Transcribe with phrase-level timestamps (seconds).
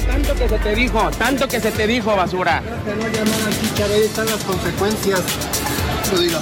[0.00, 2.60] Tanto que se te dijo, tanto que se te dijo, basura.
[2.60, 3.40] No llamar
[3.92, 5.20] ahí están las consecuencias.
[6.10, 6.40] No.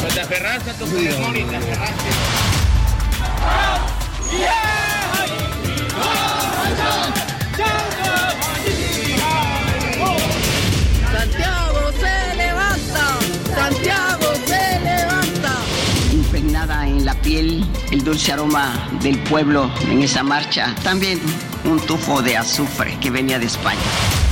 [0.00, 2.08] Pues te aferraste a tu temor y te aferraste.
[11.12, 13.18] Santiago se levanta,
[13.54, 15.52] Santiago se levanta.
[16.12, 20.74] Impregnada en la piel el dulce aroma del pueblo en esa marcha.
[20.82, 21.20] También
[21.64, 24.27] un tufo de azufre que venía de España.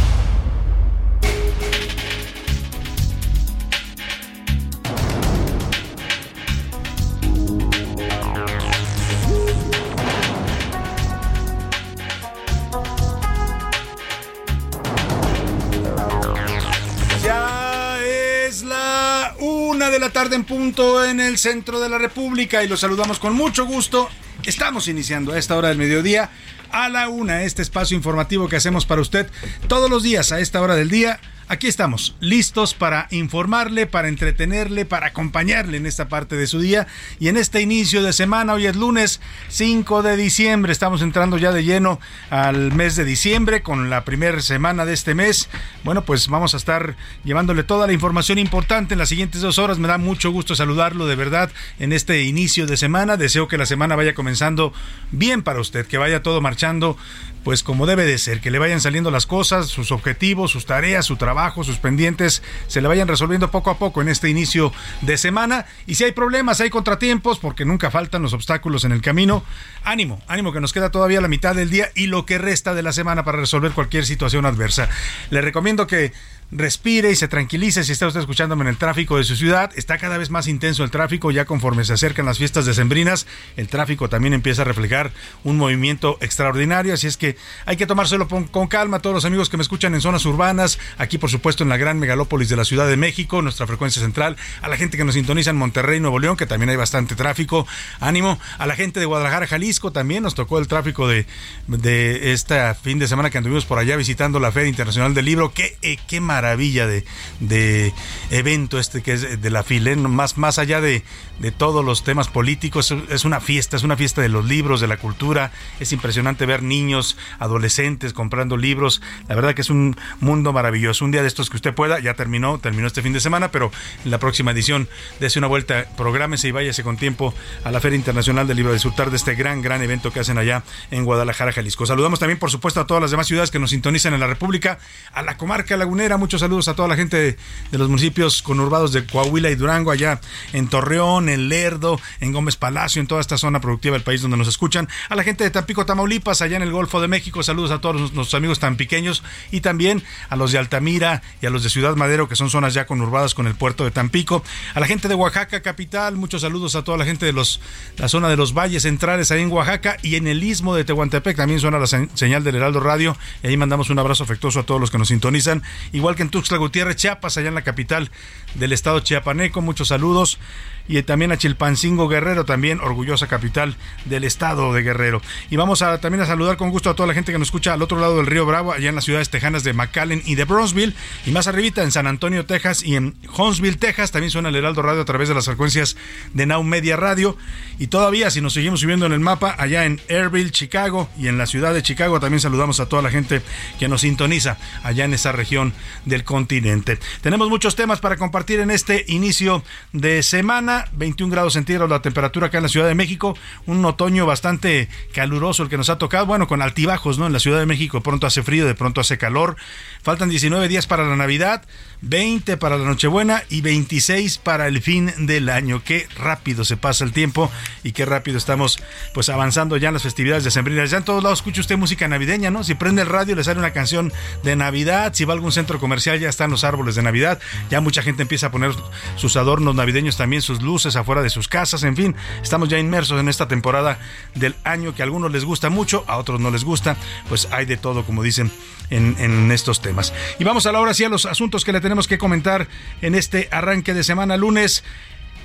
[20.35, 24.09] En punto en el centro de la República y los saludamos con mucho gusto.
[24.45, 26.31] Estamos iniciando a esta hora del mediodía
[26.71, 29.29] a la una este espacio informativo que hacemos para usted
[29.69, 31.21] todos los días a esta hora del día.
[31.49, 36.89] Aquí estamos, listos para informarle, para entretenerle, para acompañarle en esta parte de su día
[37.21, 38.55] y en este inicio de semana.
[38.55, 39.21] Hoy es lunes
[39.51, 44.43] 5 de diciembre, estamos entrando ya de lleno al mes de diciembre con la primera
[44.43, 45.49] semana de este mes.
[45.85, 49.79] Bueno, pues vamos a estar llevándole toda la información importante en las siguientes dos horas.
[49.79, 53.17] Me da mucho gusto saludarlo de verdad en este inicio de semana.
[53.17, 54.73] Deseo que la semana vaya comenzando
[55.13, 56.99] bien para usted, que vaya todo marchando
[57.47, 61.07] pues como debe de ser, que le vayan saliendo las cosas, sus objetivos, sus tareas,
[61.07, 65.17] su trabajo, sus pendientes, se le vayan resolviendo poco a poco en este inicio de
[65.17, 65.65] semana.
[65.87, 69.45] Y si hay problemas, hay contratiempos, porque nunca faltan los obstáculos en el camino,
[69.85, 72.83] ánimo, ánimo que nos queda todavía la mitad del día y lo que resta de
[72.83, 74.89] la semana para resolver cualquier situación adversa.
[75.31, 76.13] Le recomiendo que
[76.53, 79.71] respire y se tranquilice si está usted escuchándome en el tráfico de su ciudad.
[79.75, 83.27] Está cada vez más intenso el tráfico ya conforme se acercan las fiestas decembrinas.
[83.57, 85.13] El tráfico también empieza a reflejar
[85.45, 89.01] un movimiento extraordinario, así es que hay que tomárselo con, calma.
[89.01, 91.99] Todos los amigos que me escuchan en zonas urbanas, aquí por supuesto en la gran
[91.99, 95.51] megalópolis de la Ciudad de México, nuestra frecuencia central, a la gente que nos sintoniza
[95.51, 97.67] en Monterrey, Nuevo León, que también hay bastante tráfico.
[98.01, 101.27] Ánimo, a la gente de Guadalajara, Jalisco, también nos tocó el tráfico de,
[101.67, 105.53] de este fin de semana que anduvimos por allá visitando la Feria Internacional del Libro.
[105.53, 107.05] Qué, eh, qué maravilla de,
[107.41, 107.93] de,
[108.31, 111.03] evento este que es de la FILE, más, más allá de,
[111.39, 114.87] de todos los temas políticos, es una fiesta, es una fiesta de los libros, de
[114.87, 120.53] la cultura, es impresionante ver niños, adolescentes comprando libros, la verdad que es un mundo
[120.53, 123.51] maravilloso, un día de estos que usted pueda, ya terminó, terminó este fin de semana,
[123.51, 123.71] pero
[124.05, 124.89] en la próxima edición
[125.21, 128.75] dése una vuelta, prográmese y váyase con tiempo a la Feria Internacional del Libro, a
[128.75, 131.87] disfrutar de este gran, gran evento que hacen allá en Guadalajara, Jalisco.
[131.87, 134.79] Saludamos también, por supuesto, a todas las demás ciudades que nos sintonizan en la República,
[135.13, 137.39] a la comarca lagunera, muchos saludos a toda la gente
[137.71, 140.21] de, los municipios conurbados de Coahuila y Durango, allá
[140.53, 144.37] en Torreón, en Lerdo, en Gómez Palacio, en toda esta zona productiva del país donde
[144.37, 147.71] nos escuchan, a la gente de Tampico, Tamaulipas, allá en el Golfo de México, saludos
[147.71, 149.23] a todos nuestros amigos tan pequeños
[149.53, 152.75] y también a los de Altamira y a los de Ciudad Madero, que son zonas
[152.75, 154.43] ya conurbadas con el puerto de Tampico,
[154.75, 157.61] a la gente de Oaxaca capital, muchos saludos a toda la gente de los
[157.99, 161.37] la zona de los valles centrales ahí en Oaxaca y en el istmo de Tehuantepec
[161.37, 164.81] también suena la señal del Heraldo Radio y ahí mandamos un abrazo afectuoso a todos
[164.81, 165.63] los que nos sintonizan,
[165.93, 168.11] igual que en Tuxtla Gutiérrez, Chiapas, allá en la capital
[168.55, 170.39] del estado chiapaneco, muchos saludos
[170.89, 175.23] y también a Chilpancingo Guerrero, también orgullosa capital del estado de Guerrero.
[175.51, 177.73] Y vamos a también a saludar con gusto a toda la gente que nos escucha
[177.73, 180.45] al otro lado del río Bravo, allá en las ciudades tejanas de McAllen y de
[180.45, 180.95] Bronzeville,
[181.25, 184.11] y más arribita en San Antonio, Texas y en Huntsville, Texas.
[184.11, 185.97] También suena el Heraldo Radio a través de las frecuencias
[186.35, 187.37] de Now Media Radio.
[187.79, 191.39] Y todavía, si nos seguimos subiendo en el mapa, allá en Airville, Chicago y en
[191.39, 193.43] la ciudad de Chicago, también saludamos a toda la gente
[193.79, 195.73] que nos sintoniza allá en esa región
[196.05, 196.99] del continente.
[197.21, 199.63] Tenemos muchos temas para compartir en este inicio
[199.93, 200.76] de semana.
[200.93, 203.37] 21 grados centígrados la temperatura acá en la Ciudad de México.
[203.67, 206.27] Un otoño bastante caluroso el que nos ha tocado.
[206.27, 207.27] Bueno, con altibajos, ¿no?
[207.27, 209.57] En la Ciudad de México pronto hace frío, de pronto hace calor.
[210.03, 211.65] Faltan 19 días para la Navidad,
[212.03, 215.83] 20 para la Nochebuena y 26 para el fin del año.
[215.85, 217.51] Qué rápido se pasa el tiempo
[217.83, 218.79] y qué rápido estamos
[219.15, 220.91] pues avanzando ya en las festividades de decembrinas.
[220.91, 222.65] Ya en todos lados escucha usted música navideña, ¿no?
[222.65, 224.13] Si prende el radio le sale una canción
[224.43, 227.41] de Navidad, si va a algún centro comercial ya están los árboles de Navidad,
[227.71, 228.73] ya mucha gente empieza a poner
[229.17, 233.21] sus adornos navideños también, sus luces afuera de sus casas, en fin, estamos ya inmersos
[233.21, 233.99] en esta temporada
[234.35, 236.97] del año que a algunos les gusta mucho, a otros no les gusta,
[237.29, 238.51] pues hay de todo, como dicen
[238.91, 240.13] en, en estos temas.
[240.39, 242.67] Y vamos a la hora sí a los asuntos que le tenemos que comentar
[243.01, 244.83] en este arranque de semana lunes.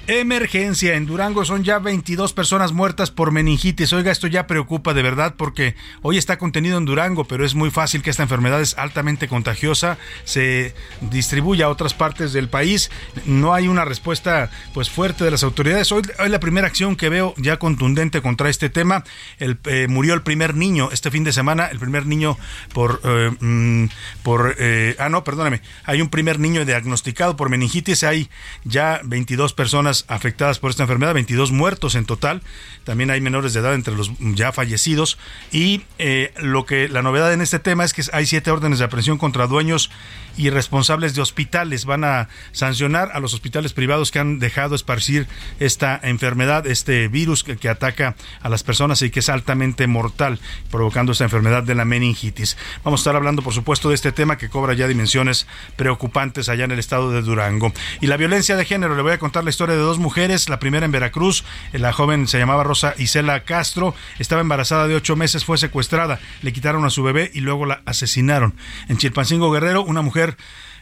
[0.08, 3.94] Emergencia en Durango son ya 22 personas muertas por meningitis.
[3.94, 7.70] Oiga, esto ya preocupa de verdad porque hoy está contenido en Durango, pero es muy
[7.70, 12.90] fácil que esta enfermedad es altamente contagiosa, se distribuya a otras partes del país.
[13.26, 15.92] No hay una respuesta pues fuerte de las autoridades.
[15.92, 19.04] Hoy, la primera acción que veo ya contundente contra este tema,
[19.38, 22.40] el, eh, murió el primer niño este fin de semana, el primer niño
[22.74, 23.86] por eh, mm,
[24.24, 28.30] por eh, ah no, perdóname, hay un primer niño diagnosticado por meningitis, hay
[28.64, 32.42] ya 22 personas afectadas por esta enfermedad, 22 muertos en total.
[32.84, 35.18] También hay menores de edad entre los ya fallecidos.
[35.52, 38.86] Y eh, lo que la novedad en este tema es que hay siete órdenes de
[38.86, 39.92] aprehensión contra dueños
[40.38, 41.86] y responsables de hospitales.
[41.86, 45.28] Van a sancionar a los hospitales privados que han dejado esparcir
[45.60, 50.40] esta enfermedad, este virus que, ataca a las personas y que es altamente mortal,
[50.70, 52.58] provocando esta enfermedad de la meningitis.
[52.84, 56.66] Vamos a estar hablando, por supuesto, de este tema que cobra ya dimensiones preocupantes allá
[56.66, 57.72] en el estado de Durango.
[58.02, 60.60] Y la violencia de género, le voy a contar la historia de dos mujeres, la
[60.60, 65.46] primera en Veracruz, la joven se llamaba Rosa Isela Castro, estaba embarazada de ocho meses,
[65.46, 68.56] fue secuestrada, le quitaron a su bebé y luego la asesinaron.
[68.90, 70.21] En Chilpancingo Guerrero, una mujer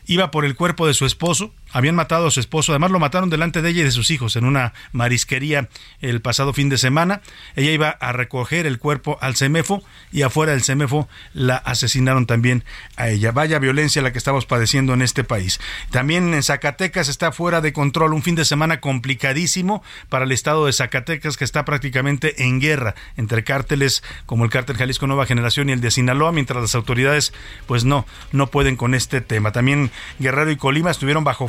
[0.06, 3.30] iba por el cuerpo de su esposo, habían matado a su esposo, además lo mataron
[3.30, 5.70] delante de ella y de sus hijos en una marisquería
[6.02, 7.22] el pasado fin de semana.
[7.56, 12.64] Ella iba a recoger el cuerpo al CEMEFO y afuera del CEMEFO la asesinaron también
[12.96, 13.32] a ella.
[13.32, 15.60] Vaya violencia la que estamos padeciendo en este país.
[15.92, 20.66] También en Zacatecas está fuera de control un fin de semana complicadísimo para el estado
[20.66, 25.70] de Zacatecas que está prácticamente en guerra entre cárteles como el cártel Jalisco Nueva Generación
[25.70, 27.34] y el de Sinaloa, mientras las autoridades
[27.68, 29.52] pues no, no pueden con este tema.
[29.52, 31.48] También Guerrero y Colima estuvieron bajo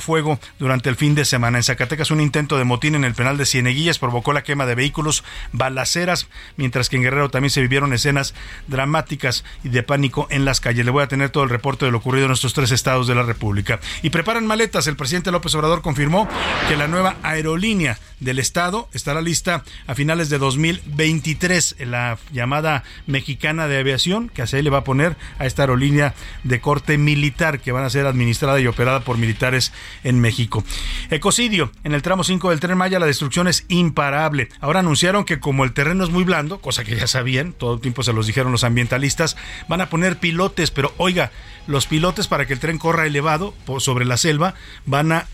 [0.58, 1.58] durante el fin de semana.
[1.58, 4.74] En Zacatecas un intento de motín en el penal de Cieneguillas provocó la quema de
[4.74, 8.34] vehículos, balaceras, mientras que en Guerrero también se vivieron escenas
[8.66, 10.84] dramáticas y de pánico en las calles.
[10.84, 13.14] Le voy a tener todo el reporte de lo ocurrido en estos tres estados de
[13.14, 13.80] la República.
[14.02, 14.86] Y preparan maletas.
[14.86, 16.28] El presidente López Obrador confirmó
[16.68, 21.76] que la nueva aerolínea del estado estará lista a finales de 2023.
[21.80, 26.14] La llamada mexicana de aviación, que así le va a poner a esta aerolínea
[26.44, 29.72] de corte militar que van a ser administrada y operada por militares
[30.04, 30.64] en México.
[31.10, 31.70] Ecocidio.
[31.84, 34.48] En el tramo 5 del tren Maya la destrucción es imparable.
[34.60, 37.80] Ahora anunciaron que como el terreno es muy blando, cosa que ya sabían, todo el
[37.80, 39.36] tiempo se los dijeron los ambientalistas,
[39.68, 41.30] van a poner pilotes, pero oiga,
[41.66, 44.54] los pilotes para que el tren corra elevado sobre la selva
[44.86, 45.26] van a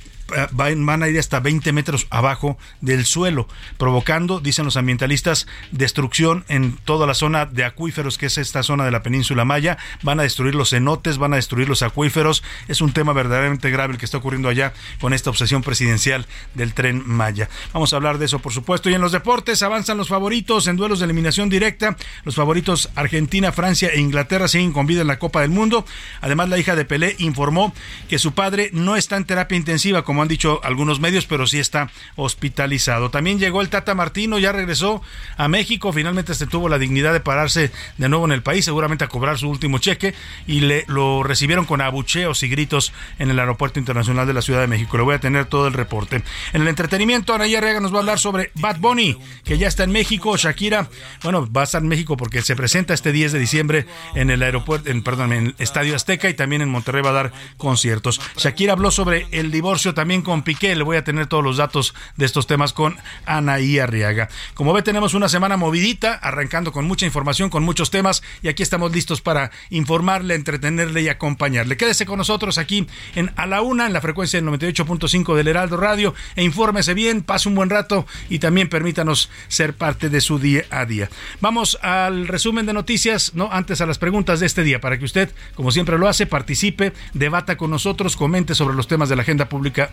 [0.52, 6.76] van a ir hasta 20 metros abajo del suelo, provocando, dicen los ambientalistas, destrucción en
[6.84, 9.78] toda la zona de acuíferos, que es esta zona de la península Maya.
[10.02, 12.42] Van a destruir los cenotes, van a destruir los acuíferos.
[12.68, 16.74] Es un tema verdaderamente grave el que está ocurriendo allá con esta obsesión presidencial del
[16.74, 17.48] tren Maya.
[17.72, 18.90] Vamos a hablar de eso, por supuesto.
[18.90, 21.96] Y en los deportes avanzan los favoritos en duelos de eliminación directa.
[22.24, 25.84] Los favoritos Argentina, Francia e Inglaterra siguen con vida en la Copa del Mundo.
[26.20, 27.74] Además, la hija de Pelé informó
[28.08, 31.46] que su padre no está en terapia intensiva como como han dicho algunos medios, pero
[31.46, 33.10] sí está hospitalizado.
[33.10, 35.02] También llegó el Tata Martino, ya regresó
[35.36, 39.04] a México, finalmente se tuvo la dignidad de pararse de nuevo en el país, seguramente
[39.04, 40.14] a cobrar su último cheque,
[40.46, 44.62] y le lo recibieron con abucheos y gritos en el Aeropuerto Internacional de la Ciudad
[44.62, 44.96] de México.
[44.96, 46.22] Le voy a tener todo el reporte.
[46.54, 49.84] En el entretenimiento, Ana Arrega nos va a hablar sobre Bad Bunny, que ya está
[49.84, 50.88] en México, Shakira,
[51.24, 54.42] bueno, va a estar en México porque se presenta este 10 de diciembre en el
[54.42, 58.18] aeropuerto, en, perdón, en el Estadio Azteca y también en Monterrey va a dar conciertos.
[58.38, 60.76] Shakira habló sobre el divorcio también también con Piqué.
[60.76, 64.28] Le voy a tener todos los datos de estos temas con Anaí Arriaga.
[64.54, 68.62] Como ve, tenemos una semana movidita, arrancando con mucha información, con muchos temas, y aquí
[68.62, 71.76] estamos listos para informarle, entretenerle y acompañarle.
[71.76, 72.86] Quédese con nosotros aquí
[73.16, 77.22] en A la Una, en la frecuencia del 98.5 del Heraldo Radio, e infórmese bien,
[77.22, 81.10] pase un buen rato y también permítanos ser parte de su día a día.
[81.40, 85.04] Vamos al resumen de noticias, no antes a las preguntas de este día, para que
[85.04, 89.22] usted, como siempre lo hace, participe, debata con nosotros, comente sobre los temas de la
[89.22, 89.90] agenda pública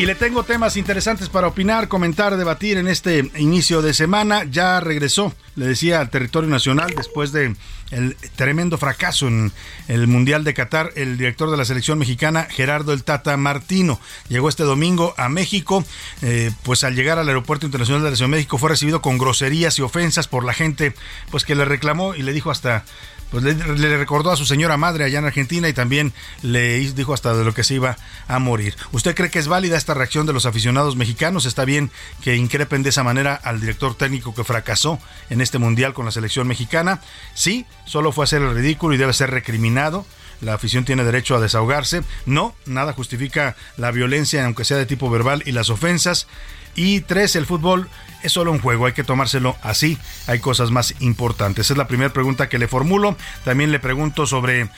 [0.00, 4.44] Y le tengo temas interesantes para opinar, comentar, debatir en este inicio de semana.
[4.50, 7.54] Ya regresó, le decía, al territorio nacional después de
[7.90, 9.52] el tremendo fracaso en
[9.88, 14.00] el Mundial de Qatar, el director de la selección mexicana, Gerardo El Tata Martino.
[14.30, 15.84] Llegó este domingo a México,
[16.22, 19.18] eh, pues al llegar al Aeropuerto Internacional de la Ciudad de México fue recibido con
[19.18, 20.94] groserías y ofensas por la gente,
[21.30, 22.86] pues que le reclamó y le dijo hasta
[23.30, 27.34] pues le, recordó a su señora madre allá en Argentina y también le dijo hasta
[27.34, 27.96] de lo que se iba
[28.28, 28.76] a morir.
[28.92, 31.46] ¿Usted cree que es válida esta reacción de los aficionados mexicanos?
[31.46, 31.90] ¿Está bien
[32.22, 34.98] que increpen de esa manera al director técnico que fracasó
[35.30, 37.00] en este mundial con la selección mexicana?
[37.34, 40.04] Sí, solo fue hacer el ridículo y debe ser recriminado
[40.40, 42.02] la afición tiene derecho a desahogarse.
[42.26, 46.26] No, nada justifica la violencia, aunque sea de tipo verbal, y las ofensas.
[46.74, 47.88] Y tres, el fútbol
[48.22, 51.70] es solo un juego, hay que tomárselo así, hay cosas más importantes.
[51.70, 53.16] Es la primera pregunta que le formulo.
[53.44, 54.68] También le pregunto sobre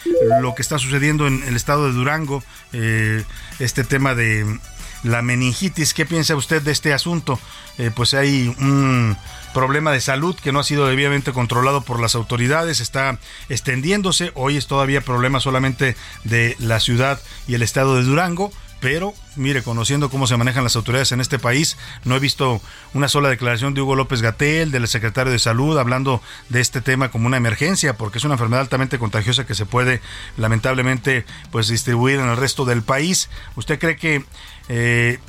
[0.41, 3.25] lo que está sucediendo en el estado de Durango, eh,
[3.59, 4.47] este tema de
[5.03, 5.95] la meningitis.
[5.95, 7.39] ¿Qué piensa usted de este asunto?
[7.79, 9.17] Eh, pues hay un
[9.53, 13.19] problema de salud que no ha sido debidamente controlado por las autoridades, está
[13.49, 14.33] extendiéndose.
[14.35, 19.63] Hoy es todavía problema solamente de la ciudad y el estado de Durango pero mire,
[19.63, 22.61] conociendo cómo se manejan las autoridades en este país, no he visto
[22.95, 27.09] una sola declaración de Hugo López Gatel, del secretario de Salud, hablando de este tema
[27.09, 30.01] como una emergencia, porque es una enfermedad altamente contagiosa que se puede
[30.37, 33.31] lamentablemente pues distribuir en el resto del país.
[33.55, 34.25] ¿Usted cree que
[34.69, 35.21] eh,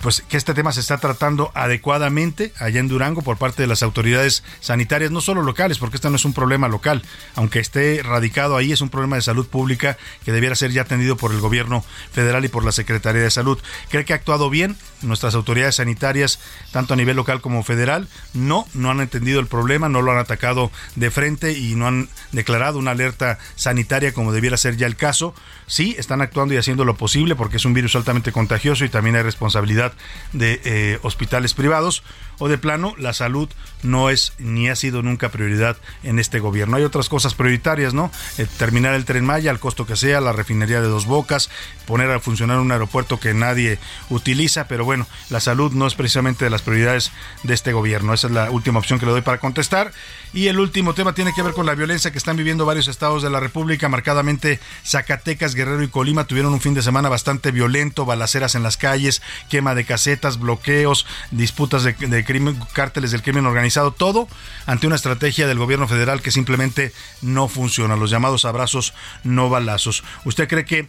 [0.00, 3.82] pues que este tema se está tratando adecuadamente allá en Durango por parte de las
[3.82, 7.02] autoridades sanitarias, no solo locales, porque este no es un problema local,
[7.34, 11.16] aunque esté radicado ahí, es un problema de salud pública que debiera ser ya atendido
[11.16, 13.58] por el gobierno federal y por la Secretaría de Salud.
[13.88, 16.38] ¿Cree que ha actuado bien nuestras autoridades sanitarias,
[16.72, 18.08] tanto a nivel local como federal?
[18.34, 22.08] No, no han entendido el problema, no lo han atacado de frente y no han
[22.32, 25.34] declarado una alerta sanitaria como debiera ser ya el caso.
[25.66, 29.16] Sí, están actuando y haciendo lo posible porque es un virus altamente contagioso y también
[29.16, 29.92] hay responsabilidad
[30.32, 32.02] de eh, hospitales privados
[32.38, 33.48] o de plano la salud
[33.82, 36.76] no es ni ha sido nunca prioridad en este gobierno.
[36.76, 38.10] Hay otras cosas prioritarias, ¿no?
[38.38, 41.50] Eh, terminar el tren Maya al costo que sea, la refinería de dos bocas,
[41.86, 43.78] poner a funcionar un aeropuerto que nadie
[44.10, 47.12] utiliza, pero bueno, la salud no es precisamente de las prioridades
[47.42, 48.12] de este gobierno.
[48.12, 49.92] Esa es la última opción que le doy para contestar.
[50.32, 53.22] Y el último tema tiene que ver con la violencia que están viviendo varios estados
[53.22, 58.04] de la República, marcadamente Zacatecas, Guerrero y Colima tuvieron un fin de semana bastante violento,
[58.04, 63.46] balaceras en las calles, quema de casetas, bloqueos, disputas de, de crimen, cárteles del crimen
[63.46, 64.28] organizado, todo
[64.66, 66.92] ante una estrategia del gobierno federal que simplemente
[67.22, 68.92] no funciona, los llamados abrazos
[69.24, 70.04] no balazos.
[70.24, 70.88] ¿Usted cree que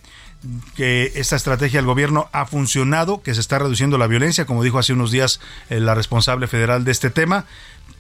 [0.76, 4.78] que esta estrategia del gobierno ha funcionado, que se está reduciendo la violencia, como dijo
[4.78, 5.40] hace unos días
[5.70, 7.46] eh, la responsable federal de este tema,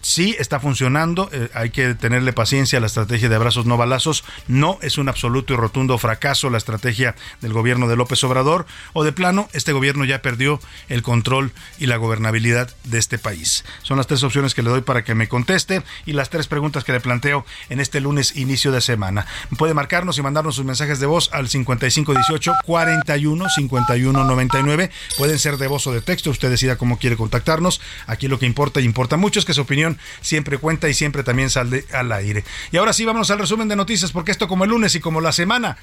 [0.01, 4.23] sí está funcionando, eh, hay que tenerle paciencia a la estrategia de abrazos no balazos,
[4.47, 9.03] no es un absoluto y rotundo fracaso la estrategia del gobierno de López Obrador, o
[9.03, 13.65] de plano, este gobierno ya perdió el control y la gobernabilidad de este país.
[13.83, 16.83] Son las tres opciones que le doy para que me conteste y las tres preguntas
[16.83, 19.25] que le planteo en este lunes inicio de semana.
[19.57, 24.91] Puede marcarnos y mandarnos sus mensajes de voz al 5518 41 51 99.
[25.17, 27.81] Pueden ser de voz o de texto, usted decida cómo quiere contactarnos.
[28.05, 29.86] Aquí lo que importa y importa mucho es que su opinión
[30.21, 32.43] siempre cuenta y siempre también sale al aire.
[32.71, 35.21] Y ahora sí, vamos al resumen de noticias, porque esto como el lunes y como
[35.21, 35.77] la semana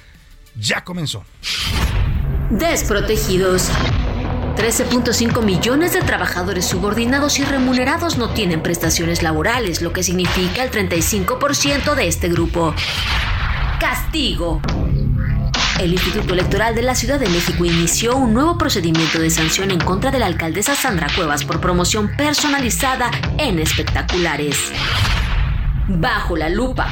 [0.55, 1.23] ya comenzó.
[2.49, 3.69] Desprotegidos.
[4.55, 10.71] 13.5 millones de trabajadores subordinados y remunerados no tienen prestaciones laborales, lo que significa el
[10.71, 12.73] 35% de este grupo.
[13.81, 14.61] Castigo.
[15.79, 19.79] El Instituto Electoral de la Ciudad de México inició un nuevo procedimiento de sanción en
[19.79, 24.71] contra de la alcaldesa Sandra Cuevas por promoción personalizada en espectaculares.
[25.87, 26.89] Bajo la lupa.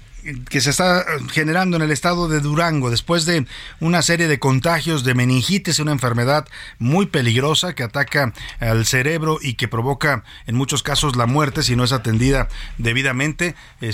[0.49, 3.45] que se está generando en el estado de Durango después de
[3.79, 6.47] una serie de contagios de meningitis, una enfermedad
[6.79, 11.75] muy peligrosa que ataca al cerebro y que provoca en muchos casos la muerte si
[11.75, 13.55] no es atendida debidamente.
[13.81, 13.93] Eh,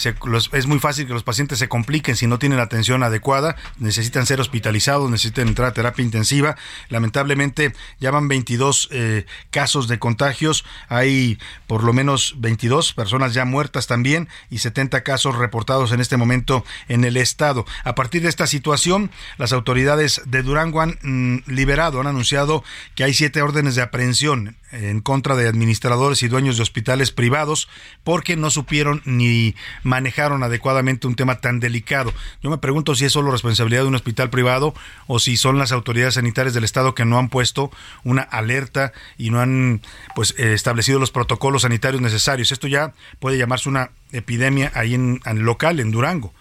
[0.53, 4.41] es muy fácil que los pacientes se compliquen si no tienen atención adecuada, necesitan ser
[4.41, 6.55] hospitalizados, necesitan entrar a terapia intensiva.
[6.89, 11.37] Lamentablemente ya van 22 eh, casos de contagios, hay
[11.67, 16.22] por lo menos 22 personas ya muertas también y 70 casos reportados en este momento
[16.23, 17.65] momento en el estado.
[17.83, 22.63] A partir de esta situación, las autoridades de Durango han mm, liberado, han anunciado
[22.95, 27.69] que hay siete órdenes de aprehensión en contra de administradores y dueños de hospitales privados
[28.03, 32.11] porque no supieron ni manejaron adecuadamente un tema tan delicado.
[32.41, 34.73] Yo me pregunto si es solo responsabilidad de un hospital privado
[35.07, 37.71] o si son las autoridades sanitarias del estado que no han puesto
[38.03, 39.81] una alerta y no han
[40.15, 42.51] pues eh, establecido los protocolos sanitarios necesarios.
[42.51, 46.33] Esto ya puede llamarse una epidemia ahí en, local en Durango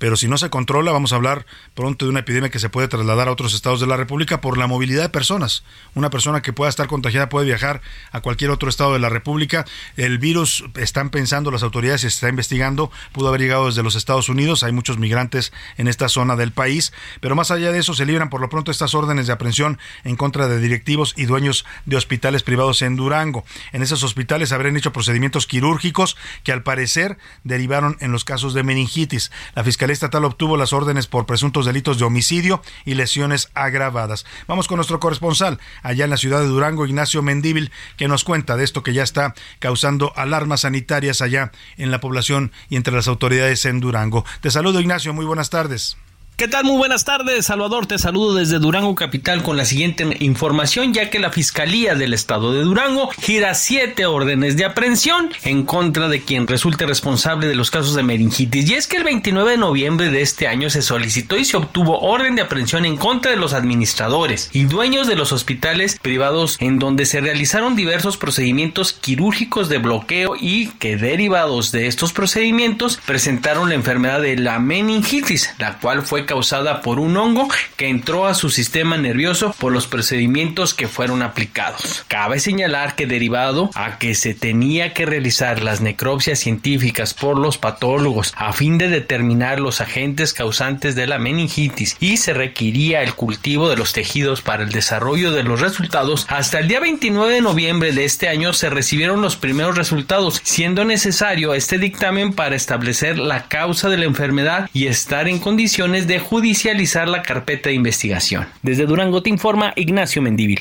[0.00, 2.88] pero si no se controla, vamos a hablar pronto de una epidemia que se puede
[2.88, 5.62] trasladar a otros estados de la República por la movilidad de personas.
[5.94, 9.66] Una persona que pueda estar contagiada puede viajar a cualquier otro estado de la República.
[9.98, 14.30] El virus, están pensando las autoridades, se está investigando, pudo haber llegado desde los Estados
[14.30, 18.06] Unidos, hay muchos migrantes en esta zona del país, pero más allá de eso se
[18.06, 21.96] libran por lo pronto estas órdenes de aprehensión en contra de directivos y dueños de
[21.96, 23.44] hospitales privados en Durango.
[23.72, 28.62] En esos hospitales habrían hecho procedimientos quirúrgicos que al parecer derivaron en los casos de
[28.62, 29.30] meningitis.
[29.54, 34.24] La Fiscalía Estatal obtuvo las órdenes por presuntos delitos de homicidio y lesiones agravadas.
[34.46, 38.56] Vamos con nuestro corresponsal allá en la ciudad de Durango, Ignacio Mendíbil, que nos cuenta
[38.56, 43.08] de esto que ya está causando alarmas sanitarias allá en la población y entre las
[43.08, 44.24] autoridades en Durango.
[44.40, 45.96] Te saludo, Ignacio, muy buenas tardes.
[46.40, 46.64] ¿Qué tal?
[46.64, 47.84] Muy buenas tardes, Salvador.
[47.84, 52.54] Te saludo desde Durango Capital con la siguiente información, ya que la Fiscalía del Estado
[52.54, 57.70] de Durango gira siete órdenes de aprehensión en contra de quien resulte responsable de los
[57.70, 58.70] casos de meningitis.
[58.70, 62.00] Y es que el 29 de noviembre de este año se solicitó y se obtuvo
[62.00, 66.78] orden de aprehensión en contra de los administradores y dueños de los hospitales privados en
[66.78, 73.68] donde se realizaron diversos procedimientos quirúrgicos de bloqueo y que derivados de estos procedimientos presentaron
[73.68, 78.34] la enfermedad de la meningitis, la cual fue causada por un hongo que entró a
[78.34, 82.04] su sistema nervioso por los procedimientos que fueron aplicados.
[82.06, 87.58] Cabe señalar que derivado a que se tenía que realizar las necropsias científicas por los
[87.58, 93.14] patólogos a fin de determinar los agentes causantes de la meningitis y se requería el
[93.14, 97.40] cultivo de los tejidos para el desarrollo de los resultados, hasta el día 29 de
[97.40, 103.18] noviembre de este año se recibieron los primeros resultados, siendo necesario este dictamen para establecer
[103.18, 108.46] la causa de la enfermedad y estar en condiciones de judicializar la carpeta de investigación.
[108.62, 110.60] Desde Durango te informa Ignacio Mendívil.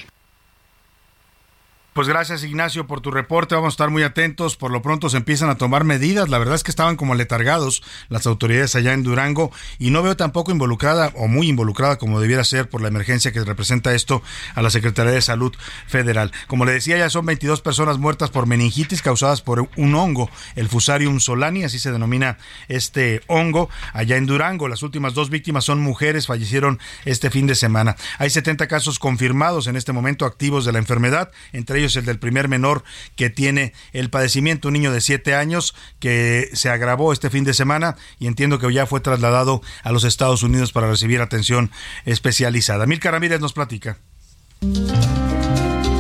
[1.93, 5.17] Pues gracias Ignacio por tu reporte, vamos a estar muy atentos, por lo pronto se
[5.17, 9.02] empiezan a tomar medidas, la verdad es que estaban como letargados las autoridades allá en
[9.02, 13.32] Durango y no veo tampoco involucrada o muy involucrada como debiera ser por la emergencia
[13.32, 14.21] que representa esto
[14.54, 15.52] a la Secretaría de Salud
[15.88, 16.32] Federal.
[16.45, 20.69] Como le decía, ya son 22 personas muertas por meningitis causadas por un hongo, el
[20.69, 24.67] Fusarium solani, así se denomina este hongo, allá en Durango.
[24.67, 27.95] Las últimas dos víctimas son mujeres, fallecieron este fin de semana.
[28.19, 32.19] Hay 70 casos confirmados en este momento activos de la enfermedad, entre ellos el del
[32.19, 32.84] primer menor
[33.15, 37.54] que tiene el padecimiento, un niño de 7 años que se agravó este fin de
[37.54, 41.71] semana y entiendo que ya fue trasladado a los Estados Unidos para recibir atención
[42.06, 42.86] especializada.
[42.86, 43.97] Milka Ramírez nos platica.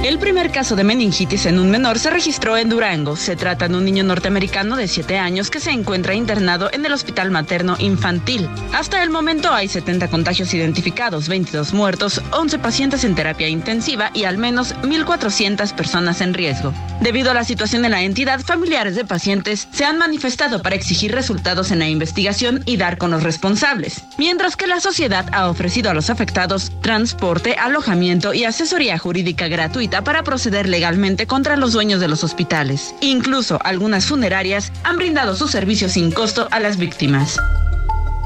[0.01, 3.17] El primer caso de meningitis en un menor se registró en Durango.
[3.17, 6.93] Se trata de un niño norteamericano de 7 años que se encuentra internado en el
[6.93, 8.49] Hospital Materno Infantil.
[8.71, 14.23] Hasta el momento hay 70 contagios identificados, 22 muertos, 11 pacientes en terapia intensiva y
[14.23, 16.73] al menos 1.400 personas en riesgo.
[17.01, 21.13] Debido a la situación de la entidad, familiares de pacientes se han manifestado para exigir
[21.13, 25.89] resultados en la investigación y dar con los responsables, mientras que la sociedad ha ofrecido
[25.89, 31.99] a los afectados transporte, alojamiento y asesoría jurídica gratuita para proceder legalmente contra los dueños
[31.99, 32.93] de los hospitales.
[33.01, 37.37] Incluso algunas funerarias han brindado sus servicios sin costo a las víctimas.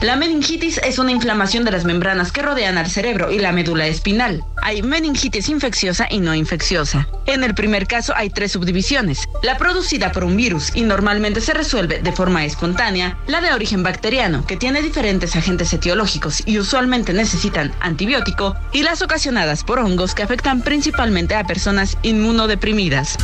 [0.03, 3.87] La meningitis es una inflamación de las membranas que rodean al cerebro y la médula
[3.87, 4.43] espinal.
[4.61, 7.07] Hay meningitis infecciosa y no infecciosa.
[7.25, 9.29] En el primer caso hay tres subdivisiones.
[9.43, 13.81] La producida por un virus y normalmente se resuelve de forma espontánea, la de origen
[13.81, 20.13] bacteriano, que tiene diferentes agentes etiológicos y usualmente necesitan antibiótico, y las ocasionadas por hongos
[20.15, 23.17] que afectan principalmente a personas inmunodeprimidas.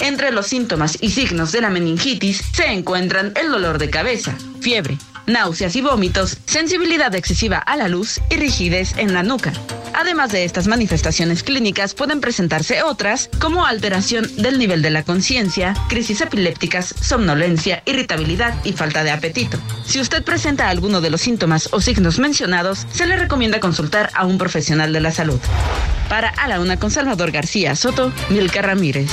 [0.00, 4.98] Entre los síntomas y signos de la meningitis se encuentran el dolor de cabeza, fiebre,
[5.26, 9.52] náuseas y vómitos, sensibilidad excesiva a la luz y rigidez en la nuca.
[9.94, 15.74] Además de estas manifestaciones clínicas pueden presentarse otras como alteración del nivel de la conciencia,
[15.88, 19.58] crisis epilépticas, somnolencia, irritabilidad y falta de apetito.
[19.84, 24.24] Si usted presenta alguno de los síntomas o signos mencionados, se le recomienda consultar a
[24.24, 25.38] un profesional de la salud.
[26.08, 29.10] Para A la Una con Salvador García Soto, Milka Ramírez.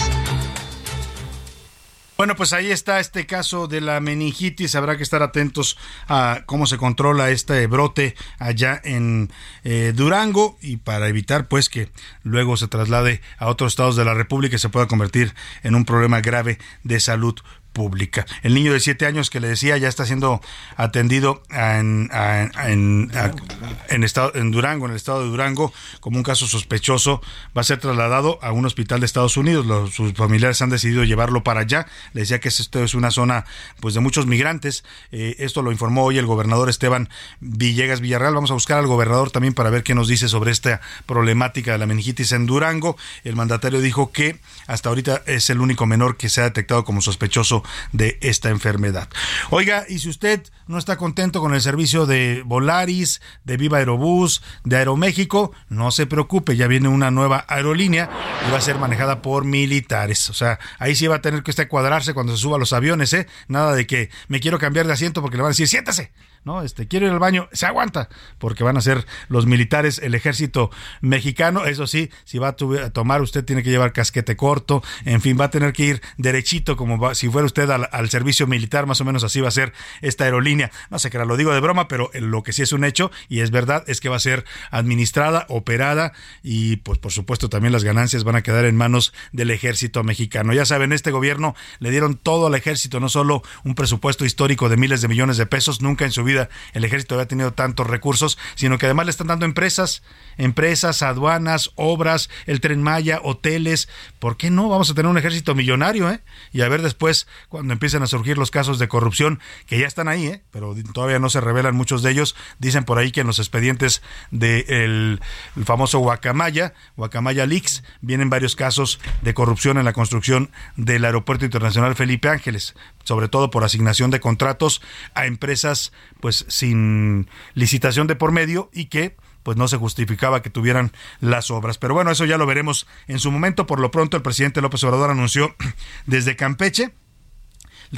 [2.20, 4.76] Bueno, pues ahí está este caso de la meningitis.
[4.76, 5.78] Habrá que estar atentos
[6.10, 9.32] a cómo se controla este brote allá en
[9.64, 11.90] eh, Durango y para evitar pues que
[12.24, 15.86] luego se traslade a otros estados de la República y se pueda convertir en un
[15.86, 17.40] problema grave de salud
[17.80, 18.26] pública.
[18.44, 20.42] El niño de siete años que le decía ya está siendo
[20.76, 27.22] atendido en, en, estado, en Durango, en el estado de Durango, como un caso sospechoso.
[27.58, 29.94] Va a ser trasladado a un hospital de Estados Unidos.
[29.94, 31.88] Sus familiares han decidido llevarlo para allá.
[32.12, 33.46] Le decía que esto es una zona
[33.80, 34.84] pues de muchos migrantes.
[35.13, 37.08] Eh, esto lo informó hoy el gobernador Esteban
[37.39, 38.34] Villegas Villarreal.
[38.34, 41.78] Vamos a buscar al gobernador también para ver qué nos dice sobre esta problemática de
[41.78, 42.98] la meningitis en Durango.
[43.24, 44.38] El mandatario dijo que
[44.68, 49.10] hasta ahorita es el único menor que se ha detectado como sospechoso de esta enfermedad.
[49.50, 54.42] Oiga, y si usted no está contento con el servicio de Volaris, de Viva Aerobús,
[54.64, 58.10] de Aeroméxico, no se preocupe, ya viene una nueva aerolínea
[58.48, 60.30] y va a ser manejada por militares.
[60.30, 62.74] O sea, ahí sí va a tener que usted cuadrarse cuando se suba a los
[62.74, 63.28] aviones, ¿eh?
[63.48, 66.12] Nada de que me quiero cambiar de asiento porque le van a decir, siéntase.
[66.50, 66.64] ¿No?
[66.64, 68.10] Este, quiero ir al baño, se aguanta,
[68.40, 71.66] porque van a ser los militares, el ejército mexicano.
[71.66, 75.46] Eso sí, si va a, tomar, usted tiene que llevar casquete corto, en fin, va
[75.46, 79.24] a tener que ir derechito, como si fuera usted al, servicio militar, más o menos
[79.24, 80.72] así va a ser esta aerolínea.
[80.90, 83.42] No sé que lo digo de broma, pero lo que sí es un hecho y
[83.42, 87.84] es verdad es que va a ser administrada, operada y, pues, por supuesto, también las
[87.84, 90.54] ganancias van a quedar en manos del ejército mexicano.
[90.54, 94.78] Ya saben, este gobierno le dieron todo al ejército, no solo un presupuesto histórico de
[94.78, 96.38] miles de millones de pesos, nunca en su vida
[96.73, 100.04] el ejército había tenido tantos recursos, sino que además le están dando empresas,
[100.38, 103.89] empresas, aduanas, obras, el tren Maya, hoteles.
[104.19, 104.69] ¿Por qué no?
[104.69, 106.21] Vamos a tener un ejército millonario, ¿eh?
[106.52, 110.08] Y a ver después, cuando empiecen a surgir los casos de corrupción, que ya están
[110.08, 110.43] ahí, ¿eh?
[110.52, 112.36] Pero todavía no se revelan muchos de ellos.
[112.60, 115.19] Dicen por ahí que en los expedientes del
[115.56, 121.45] de famoso Guacamaya, Guacamaya Leaks, vienen varios casos de corrupción en la construcción del Aeropuerto
[121.45, 122.75] Internacional Felipe Ángeles,
[123.10, 124.84] sobre todo por asignación de contratos
[125.15, 130.52] a empresas pues sin licitación de por medio y que pues no se justificaba que
[130.52, 131.80] tuvieran las obras.
[131.80, 133.65] Pero bueno, eso ya lo veremos en su momento.
[133.65, 135.56] Por lo pronto, el presidente López Obrador anunció
[136.06, 136.91] desde Campeche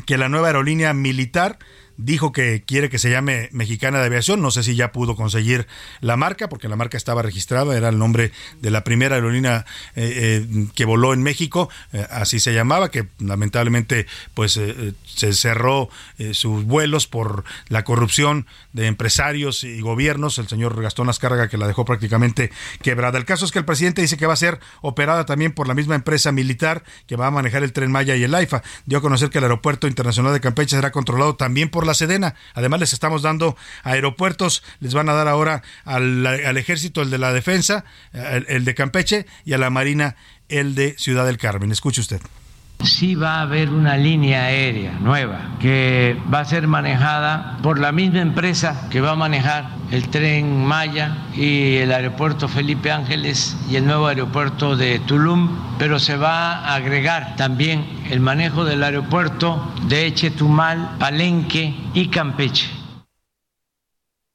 [0.05, 1.59] que la nueva aerolínea militar
[2.03, 4.41] dijo que quiere que se llame Mexicana de Aviación.
[4.41, 5.67] No sé si ya pudo conseguir
[5.99, 10.43] la marca, porque la marca estaba registrada, era el nombre de la primera aerolínea eh,
[10.45, 14.59] eh, que voló en México, eh, así se llamaba, que lamentablemente pues
[15.05, 15.89] se cerró
[16.33, 20.37] sus vuelos por la corrupción de empresarios y gobiernos.
[20.37, 23.17] El señor Gastón Azcárraga que la dejó prácticamente quebrada.
[23.17, 25.73] El caso es que el presidente dice que va a ser operada también por la
[25.73, 28.63] misma empresa militar que va a manejar el tren Maya y el AIFA.
[28.85, 32.35] Dio a conocer que el aeropuerto internacional de Campeche será controlado también por la Sedena.
[32.53, 36.25] Además, les estamos dando aeropuertos, les van a dar ahora al,
[36.57, 40.15] ejército el de la defensa, el, de Campeche, y a la Marina
[40.49, 41.71] el de Ciudad del Carmen.
[41.71, 42.21] Escuche usted
[42.83, 47.91] sí va a haber una línea aérea nueva que va a ser manejada por la
[47.91, 53.75] misma empresa que va a manejar el tren Maya y el aeropuerto Felipe Ángeles y
[53.75, 59.73] el nuevo aeropuerto de Tulum, pero se va a agregar también el manejo del aeropuerto
[59.87, 62.69] de Chetumal, Palenque y Campeche.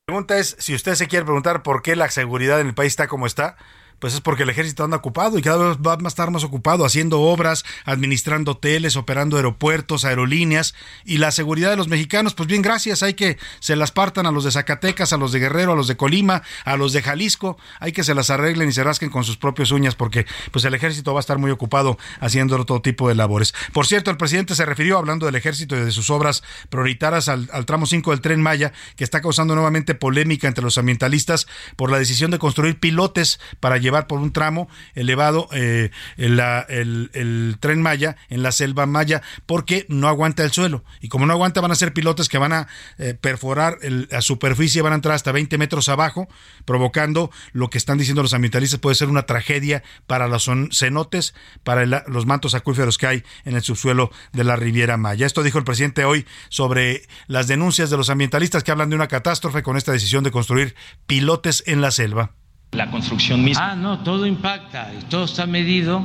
[0.09, 2.93] La pregunta es, si usted se quiere preguntar por qué la seguridad en el país
[2.93, 3.57] está como está,
[3.99, 6.85] pues es porque el ejército anda ocupado y cada vez va a estar más ocupado
[6.85, 12.63] haciendo obras, administrando hoteles, operando aeropuertos, aerolíneas y la seguridad de los mexicanos, pues bien,
[12.63, 15.77] gracias, hay que se las partan a los de Zacatecas, a los de Guerrero, a
[15.77, 19.11] los de Colima, a los de Jalisco, hay que se las arreglen y se rasquen
[19.11, 22.83] con sus propias uñas porque pues el ejército va a estar muy ocupado haciendo todo
[22.83, 23.55] tipo de labores.
[23.73, 27.49] Por cierto, el presidente se refirió hablando del ejército y de sus obras prioritarias al,
[27.53, 31.91] al tramo 5 del tren Maya, que está causando nuevamente polémica entre los ambientalistas por
[31.91, 38.17] la decisión de construir pilotes para llevar por un tramo elevado eh, el, tren Maya
[38.29, 40.85] en la selva Maya porque no aguanta el suelo.
[41.01, 42.69] Y como no aguanta, van a ser pilotes que van a
[42.99, 46.29] eh, perforar la superficie, van a entrar hasta 20 metros abajo,
[46.65, 51.87] provocando lo que están diciendo los ambientalistas puede ser una tragedia para los cenotes, para
[52.07, 55.27] los mantos acuíferos que hay en el subsuelo de la Riviera Maya.
[55.27, 59.09] Esto dijo el presidente hoy sobre las denuncias de los ambientalistas que hablan de una
[59.09, 60.75] catástrofe con esta decisión de construir
[61.07, 62.33] pilotes en la selva.
[62.73, 63.73] La construcción misma.
[63.73, 66.03] Ah, no, todo impacta, todo está medido,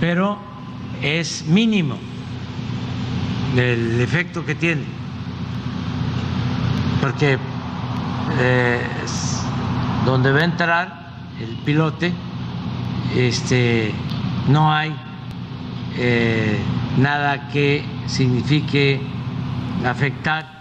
[0.00, 0.38] pero
[1.02, 1.98] es mínimo
[3.56, 4.82] el efecto que tiene.
[7.00, 7.38] Porque
[8.38, 8.80] eh,
[10.04, 12.12] donde va a entrar el pilote,
[13.16, 13.92] este,
[14.48, 14.94] no hay
[15.96, 16.58] eh,
[16.98, 19.00] nada que signifique
[19.84, 20.57] afectar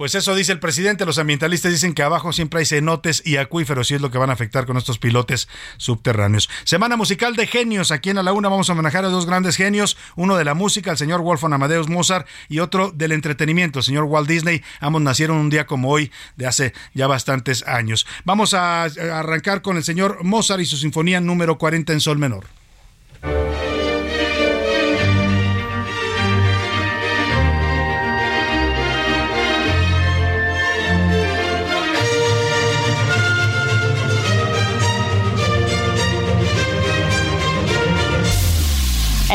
[0.00, 1.04] pues eso dice el presidente.
[1.04, 4.30] Los ambientalistas dicen que abajo siempre hay cenotes y acuíferos y es lo que van
[4.30, 6.48] a afectar con estos pilotes subterráneos.
[6.64, 7.90] Semana musical de genios.
[7.90, 9.98] Aquí en A la Una vamos a homenajear a dos grandes genios.
[10.16, 14.04] Uno de la música, el señor Wolfgang Amadeus Mozart, y otro del entretenimiento, el señor
[14.04, 14.62] Walt Disney.
[14.80, 18.06] Ambos nacieron un día como hoy de hace ya bastantes años.
[18.24, 22.46] Vamos a arrancar con el señor Mozart y su sinfonía número 40 en sol menor.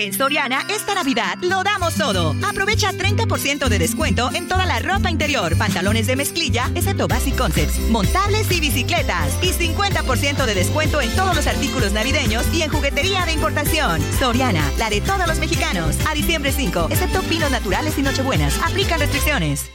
[0.00, 2.34] En Soriana, esta Navidad lo damos todo.
[2.42, 7.78] Aprovecha 30% de descuento en toda la ropa interior, pantalones de mezclilla, excepto Basic Concepts,
[7.90, 9.36] montables y bicicletas.
[9.42, 14.00] Y 50% de descuento en todos los artículos navideños y en juguetería de importación.
[14.18, 15.98] Soriana, la de todos los mexicanos.
[16.08, 18.58] A diciembre 5, excepto pinos naturales y nochebuenas.
[18.64, 19.70] Aplican restricciones.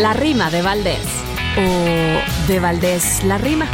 [0.00, 1.06] La rima de Valdés.
[1.58, 3.68] O de Valdés la rima.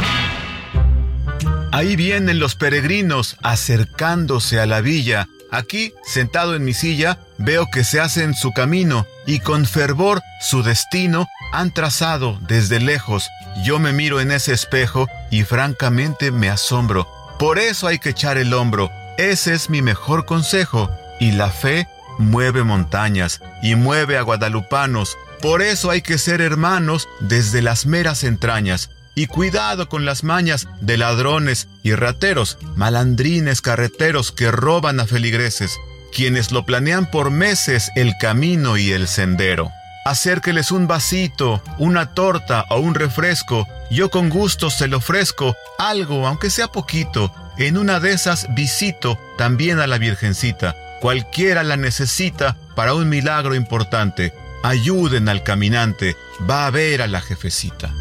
[1.73, 5.27] Ahí vienen los peregrinos acercándose a la villa.
[5.49, 10.61] Aquí, sentado en mi silla, veo que se hacen su camino y con fervor su
[10.61, 13.27] destino han trazado desde lejos.
[13.65, 17.07] Yo me miro en ese espejo y francamente me asombro.
[17.39, 18.91] Por eso hay que echar el hombro.
[19.17, 20.91] Ese es mi mejor consejo.
[21.19, 21.87] Y la fe
[22.19, 25.17] mueve montañas y mueve a guadalupanos.
[25.41, 28.91] Por eso hay que ser hermanos desde las meras entrañas.
[29.15, 35.77] Y cuidado con las mañas de ladrones y rateros, malandrines carreteros que roban a feligreses,
[36.11, 39.71] quienes lo planean por meses el camino y el sendero.
[40.05, 46.27] Acérqueles un vasito, una torta o un refresco, yo con gusto se lo ofrezco, algo,
[46.27, 52.57] aunque sea poquito, en una de esas visito también a la Virgencita, cualquiera la necesita
[52.75, 54.33] para un milagro importante.
[54.63, 56.15] Ayuden al caminante,
[56.49, 57.93] va a ver a la jefecita.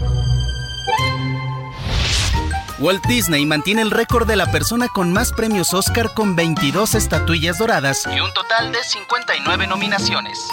[2.82, 7.58] Walt Disney mantiene el récord de la persona con más premios Oscar con 22 estatuillas
[7.58, 10.48] doradas y un total de 59 nominaciones.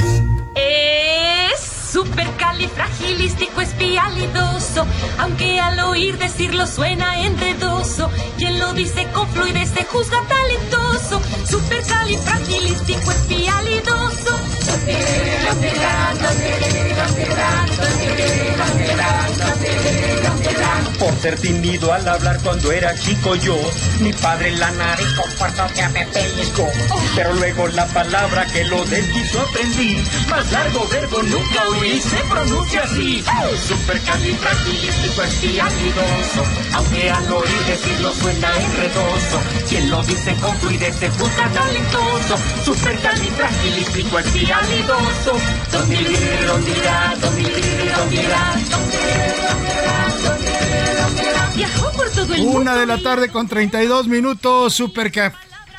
[0.54, 4.86] Es supercalifragilístico espialidoso,
[5.18, 8.10] aunque al oír decirlo suena enredoso,
[8.50, 11.22] él lo dice con fluidez se juzga talentoso.
[11.48, 14.40] Supercalifragilístico espialidoso.
[21.00, 23.56] Por ser tímido al hablar cuando era chico yo,
[24.02, 26.68] mi padre la nariz fuerza que me pellizcó.
[27.16, 29.98] Pero luego la palabra que lo desquizo aprendí,
[30.30, 33.24] más largo verbo nunca oí, se pronuncia así.
[33.68, 39.40] Supercalifragilístico espialidoso, aunque al oír decirlo suena enredoso.
[39.68, 42.38] Quien lo dice con fluidez se juzga talentoso.
[42.66, 45.34] Supercalifragilístico espialidoso.
[45.72, 47.16] Don ¿dónde irá?
[47.22, 47.98] ¿Dónde irá?
[47.98, 48.56] ¿Dónde irá?
[51.56, 55.12] Viajó por todo el Una de la tarde con 32 minutos, super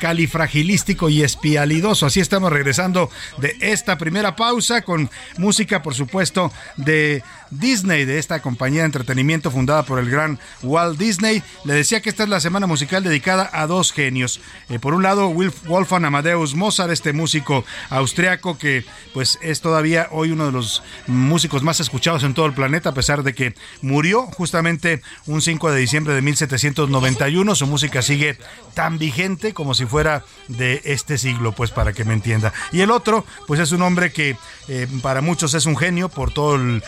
[0.01, 2.07] califragilístico y espialidoso.
[2.07, 8.41] Así estamos regresando de esta primera pausa con música, por supuesto, de Disney, de esta
[8.41, 11.43] compañía de entretenimiento fundada por el gran Walt Disney.
[11.65, 14.39] Le decía que esta es la semana musical dedicada a dos genios.
[14.69, 20.31] Eh, por un lado, Wolfgang Amadeus Mozart, este músico austriaco que pues es todavía hoy
[20.31, 24.23] uno de los músicos más escuchados en todo el planeta, a pesar de que murió
[24.27, 27.55] justamente un 5 de diciembre de 1791.
[27.55, 28.37] Su música sigue
[28.73, 32.53] tan vigente como si fuera de este siglo, pues para que me entienda.
[32.71, 34.37] Y el otro, pues es un hombre que
[34.69, 36.81] eh, para muchos es un genio por todo el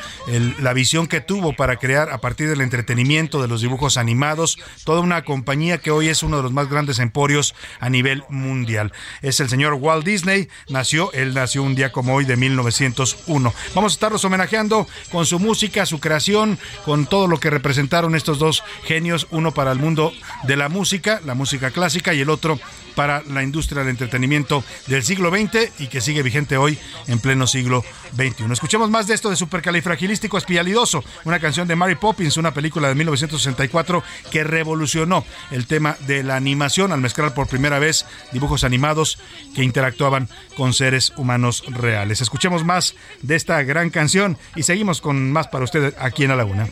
[0.60, 5.02] la visión que tuvo para crear a partir del entretenimiento, de los dibujos animados, toda
[5.02, 8.92] una compañía que hoy es uno de los más grandes emporios a nivel mundial.
[9.22, 13.54] Es el señor Walt Disney, nació, él nació un día como hoy de 1901.
[13.76, 18.40] Vamos a estarlos homenajeando con su música, su creación, con todo lo que representaron estos
[18.40, 20.14] dos genios, uno para el mundo
[20.44, 22.60] de la música, la música clásica, y el otro
[22.96, 26.78] para la industria del entretenimiento del siglo XX y que sigue vigente hoy
[27.08, 27.84] en pleno siglo
[28.16, 28.52] XXI.
[28.52, 32.96] Escuchemos más de esto de Supercalifragilístico Espialidoso, una canción de Mary Poppins, una película de
[32.96, 39.20] 1964 que revolucionó el tema de la animación al mezclar por primera vez dibujos animados
[39.56, 42.22] que interactuaban con seres humanos reales.
[42.22, 46.36] Escuchemos más de esta gran canción y seguimos con más para ustedes aquí en La
[46.36, 46.68] Laguna.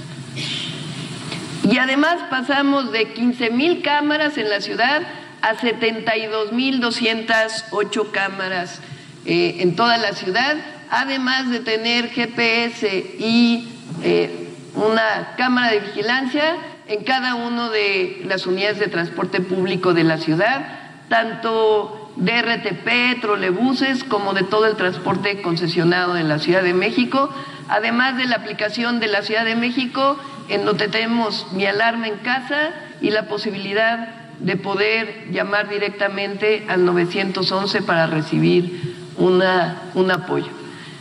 [1.69, 5.03] Y además pasamos de 15 mil cámaras en la ciudad
[5.41, 8.79] a 72 mil 208 cámaras
[9.25, 10.55] eh, en toda la ciudad,
[10.89, 12.87] además de tener GPS
[13.19, 13.67] y
[14.03, 16.55] eh, una cámara de vigilancia
[16.87, 20.65] en cada una de las unidades de transporte público de la ciudad,
[21.09, 27.29] tanto de RTP, trolebuses, como de todo el transporte concesionado en la Ciudad de México,
[27.71, 32.17] además de la aplicación de la Ciudad de México en donde tenemos mi alarma en
[32.17, 40.49] casa y la posibilidad de poder llamar directamente al 911 para recibir una, un apoyo.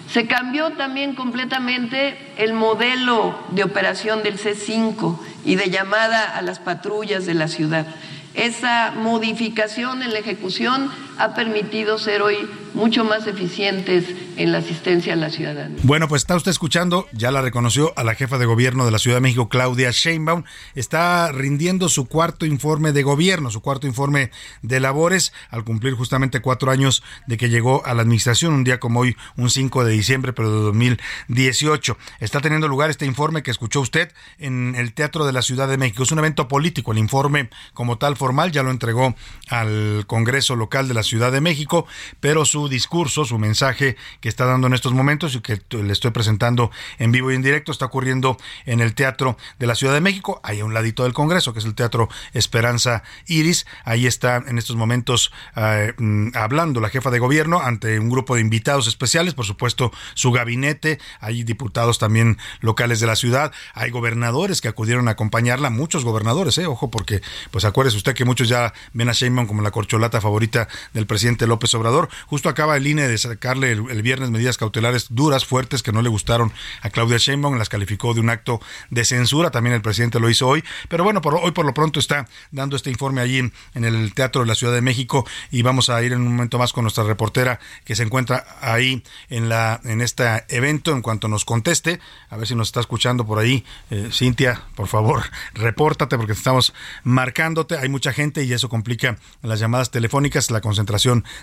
[0.08, 6.60] Se cambió también completamente el modelo de operación del C5 y de llamada a las
[6.60, 7.86] patrullas de la ciudad.
[8.34, 14.06] Esa modificación en la ejecución ha permitido ser hoy mucho más eficientes
[14.36, 15.78] en la asistencia a la ciudadanía.
[15.82, 18.98] Bueno, pues está usted escuchando, ya la reconoció a la jefa de gobierno de la
[18.98, 24.30] Ciudad de México, Claudia Sheinbaum, está rindiendo su cuarto informe de gobierno, su cuarto informe
[24.62, 28.80] de labores, al cumplir justamente cuatro años de que llegó a la administración, un día
[28.80, 31.98] como hoy, un 5 de diciembre, pero de 2018.
[32.20, 35.76] Está teniendo lugar este informe que escuchó usted en el Teatro de la Ciudad de
[35.76, 36.02] México.
[36.02, 39.14] Es un evento político, el informe como tal formal ya lo entregó
[39.48, 41.86] al Congreso local de la Ciudad de México,
[42.20, 46.12] pero su discurso, su mensaje que está dando en estos momentos y que le estoy
[46.12, 50.00] presentando en vivo y en directo está ocurriendo en el Teatro de la Ciudad de
[50.00, 53.66] México, ahí a un ladito del Congreso, que es el Teatro Esperanza Iris.
[53.84, 58.36] Ahí está en estos momentos eh, mm, hablando la jefa de gobierno ante un grupo
[58.36, 63.90] de invitados especiales, por supuesto su gabinete, hay diputados también locales de la ciudad, hay
[63.90, 67.20] gobernadores que acudieron a acompañarla, muchos gobernadores, eh, ojo, porque
[67.50, 70.68] pues acuérdese usted que muchos ya ven a Sheinbaum como la corcholata favorita
[71.00, 72.10] del presidente López Obrador.
[72.26, 76.10] Justo acaba el INE de sacarle el, viernes medidas cautelares duras, fuertes, que no le
[76.10, 78.60] gustaron a Claudia Sheinbaum, las calificó de un acto
[78.90, 81.98] de censura, también el presidente lo hizo hoy, pero bueno, por, hoy por lo pronto
[81.98, 83.52] está dando este informe allí en,
[83.84, 86.74] el Teatro de la Ciudad de México y vamos a ir en un momento más
[86.74, 91.46] con nuestra reportera que se encuentra ahí en la en este evento en cuanto nos
[91.46, 93.64] conteste, a ver si nos está escuchando por ahí.
[93.90, 95.22] Eh, Cintia, por favor,
[95.54, 100.89] repórtate porque estamos marcándote, hay mucha gente y eso complica las llamadas telefónicas, la concentración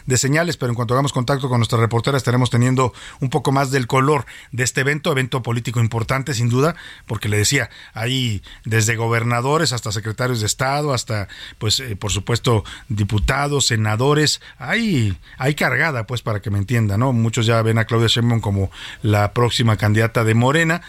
[0.06, 3.72] de señales, pero en cuanto hagamos contacto con nuestra reportera estaremos teniendo un poco más
[3.72, 8.96] del color de este evento, evento político importante sin duda, porque le decía, hay desde
[8.96, 16.06] gobernadores hasta secretarios de Estado, hasta pues eh, por supuesto diputados, senadores, hay hay cargada
[16.06, 17.14] pues para que me entienda, ¿no?
[17.14, 20.82] Muchos ya ven a Claudia Sheinbaum como la próxima candidata de Morena,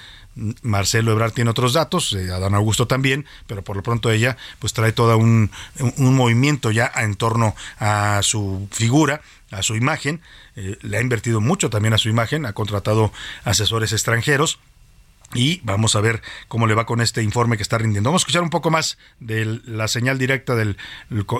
[0.62, 4.72] Marcelo Ebrard tiene otros datos, eh, Adán Augusto también, pero por lo pronto ella pues
[4.72, 5.50] trae todo un,
[5.96, 9.20] un movimiento ya en torno a su figura,
[9.50, 10.20] a su imagen,
[10.56, 13.12] eh, le ha invertido mucho también a su imagen, ha contratado
[13.44, 14.58] asesores extranjeros
[15.34, 18.08] y vamos a ver cómo le va con este informe que está rindiendo.
[18.08, 20.78] Vamos a escuchar un poco más de la señal directa del,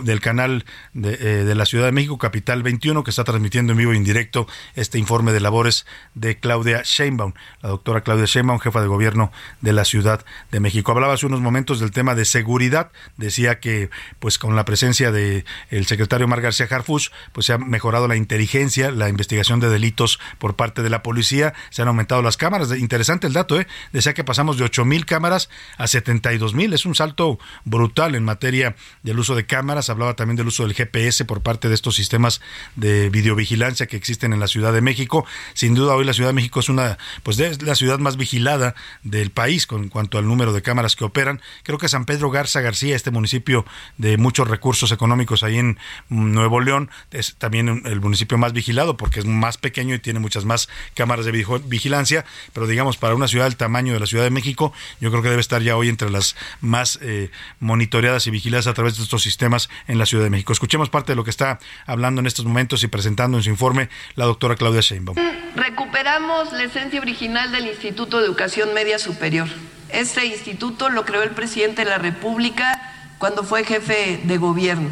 [0.03, 3.79] del canal de, eh, de, la Ciudad de México, Capital 21, que está transmitiendo en
[3.79, 8.83] vivo e indirecto este informe de labores de Claudia Sheinbaum, la doctora Claudia Sheinbaum, jefa
[8.83, 10.92] de gobierno de la Ciudad de México.
[10.92, 15.46] Hablaba hace unos momentos del tema de seguridad, decía que pues con la presencia de
[15.70, 20.20] el secretario Mar García Harfuch, pues se ha mejorado la inteligencia, la investigación de delitos
[20.38, 22.71] por parte de la policía, se han aumentado las cámaras.
[22.77, 23.67] Interesante el dato, ¿eh?
[23.92, 26.72] Decía que pasamos de 8 mil cámaras a 72 mil.
[26.72, 29.90] Es un salto brutal en materia del uso de cámaras.
[29.90, 32.40] Hablaba también del uso del GPS por parte de estos sistemas
[32.76, 35.26] de videovigilancia que existen en la Ciudad de México.
[35.54, 38.74] Sin duda hoy la Ciudad de México es una, pues es la ciudad más vigilada
[39.02, 41.40] del país con cuanto al número de cámaras que operan.
[41.62, 43.64] Creo que San Pedro Garza García, este municipio
[43.96, 49.20] de muchos recursos económicos ahí en Nuevo León, es también el municipio más vigilado porque
[49.20, 51.33] es más pequeño y tiene muchas más cámaras de
[51.66, 55.23] vigilancia, pero digamos para una ciudad del tamaño de la Ciudad de México, yo creo
[55.23, 59.02] que debe estar ya hoy entre las más eh, monitoreadas y vigiladas a través de
[59.02, 60.54] estos sistemas en la Ciudad de México.
[60.54, 63.90] Escuchemos parte de lo que está hablando en estos momentos y presentando en su informe
[64.14, 65.19] la doctora Claudia Sheinbaum.
[65.54, 69.48] Recuperamos la esencia original del Instituto de Educación Media Superior.
[69.90, 72.81] Este instituto lo creó el presidente de la República
[73.19, 74.88] cuando fue jefe de gobierno.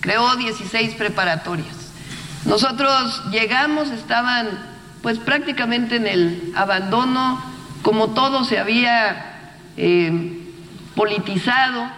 [0.00, 1.74] Creó 16 preparatorias.
[2.44, 4.70] Nosotros llegamos, estaban
[5.02, 7.42] pues prácticamente en el abandono,
[7.82, 10.38] como todo se había eh,
[10.94, 11.90] politizado,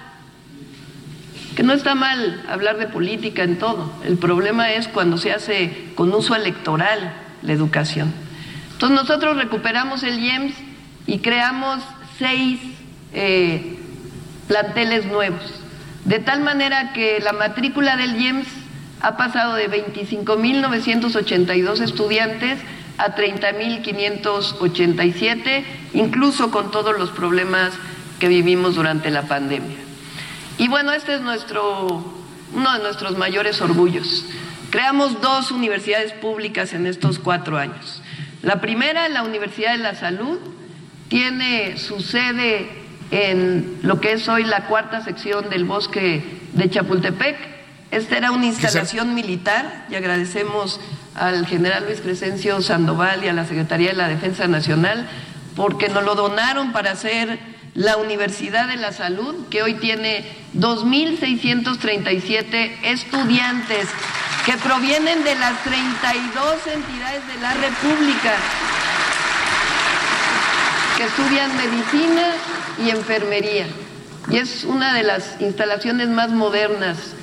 [1.56, 5.92] que no está mal hablar de política en todo, el problema es cuando se hace
[5.94, 7.12] con uso electoral
[7.42, 8.12] la educación.
[8.72, 10.54] Entonces nosotros recuperamos el IEMS
[11.06, 11.82] y creamos
[12.18, 12.58] seis
[13.12, 13.78] eh,
[14.48, 15.42] planteles nuevos,
[16.04, 18.48] de tal manera que la matrícula del IEMS
[19.00, 22.58] ha pasado de 25.982 estudiantes
[23.02, 27.72] a 30.587, incluso con todos los problemas
[28.18, 29.78] que vivimos durante la pandemia.
[30.58, 32.04] Y bueno, este es nuestro,
[32.54, 34.24] uno de nuestros mayores orgullos.
[34.70, 38.02] Creamos dos universidades públicas en estos cuatro años.
[38.42, 40.38] La primera, la Universidad de la Salud,
[41.08, 42.68] tiene su sede
[43.10, 46.22] en lo que es hoy la cuarta sección del bosque
[46.52, 47.36] de Chapultepec.
[47.92, 50.80] Esta era una instalación militar y agradecemos
[51.14, 55.06] al general Luis Crescencio Sandoval y a la Secretaría de la Defensa Nacional
[55.54, 57.38] porque nos lo donaron para hacer
[57.74, 60.24] la Universidad de la Salud, que hoy tiene
[60.54, 63.88] 2.637 estudiantes
[64.46, 68.36] que provienen de las 32 entidades de la República,
[70.96, 72.30] que estudian medicina
[72.82, 73.66] y enfermería.
[74.30, 77.16] Y es una de las instalaciones más modernas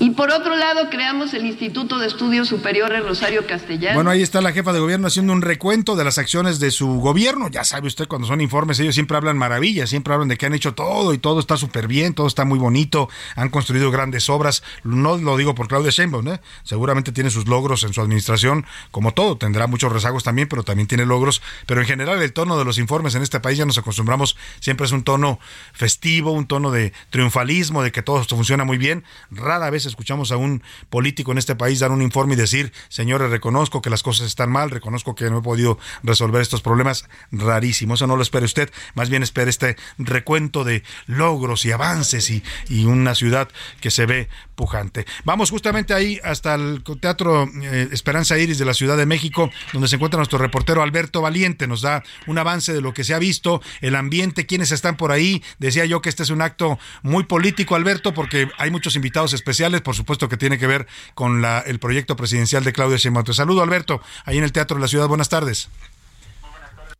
[0.00, 3.96] y por otro lado, creamos el Instituto de Estudios Superiores Rosario Castellano.
[3.96, 7.00] Bueno, ahí está la jefa de gobierno haciendo un recuento de las acciones de su
[7.00, 7.48] gobierno.
[7.48, 10.54] Ya sabe usted, cuando son informes, ellos siempre hablan maravillas, siempre hablan de que han
[10.54, 14.62] hecho todo y todo está súper bien, todo está muy bonito, han construido grandes obras.
[14.84, 16.40] No lo digo por Claudia Sheinbaum, ¿eh?
[16.62, 20.86] seguramente tiene sus logros en su administración, como todo, tendrá muchos rezagos también, pero también
[20.86, 21.42] tiene logros.
[21.66, 24.86] Pero en general, el tono de los informes en este país ya nos acostumbramos, siempre
[24.86, 25.40] es un tono
[25.72, 29.02] festivo, un tono de triunfalismo, de que todo esto funciona muy bien.
[29.32, 33.30] Rara vez escuchamos a un político en este país dar un informe y decir, señores,
[33.30, 37.94] reconozco que las cosas están mal, reconozco que no he podido resolver estos problemas, rarísimo.
[37.94, 42.42] Eso no lo espere usted, más bien espere este recuento de logros y avances y,
[42.68, 43.48] y una ciudad
[43.80, 45.06] que se ve pujante.
[45.24, 49.88] Vamos justamente ahí hasta el Teatro eh, Esperanza Iris de la Ciudad de México, donde
[49.88, 51.66] se encuentra nuestro reportero Alberto Valiente.
[51.66, 55.12] Nos da un avance de lo que se ha visto, el ambiente, quienes están por
[55.12, 55.42] ahí.
[55.58, 59.77] Decía yo que este es un acto muy político, Alberto, porque hay muchos invitados especiales
[59.82, 63.24] por supuesto que tiene que ver con la, el proyecto presidencial de Claudia Sheinbaum.
[63.24, 65.08] Te saludo, Alberto, ahí en el Teatro de la Ciudad.
[65.08, 65.70] Buenas tardes.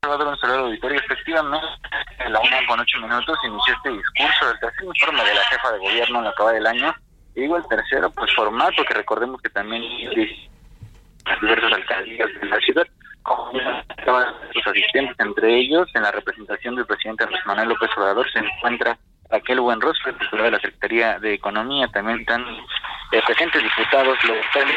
[0.02, 0.72] Un saludo.
[0.72, 1.66] Efectivamente,
[2.20, 5.72] en la una con ocho minutos inició este discurso del tercer informe de la jefa
[5.72, 6.94] de gobierno en la acaba del año.
[7.34, 9.82] Y digo el tercero, pues formal, porque recordemos que también
[11.26, 12.86] las diversas alcaldías de la ciudad,
[13.98, 18.98] estaban sus asistentes, entre ellos, en la representación del presidente Manuel López Obrador, se encuentra
[19.30, 22.42] aquel buen rostro, titular de la Secretaría de Economía, también están
[23.12, 24.76] eh, presentes diputados locales,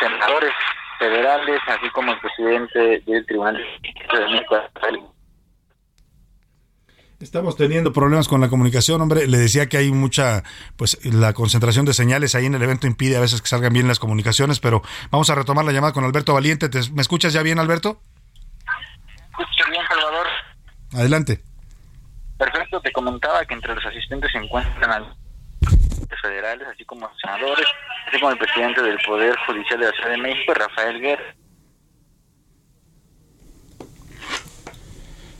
[0.00, 0.52] senadores
[0.98, 5.12] federales, así como el presidente del Tribunal de.
[7.20, 9.28] Estamos teniendo problemas con la comunicación, hombre.
[9.28, 10.42] Le decía que hay mucha,
[10.76, 13.86] pues la concentración de señales ahí en el evento impide a veces que salgan bien
[13.86, 16.68] las comunicaciones, pero vamos a retomar la llamada con Alberto Valiente.
[16.92, 18.00] ¿Me escuchas ya bien, Alberto?
[19.30, 20.26] Escucho bien, Salvador.
[20.94, 21.51] Adelante.
[22.42, 25.14] Perfecto, te comentaba que entre los asistentes se encuentran
[26.20, 27.66] federales, así como senadores,
[28.08, 31.34] así como el presidente del Poder Judicial de la Ciudad de México, Rafael Guerra.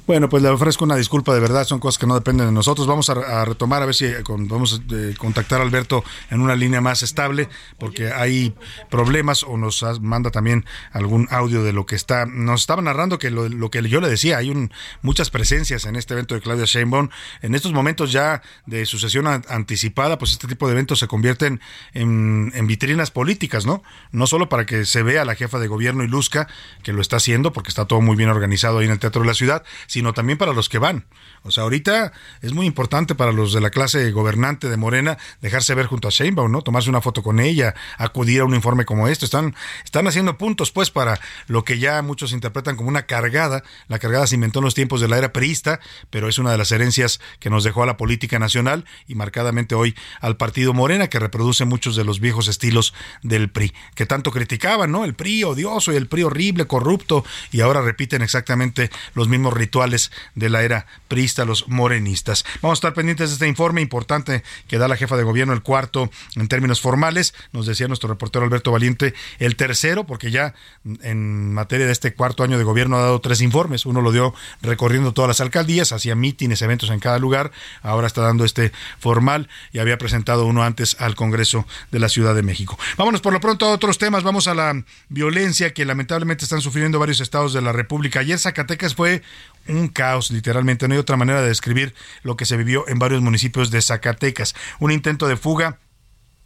[0.04, 2.88] Bueno, pues le ofrezco una disculpa de verdad, son cosas que no dependen de nosotros.
[2.88, 6.56] Vamos a, retomar a ver si eh, vamos a eh, contactar a Alberto en una
[6.56, 7.48] línea más estable,
[7.78, 8.52] porque hay
[8.90, 12.26] problemas o nos manda también algún audio de lo que está.
[12.26, 14.72] Nos estaba narrando que lo, que yo le decía, hay un,
[15.02, 17.08] muchas presencias en este evento de Claudia Sheinbaum.
[17.40, 21.60] En estos momentos ya de sucesión anticipada, pues este tipo de eventos se convierten
[21.94, 23.84] en, en vitrinas políticas, ¿no?
[24.10, 26.48] No solo para que se vea la jefa de gobierno y luzca,
[26.82, 29.28] que lo está haciendo, porque está todo muy bien organizado ahí en el Teatro de
[29.28, 29.62] la Ciudad,
[29.92, 31.04] sino también para los que van.
[31.42, 35.74] O sea, ahorita es muy importante para los de la clase gobernante de Morena dejarse
[35.74, 36.62] ver junto a Sheinbaum, ¿no?
[36.62, 39.26] Tomarse una foto con ella, acudir a un informe como este.
[39.26, 43.64] Están, están haciendo puntos, pues, para lo que ya muchos interpretan como una cargada.
[43.88, 45.78] La cargada se inventó en los tiempos de la era priista,
[46.08, 49.74] pero es una de las herencias que nos dejó a la política nacional y marcadamente
[49.74, 54.30] hoy al partido Morena, que reproduce muchos de los viejos estilos del PRI, que tanto
[54.30, 55.04] criticaban, ¿no?
[55.04, 59.81] El PRI odioso y el PRI horrible, corrupto, y ahora repiten exactamente los mismos rituales
[59.90, 62.44] de la era priista, los morenistas.
[62.60, 65.62] Vamos a estar pendientes de este informe importante que da la jefa de gobierno, el
[65.62, 70.54] cuarto en términos formales, nos decía nuestro reportero Alberto Valiente, el tercero, porque ya
[71.02, 74.34] en materia de este cuarto año de gobierno ha dado tres informes, uno lo dio
[74.60, 77.50] recorriendo todas las alcaldías, hacía mítines, eventos en cada lugar,
[77.82, 82.34] ahora está dando este formal y había presentado uno antes al Congreso de la Ciudad
[82.34, 82.78] de México.
[82.96, 86.98] Vámonos por lo pronto a otros temas, vamos a la violencia que lamentablemente están sufriendo
[86.98, 88.20] varios estados de la República.
[88.20, 89.22] Ayer Zacatecas fue
[89.68, 90.88] un caos, literalmente.
[90.88, 94.54] No hay otra manera de describir lo que se vivió en varios municipios de Zacatecas.
[94.80, 95.78] Un intento de fuga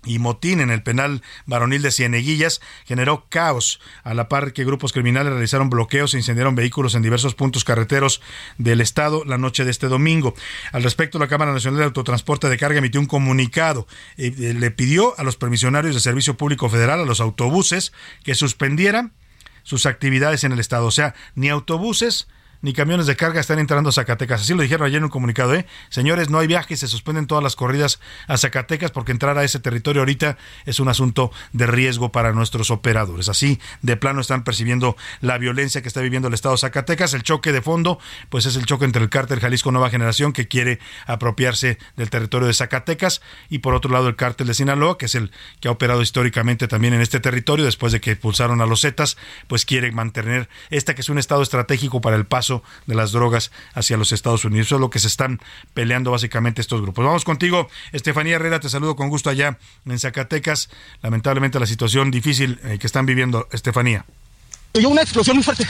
[0.06, 4.92] y motín en el penal varonil de Cieneguillas generó caos, a la par que grupos
[4.92, 8.22] criminales realizaron bloqueos e incendiaron vehículos en diversos puntos carreteros
[8.56, 10.34] del estado la noche de este domingo.
[10.72, 13.86] Al respecto, la Cámara Nacional de Autotransporte de Carga emitió un comunicado.
[14.16, 17.92] y eh, le pidió a los permisionarios de Servicio Público Federal, a los autobuses,
[18.22, 19.12] que suspendieran
[19.64, 20.86] sus actividades en el estado.
[20.86, 22.28] O sea, ni autobuses
[22.66, 24.40] ni camiones de carga están entrando a Zacatecas.
[24.40, 25.66] Así lo dijeron ayer en un comunicado, ¿eh?
[25.88, 29.60] Señores, no hay viajes, se suspenden todas las corridas a Zacatecas porque entrar a ese
[29.60, 33.28] territorio ahorita es un asunto de riesgo para nuestros operadores.
[33.28, 37.14] Así, de plano, están percibiendo la violencia que está viviendo el Estado de Zacatecas.
[37.14, 38.00] El choque de fondo,
[38.30, 42.48] pues es el choque entre el cártel Jalisco Nueva Generación que quiere apropiarse del territorio
[42.48, 45.70] de Zacatecas y por otro lado el cártel de Sinaloa, que es el que ha
[45.70, 49.92] operado históricamente también en este territorio después de que expulsaron a los Zetas, pues quiere
[49.92, 52.55] mantener esta que es un estado estratégico para el paso
[52.86, 54.66] de las drogas hacia los Estados Unidos.
[54.66, 55.40] Eso es lo que se están
[55.74, 57.04] peleando básicamente estos grupos.
[57.04, 60.70] Vamos contigo, Estefanía Herrera, te saludo con gusto allá en Zacatecas.
[61.02, 64.04] Lamentablemente la situación difícil eh, que están viviendo, Estefanía.
[64.74, 65.66] Oyó una explosión muy fuerte.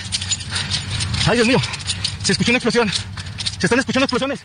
[1.26, 1.60] Ay, Dios mío,
[2.22, 2.90] se escuchó una explosión.
[3.58, 4.44] Se están escuchando explosiones.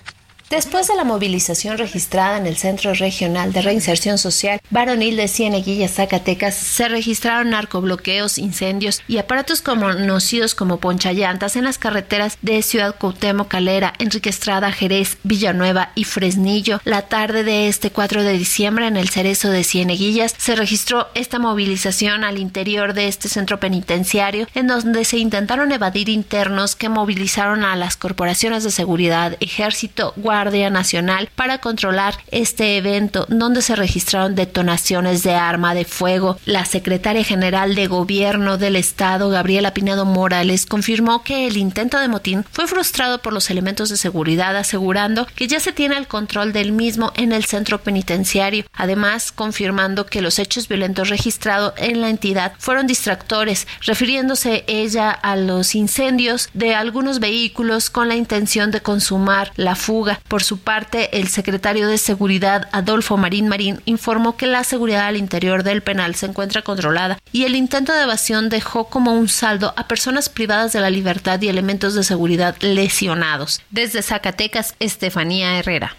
[0.52, 5.88] Después de la movilización registrada en el Centro Regional de Reinserción Social Varonil de Cieneguilla,
[5.88, 12.98] Zacatecas, se registraron narcobloqueos, incendios y aparatos conocidos como ponchallantas en las carreteras de Ciudad
[13.00, 16.82] Cuauhtémoc, Calera, Enrique Estrada, Jerez, Villanueva y Fresnillo.
[16.84, 21.40] La tarde de este 4 de diciembre en el Cerezo de Cieneguillas se registró esta
[21.40, 27.64] movilización al interior de este centro penitenciario en donde se intentaron evadir internos que movilizaron
[27.64, 33.76] a las corporaciones de seguridad, ejército, guardia Guardia Nacional para controlar este evento donde se
[33.76, 36.40] registraron detonaciones de arma de fuego.
[36.46, 42.08] La secretaria general de Gobierno del Estado, Gabriela Pinedo Morales, confirmó que el intento de
[42.08, 46.54] motín fue frustrado por los elementos de seguridad, asegurando que ya se tiene el control
[46.54, 48.66] del mismo en el centro penitenciario.
[48.74, 55.36] Además, confirmando que los hechos violentos registrados en la entidad fueron distractores, refiriéndose ella a
[55.36, 60.20] los incendios de algunos vehículos con la intención de consumar la fuga.
[60.32, 65.18] Por su parte, el secretario de Seguridad, Adolfo Marín Marín, informó que la seguridad al
[65.18, 69.74] interior del penal se encuentra controlada y el intento de evasión dejó como un saldo
[69.76, 73.62] a personas privadas de la libertad y elementos de seguridad lesionados.
[73.72, 75.98] Desde Zacatecas, Estefanía Herrera.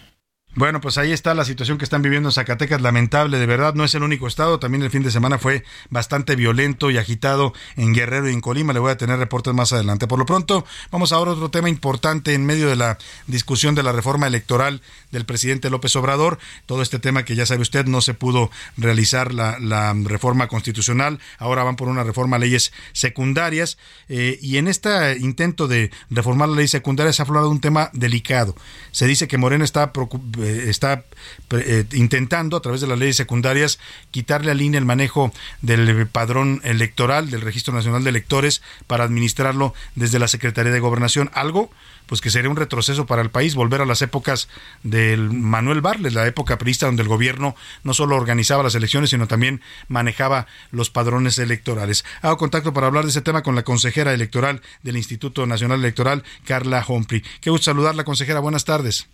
[0.54, 3.84] Bueno, pues ahí está la situación que están viviendo en Zacatecas, lamentable, de verdad, no
[3.84, 7.94] es el único estado, también el fin de semana fue bastante violento y agitado en
[7.94, 10.06] Guerrero y en Colima, le voy a tener reportes más adelante.
[10.06, 13.82] Por lo pronto, vamos ahora a otro tema importante en medio de la discusión de
[13.82, 18.02] la reforma electoral del presidente López Obrador, todo este tema que ya sabe usted, no
[18.02, 23.78] se pudo realizar la, reforma constitucional, ahora van por una reforma a leyes secundarias,
[24.10, 27.60] eh, y en este intento de reformar la ley secundaria se ha hablado de un
[27.60, 28.54] tema delicado.
[28.90, 31.04] Se dice que Morena está preocupado está
[31.50, 33.78] eh, intentando a través de las leyes secundarias
[34.10, 39.74] quitarle al INE el manejo del padrón electoral, del Registro Nacional de Electores, para administrarlo
[39.94, 41.30] desde la Secretaría de Gobernación.
[41.34, 41.70] Algo
[42.06, 44.48] pues que sería un retroceso para el país, volver a las épocas
[44.82, 49.26] del Manuel Barles, la época priista donde el gobierno no solo organizaba las elecciones, sino
[49.28, 52.04] también manejaba los padrones electorales.
[52.20, 56.24] Hago contacto para hablar de ese tema con la consejera electoral del Instituto Nacional Electoral,
[56.44, 57.22] Carla Humphrey.
[57.40, 58.40] Qué gusto saludarla, consejera.
[58.40, 59.08] Buenas tardes.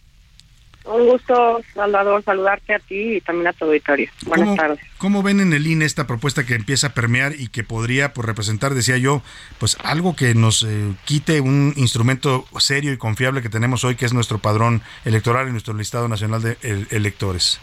[0.89, 4.09] Un gusto, Salvador, saludarte a ti y también a tu auditorio.
[4.25, 4.81] Buenas tardes.
[4.97, 8.27] ¿Cómo ven en el INE esta propuesta que empieza a permear y que podría pues,
[8.27, 9.23] representar, decía yo,
[9.59, 14.07] pues algo que nos eh, quite un instrumento serio y confiable que tenemos hoy, que
[14.07, 16.57] es nuestro padrón electoral y nuestro listado nacional de
[16.91, 17.61] electores?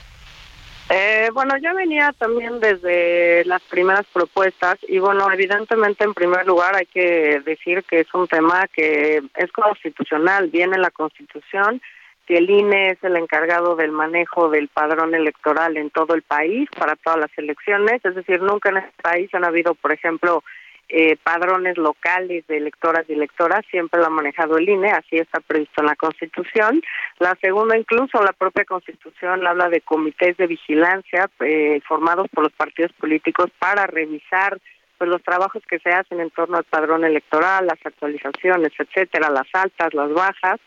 [0.90, 6.76] Eh, bueno, ya venía también desde las primeras propuestas y bueno, evidentemente en primer lugar
[6.76, 11.82] hay que decir que es un tema que es constitucional, viene en la Constitución
[12.26, 16.70] que el INE es el encargado del manejo del padrón electoral en todo el país
[16.78, 20.44] para todas las elecciones, es decir, nunca en este país han habido, por ejemplo,
[20.88, 25.40] eh, padrones locales de electoras y electoras, siempre lo ha manejado el INE, así está
[25.40, 26.82] previsto en la Constitución.
[27.18, 32.54] La segunda, incluso la propia Constitución habla de comités de vigilancia eh, formados por los
[32.54, 34.60] partidos políticos para revisar
[34.98, 39.48] pues los trabajos que se hacen en torno al padrón electoral, las actualizaciones, etcétera, las
[39.54, 40.60] altas, las bajas,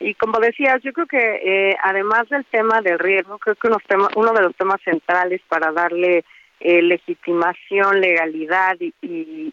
[0.00, 3.68] y como decías, yo creo que eh, además del tema del riesgo, creo que
[4.16, 6.24] uno de los temas centrales para darle
[6.60, 8.94] eh, legitimación, legalidad y,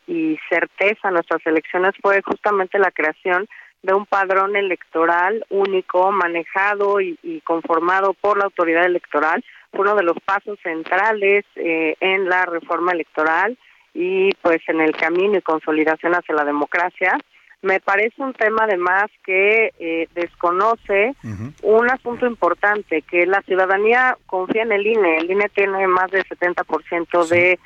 [0.08, 3.48] y, certeza a nuestras elecciones fue justamente la creación
[3.84, 9.44] de un padrón electoral único, manejado y, conformado por la autoridad electoral,
[9.74, 13.58] uno de los pasos centrales eh, en la reforma electoral
[13.94, 17.18] y pues en el camino y consolidación hacia la democracia
[17.62, 21.16] me parece un tema además que eh, desconoce
[21.64, 25.18] un asunto importante, que la ciudadanía confía en el INE.
[25.18, 27.60] El INE tiene más del 70% de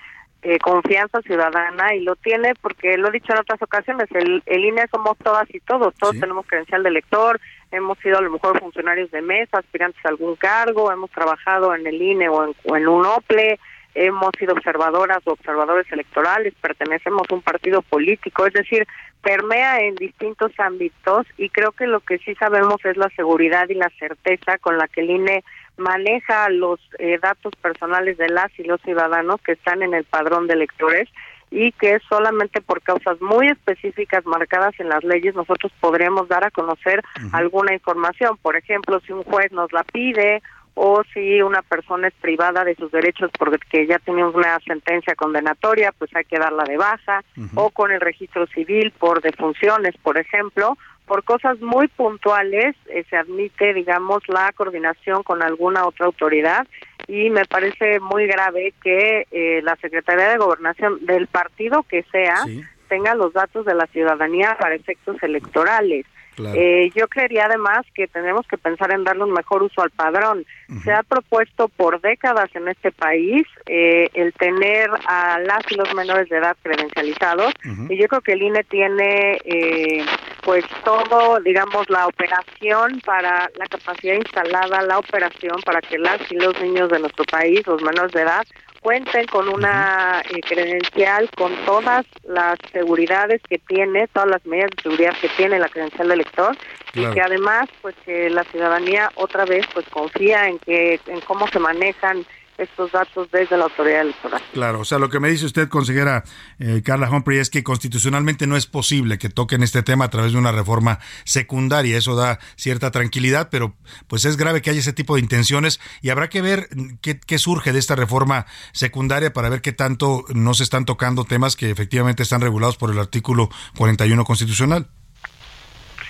[0.44, 4.66] eh, confianza ciudadana y lo tiene porque lo he dicho en otras ocasiones, el, el
[4.66, 7.40] INE somos todas y todos, todos tenemos credencial de elector,
[7.72, 11.86] hemos sido a lo mejor funcionarios de mesa, aspirantes a algún cargo, hemos trabajado en
[11.86, 13.60] el INE o en, o en un OPLE,
[13.94, 18.88] hemos sido observadoras o observadores electorales, pertenecemos a un partido político, es decir,
[19.22, 23.76] permea en distintos ámbitos y creo que lo que sí sabemos es la seguridad y
[23.76, 25.44] la certeza con la que el INE
[25.78, 30.48] maneja los eh, datos personales de las y los ciudadanos que están en el padrón
[30.48, 31.08] de electores
[31.52, 36.52] y que solamente por causas muy específicas marcadas en las leyes nosotros podremos dar a
[36.52, 38.38] conocer alguna información.
[38.42, 40.42] Por ejemplo, si un juez nos la pide
[40.74, 45.92] o si una persona es privada de sus derechos porque ya tiene una sentencia condenatoria,
[45.98, 47.24] pues hay que darla de baja,
[47.56, 53.18] o con el registro civil por defunciones, por ejemplo, por cosas muy puntuales eh, se
[53.18, 56.66] admite, digamos, la coordinación con alguna otra autoridad
[57.08, 62.46] y me parece muy grave que eh, la Secretaría de Gobernación del partido que sea
[62.88, 66.06] tenga los datos de la ciudadanía para efectos electorales.
[66.38, 70.46] Eh, yo creería además que tenemos que pensar en darle un mejor uso al padrón.
[70.84, 75.94] Se ha propuesto por décadas en este país eh, el tener a las y los
[75.94, 77.54] menores de edad credencializados
[77.90, 80.06] y yo creo que el INE tiene eh,
[80.44, 86.36] pues todo, digamos, la operación para la capacidad instalada, la operación para que las y
[86.36, 88.46] los niños de nuestro país, los menores de edad,
[88.82, 94.82] cuenten con una eh, credencial con todas las seguridades que tiene, todas las medidas de
[94.82, 96.58] seguridad que tiene la credencial del elector
[96.94, 101.48] y que además pues que la ciudadanía otra vez pues confía en que en cómo
[101.48, 102.26] se manejan
[102.62, 104.42] estos datos desde la autoridad electoral.
[104.54, 106.24] Claro, o sea, lo que me dice usted, consejera
[106.60, 110.34] eh, Carla Humphrey, es que constitucionalmente no es posible que toquen este tema a través
[110.34, 111.98] de una reforma secundaria.
[111.98, 113.76] Eso da cierta tranquilidad, pero
[114.08, 116.70] pues es grave que haya ese tipo de intenciones y habrá que ver
[117.02, 121.26] qué, qué surge de esta reforma secundaria para ver qué tanto no se están tocando
[121.26, 124.88] temas que efectivamente están regulados por el artículo 41 constitucional.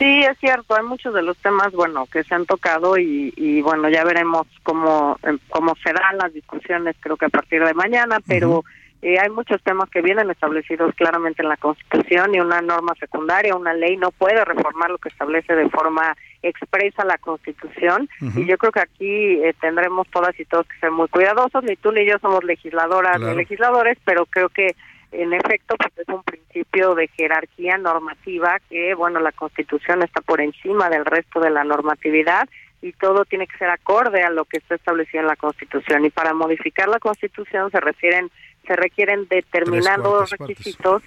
[0.02, 3.88] Sí, es cierto, hay muchos de los temas, bueno, que se han tocado y, bueno,
[3.88, 8.64] ya veremos cómo, em, cómo serán las discusiones, creo que a partir de mañana, pero
[9.04, 13.56] eh, hay muchos temas que vienen establecidos claramente en la Constitución y una norma secundaria,
[13.56, 18.58] una ley no puede reformar lo que establece de forma expresa la Constitución y yo
[18.58, 22.08] creo que aquí eh, tendremos todas y todos que ser muy cuidadosos, ni tú ni
[22.08, 24.76] yo somos legisladoras ni legisladores, pero creo que
[25.12, 30.42] en efecto pues es un principio de jerarquía normativa que bueno la Constitución está por
[30.42, 32.48] encima del resto de la normatividad
[32.82, 36.04] y todo tiene que ser acorde a lo que está establecido en la Constitución.
[36.06, 38.32] Y para modificar la Constitución se refieren
[38.68, 41.02] se requieren determinados requisitos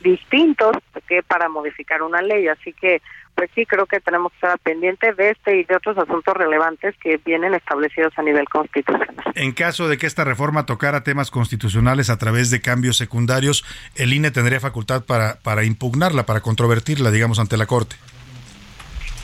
[0.00, 0.76] distintos
[1.06, 2.48] que para modificar una ley.
[2.48, 3.02] Así que
[3.34, 6.94] pues sí creo que tenemos que estar pendiente de este y de otros asuntos relevantes
[7.02, 9.14] que vienen establecidos a nivel constitucional.
[9.34, 13.64] En caso de que esta reforma tocara temas constitucionales a través de cambios secundarios,
[13.94, 17.96] el INE tendría facultad para, para impugnarla, para controvertirla, digamos, ante la Corte.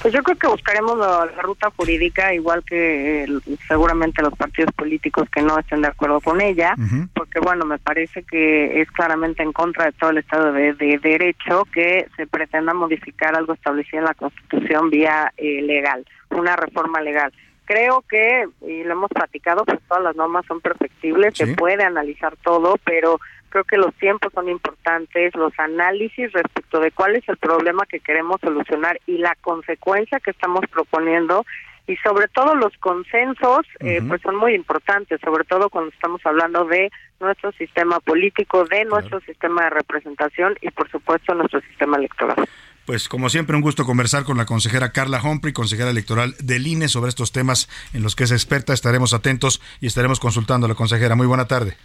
[0.02, 3.26] Pues yo creo que buscaremos la, la ruta jurídica, igual que eh,
[3.66, 6.74] seguramente los partidos políticos que no estén de acuerdo con ella,
[7.14, 10.98] porque bueno, me parece que es claramente en contra de todo el Estado de, de
[10.98, 17.00] Derecho que se pretenda modificar algo establecido en la Constitución vía eh, legal, una reforma
[17.00, 17.32] legal.
[17.64, 22.36] Creo que, y lo hemos platicado, pues todas las normas son perfectibles, se puede analizar
[22.44, 23.18] todo, pero
[23.56, 28.00] creo que los tiempos son importantes, los análisis respecto de cuál es el problema que
[28.00, 31.46] queremos solucionar y la consecuencia que estamos proponiendo
[31.86, 36.66] y sobre todo los consensos eh, pues son muy importantes, sobre todo cuando estamos hablando
[36.66, 42.36] de nuestro sistema político, de nuestro sistema de representación y por supuesto nuestro sistema electoral.
[42.84, 46.88] Pues como siempre un gusto conversar con la consejera Carla Humphrey, consejera electoral del INE
[46.88, 48.74] sobre estos temas en los que es experta.
[48.74, 51.14] Estaremos atentos y estaremos consultando a la consejera.
[51.16, 51.78] Muy buena tarde.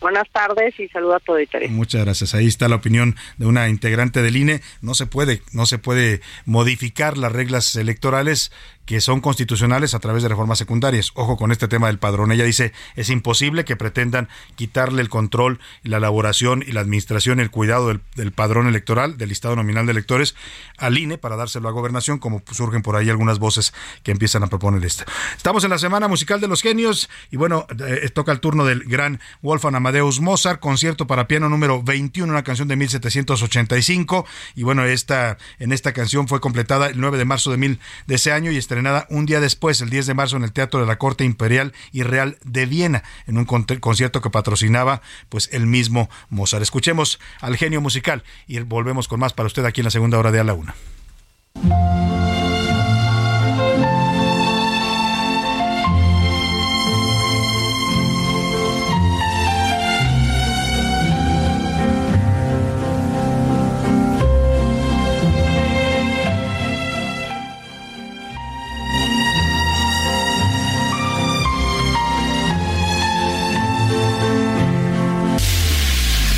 [0.00, 1.70] Buenas tardes y saludo a todo interés.
[1.70, 2.34] Muchas gracias.
[2.34, 4.60] Ahí está la opinión de una integrante del INE.
[4.80, 8.52] No se puede, no se puede modificar las reglas electorales
[8.88, 11.12] que son constitucionales a través de reformas secundarias.
[11.12, 12.32] Ojo con este tema del padrón.
[12.32, 17.50] Ella dice, es imposible que pretendan quitarle el control, la elaboración y la administración, el
[17.50, 20.34] cuidado del, padrón electoral, del listado nominal de electores,
[20.78, 23.74] al INE para dárselo a gobernación, como surgen por ahí algunas voces
[24.04, 25.04] que empiezan a proponer esto.
[25.36, 28.84] Estamos en la Semana Musical de los Genios y bueno, eh, toca el turno del
[28.84, 34.24] gran Wolfgang Amadeus Mozart, concierto para piano número 21, una canción de 1785
[34.56, 38.14] y bueno, esta, en esta canción fue completada el 9 de marzo de, mil, de
[38.14, 38.77] ese año y estrenada
[39.10, 42.02] un día después, el 10 de marzo, en el Teatro de la Corte Imperial y
[42.02, 46.62] Real de Viena, en un concierto que patrocinaba pues el mismo Mozart.
[46.62, 50.32] Escuchemos al genio musical y volvemos con más para usted aquí en la segunda hora
[50.32, 50.74] de A la Una.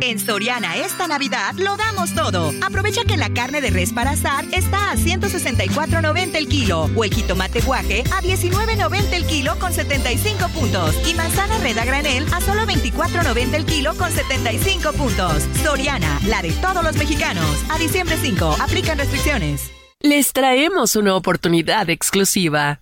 [0.00, 2.52] En Soriana esta Navidad lo damos todo.
[2.62, 7.12] Aprovecha que la carne de res para asar está a 164.90 el kilo o el
[7.12, 12.40] jitomate guaje a 19.90 el kilo con 75 puntos y manzana red a granel a
[12.40, 15.42] solo 24.90 el kilo con 75 puntos.
[15.62, 17.46] Soriana, la de todos los mexicanos.
[17.70, 19.70] A diciembre 5, aplican restricciones.
[20.00, 22.81] Les traemos una oportunidad exclusiva.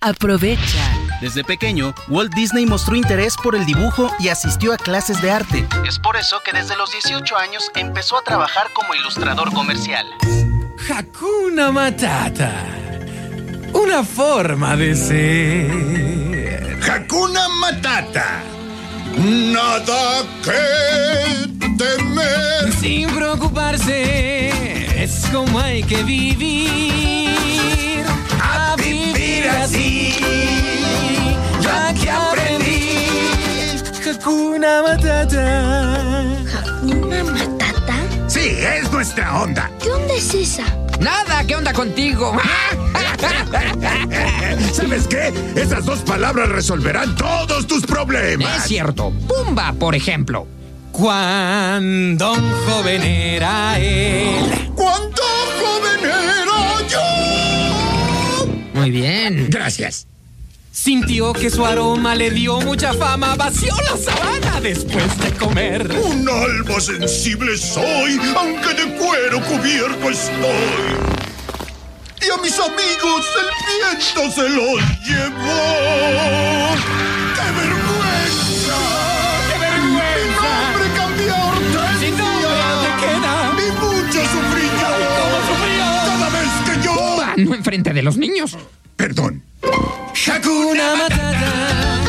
[0.00, 0.92] Aprovecha.
[1.20, 5.66] Desde pequeño, Walt Disney mostró interés por el dibujo y asistió a clases de arte.
[5.86, 10.06] Es por eso que desde los 18 años empezó a trabajar como ilustrador comercial.
[10.88, 12.52] Hakuna Matata.
[13.74, 16.80] Una forma de ser.
[16.90, 18.42] Hakuna Matata.
[19.18, 22.72] Nada que temer.
[22.80, 26.90] Sin preocuparse, es como hay que vivir.
[29.58, 30.14] Así.
[31.60, 33.06] Ya que aprendí.
[34.08, 36.22] Hakuna Matata.
[36.58, 37.94] ¿Hakuna Matata?
[38.28, 39.70] Sí, es nuestra onda.
[39.82, 40.64] ¿Qué onda es esa?
[41.00, 42.36] Nada, ¿qué onda contigo?
[44.72, 45.32] ¿Sabes qué?
[45.56, 48.58] Esas dos palabras resolverán todos tus problemas.
[48.58, 49.10] Es cierto.
[49.26, 50.46] Pumba, por ejemplo.
[50.92, 54.70] Cuando un joven era él.
[54.74, 55.22] ¿Cuánto
[55.62, 56.49] joven era yo?
[58.80, 59.48] Muy bien.
[59.50, 60.06] Gracias.
[60.72, 65.90] Sintió que su aroma le dio mucha fama, vació la sabana después de comer.
[66.02, 70.96] Un alma sensible soy, aunque de cuero cubierto estoy.
[72.22, 76.40] Y a mis amigos el viento se los llevó.
[87.44, 88.56] No enfrente de los niños.
[88.96, 89.42] Perdón.
[89.62, 92.00] Hakuna Matata,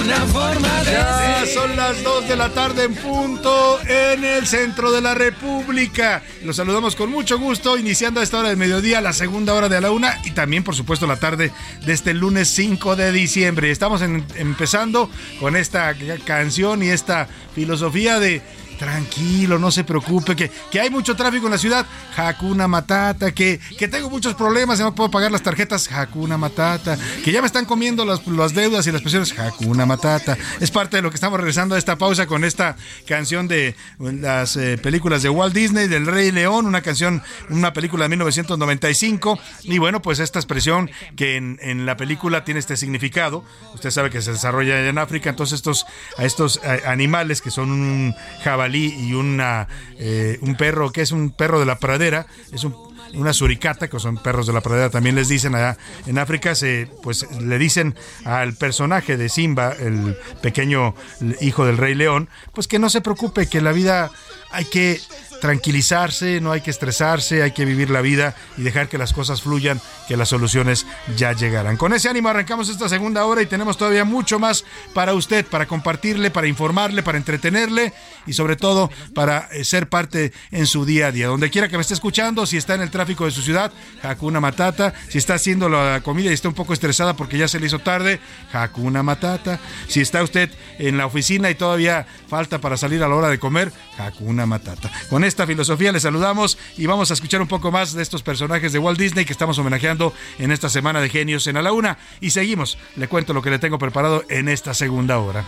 [0.00, 1.48] una forma de Ya ser.
[1.54, 6.22] son las 2 de la tarde en punto en el centro de la República.
[6.44, 9.80] Los saludamos con mucho gusto, iniciando a esta hora del mediodía, la segunda hora de
[9.80, 11.52] la una y también, por supuesto, la tarde
[11.84, 13.70] de este lunes 5 de diciembre.
[13.70, 15.94] Estamos en- empezando con esta
[16.24, 18.42] canción y esta filosofía de
[18.76, 23.60] tranquilo, no se preocupe, que, que hay mucho tráfico en la ciudad, Hakuna Matata, que,
[23.78, 27.64] que tengo muchos problemas no puedo pagar las tarjetas, Hakuna Matata, que ya me están
[27.64, 30.36] comiendo las, las deudas y las pensiones, Hakuna Matata.
[30.60, 34.56] Es parte de lo que estamos regresando a esta pausa con esta canción de las
[34.56, 39.78] eh, películas de Walt Disney, del Rey León, una canción, una película de 1995, y
[39.78, 44.22] bueno, pues esta expresión que en, en la película tiene este significado, usted sabe que
[44.22, 45.86] se desarrolla en África, entonces estos,
[46.18, 51.30] a estos animales que son un jabalí y una, eh, un perro que es un
[51.30, 52.74] perro de la pradera, es un
[53.14, 56.88] una suricata, que son perros de la pradera, también les dicen allá en África, se,
[57.02, 57.94] pues le dicen
[58.24, 60.94] al personaje de Simba, el pequeño
[61.40, 64.10] hijo del rey león, pues que no se preocupe, que la vida
[64.56, 65.00] hay que
[65.40, 69.42] tranquilizarse, no hay que estresarse, hay que vivir la vida y dejar que las cosas
[69.42, 70.86] fluyan, que las soluciones
[71.16, 71.76] ya llegarán.
[71.76, 75.66] Con ese ánimo arrancamos esta segunda hora y tenemos todavía mucho más para usted, para
[75.66, 77.92] compartirle, para informarle, para entretenerle
[78.26, 81.26] y sobre todo para eh, ser parte en su día a día.
[81.26, 84.40] Donde quiera que me esté escuchando, si está en el tráfico de su ciudad, Hakuna
[84.40, 87.66] Matata, si está haciendo la comida y está un poco estresada porque ya se le
[87.66, 88.20] hizo tarde,
[88.52, 93.14] Hakuna Matata, si está usted en la oficina y todavía falta para salir a la
[93.14, 94.90] hora de comer, Hakuna Matata.
[95.10, 98.72] Con esta filosofía le saludamos y vamos a escuchar un poco más de estos personajes
[98.72, 101.98] de Walt Disney que estamos homenajeando en esta semana de genios en A la Una.
[102.20, 105.44] Y seguimos, le cuento lo que le tengo preparado en esta segunda hora.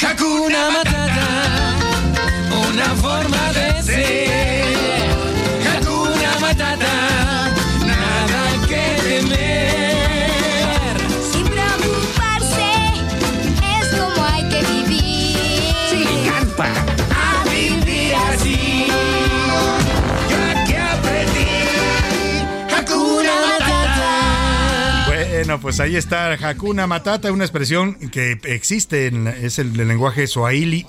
[0.00, 1.76] Hakuna Matata,
[2.68, 4.76] una forma de ser.
[5.68, 7.52] Hakuna Matata,
[7.86, 10.96] nada que temer.
[11.30, 12.72] Sin preocuparse,
[13.78, 15.74] es como hay que vivir.
[15.90, 16.04] Sí,
[25.52, 30.86] Bueno, pues ahí está Hakuna Matata, una expresión que existe, en, es el, lenguaje Swahili,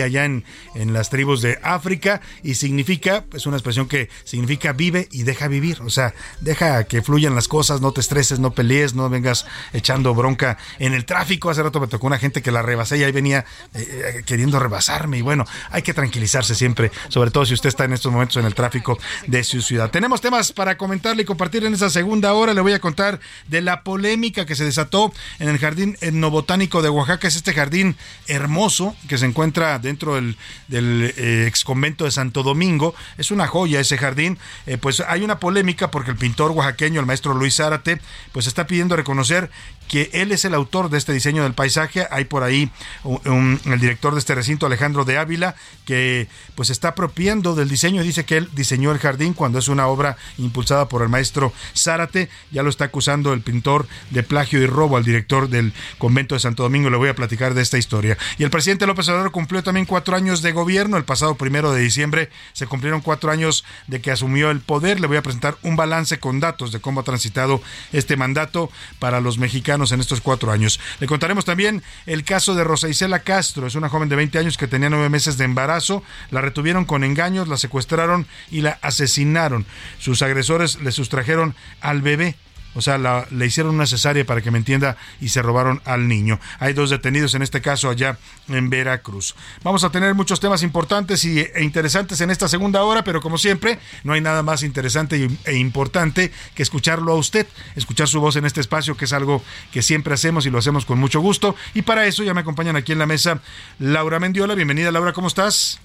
[0.00, 0.44] allá en,
[0.76, 5.48] en las tribus de África y significa, es una expresión que significa vive y deja
[5.48, 9.44] vivir, o sea, deja que fluyan las cosas, no te estreses, no pelees, no vengas
[9.72, 11.50] echando bronca en el tráfico.
[11.50, 13.44] Hace rato me tocó una gente que la rebasé y ahí venía
[13.74, 17.86] eh, eh, queriendo rebasarme y bueno, hay que tranquilizarse siempre, sobre todo si usted está
[17.86, 19.90] en estos momentos en el tráfico de su ciudad.
[19.90, 22.54] Tenemos temas para comentarle y compartir en esta segunda hora.
[22.54, 26.90] Le voy a contar de la polémica que se desató en el Jardín Etnobotánico de
[26.90, 27.28] Oaxaca.
[27.28, 30.36] Es este jardín hermoso que se encuentra dentro del,
[30.68, 32.94] del eh, ex convento de Santo Domingo.
[33.16, 34.38] Es una joya ese jardín.
[34.66, 37.98] Eh, pues hay una polémica porque el pintor oaxaqueño, el maestro Luis Zárate,
[38.32, 39.50] pues está pidiendo reconocer
[39.88, 42.06] que él es el autor de este diseño del paisaje.
[42.10, 42.70] Hay por ahí
[43.04, 48.02] un- el director de este recinto, Alejandro de Ávila, que pues está apropiando del diseño.
[48.02, 52.28] Dice que él diseñó el jardín cuando es una obra impulsada por el maestro Zárate.
[52.50, 56.40] Ya lo está acusando el pintor de plagio y robo al director del convento de
[56.40, 56.90] Santo Domingo.
[56.90, 58.16] Le voy a platicar de esta historia.
[58.38, 60.96] Y el presidente López Obrador cumplió también cuatro años de gobierno.
[60.96, 65.00] El pasado primero de diciembre se cumplieron cuatro años de que asumió el poder.
[65.00, 67.62] Le voy a presentar un balance con datos de cómo ha transitado
[67.92, 70.80] este mandato para los mexicanos en estos cuatro años.
[71.00, 73.66] Le contaremos también el caso de Rosa Isela Castro.
[73.66, 76.02] Es una joven de 20 años que tenía nueve meses de embarazo.
[76.30, 79.66] La retuvieron con engaños, la secuestraron y la asesinaron.
[79.98, 82.36] Sus agresores le sustrajeron al bebé.
[82.76, 86.06] O sea, la- le hicieron una cesárea para que me entienda y se robaron al
[86.06, 86.38] niño.
[86.60, 88.18] Hay dos detenidos en este caso allá
[88.48, 89.34] en Veracruz.
[89.64, 93.38] Vamos a tener muchos temas importantes y, e interesantes en esta segunda hora, pero como
[93.38, 98.36] siempre, no hay nada más interesante e importante que escucharlo a usted, escuchar su voz
[98.36, 101.56] en este espacio, que es algo que siempre hacemos y lo hacemos con mucho gusto.
[101.74, 103.40] Y para eso ya me acompañan aquí en la mesa
[103.78, 104.54] Laura Mendiola.
[104.54, 105.80] Bienvenida, Laura, ¿cómo estás?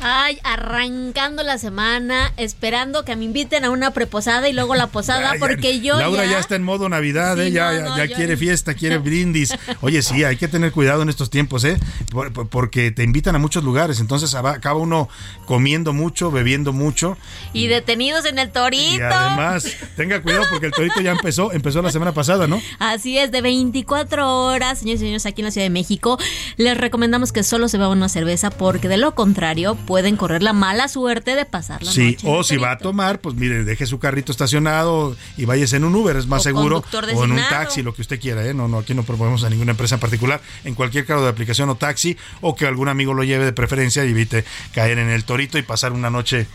[0.00, 5.20] Ay, arrancando la semana, esperando que me inviten a una preposada y luego la posada,
[5.26, 6.32] Ya, ya, porque yo Laura ya...
[6.32, 7.50] ya está en modo Navidad, Sí, ¿eh?
[7.52, 9.54] ya, no, ya- no, ya yo- quiere fiesta, quiere brindis.
[9.80, 11.78] Oye, sí, hay que tener cuidado en estos tiempos, ¿eh?
[12.10, 15.08] Por- por- porque te invitan a muchos lugares, entonces aba- acaba uno
[15.46, 17.16] comiendo mucho, bebiendo mucho.
[17.52, 18.98] y detenidos en el torito.
[18.98, 19.66] Y además,
[19.96, 22.60] tenga cuidado porque el torito ya empezó, empezó la semana pasada, ¿no?
[22.78, 26.18] Así es, de 24 horas, señores y señores, aquí en la Ciudad de México.
[26.58, 30.52] Les recomendamos que solo se beban una cerveza porque de lo contrario pueden correr la
[30.52, 32.26] mala suerte de pasar la Sí, noche.
[32.28, 35.84] en o si va a tomar, pues mire, deje su carrito estacionado y váyase en
[35.84, 36.84] un Uber, es más O seguro.
[37.14, 38.52] O en un taxi, lo que usted quiera, ¿eh?
[38.54, 40.40] No, no, aquí no proponemos a ninguna empresa en particular.
[40.64, 44.04] En cualquier cargo de aplicación o taxi, o que algún amigo lo lleve de preferencia
[44.04, 46.46] y evite caer en el torito y pasar una noche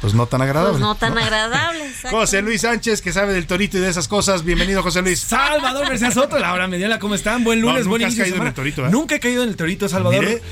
[0.00, 0.72] pues no tan agradable.
[0.72, 1.86] Pues no tan agradable.
[1.86, 2.16] exacto.
[2.18, 4.44] José Luis Sánchez, que sabe del torito y de esas cosas.
[4.44, 5.20] Bienvenido, José Luis.
[5.20, 7.44] Salvador García Soto, Laura Mediela, ¿cómo están?
[7.44, 8.90] Buen lunes, No, buen inicio caído en el torito, ¿eh?
[8.90, 10.20] Nunca he caído en el torito, Salvador.
[10.24, 10.42] Mire,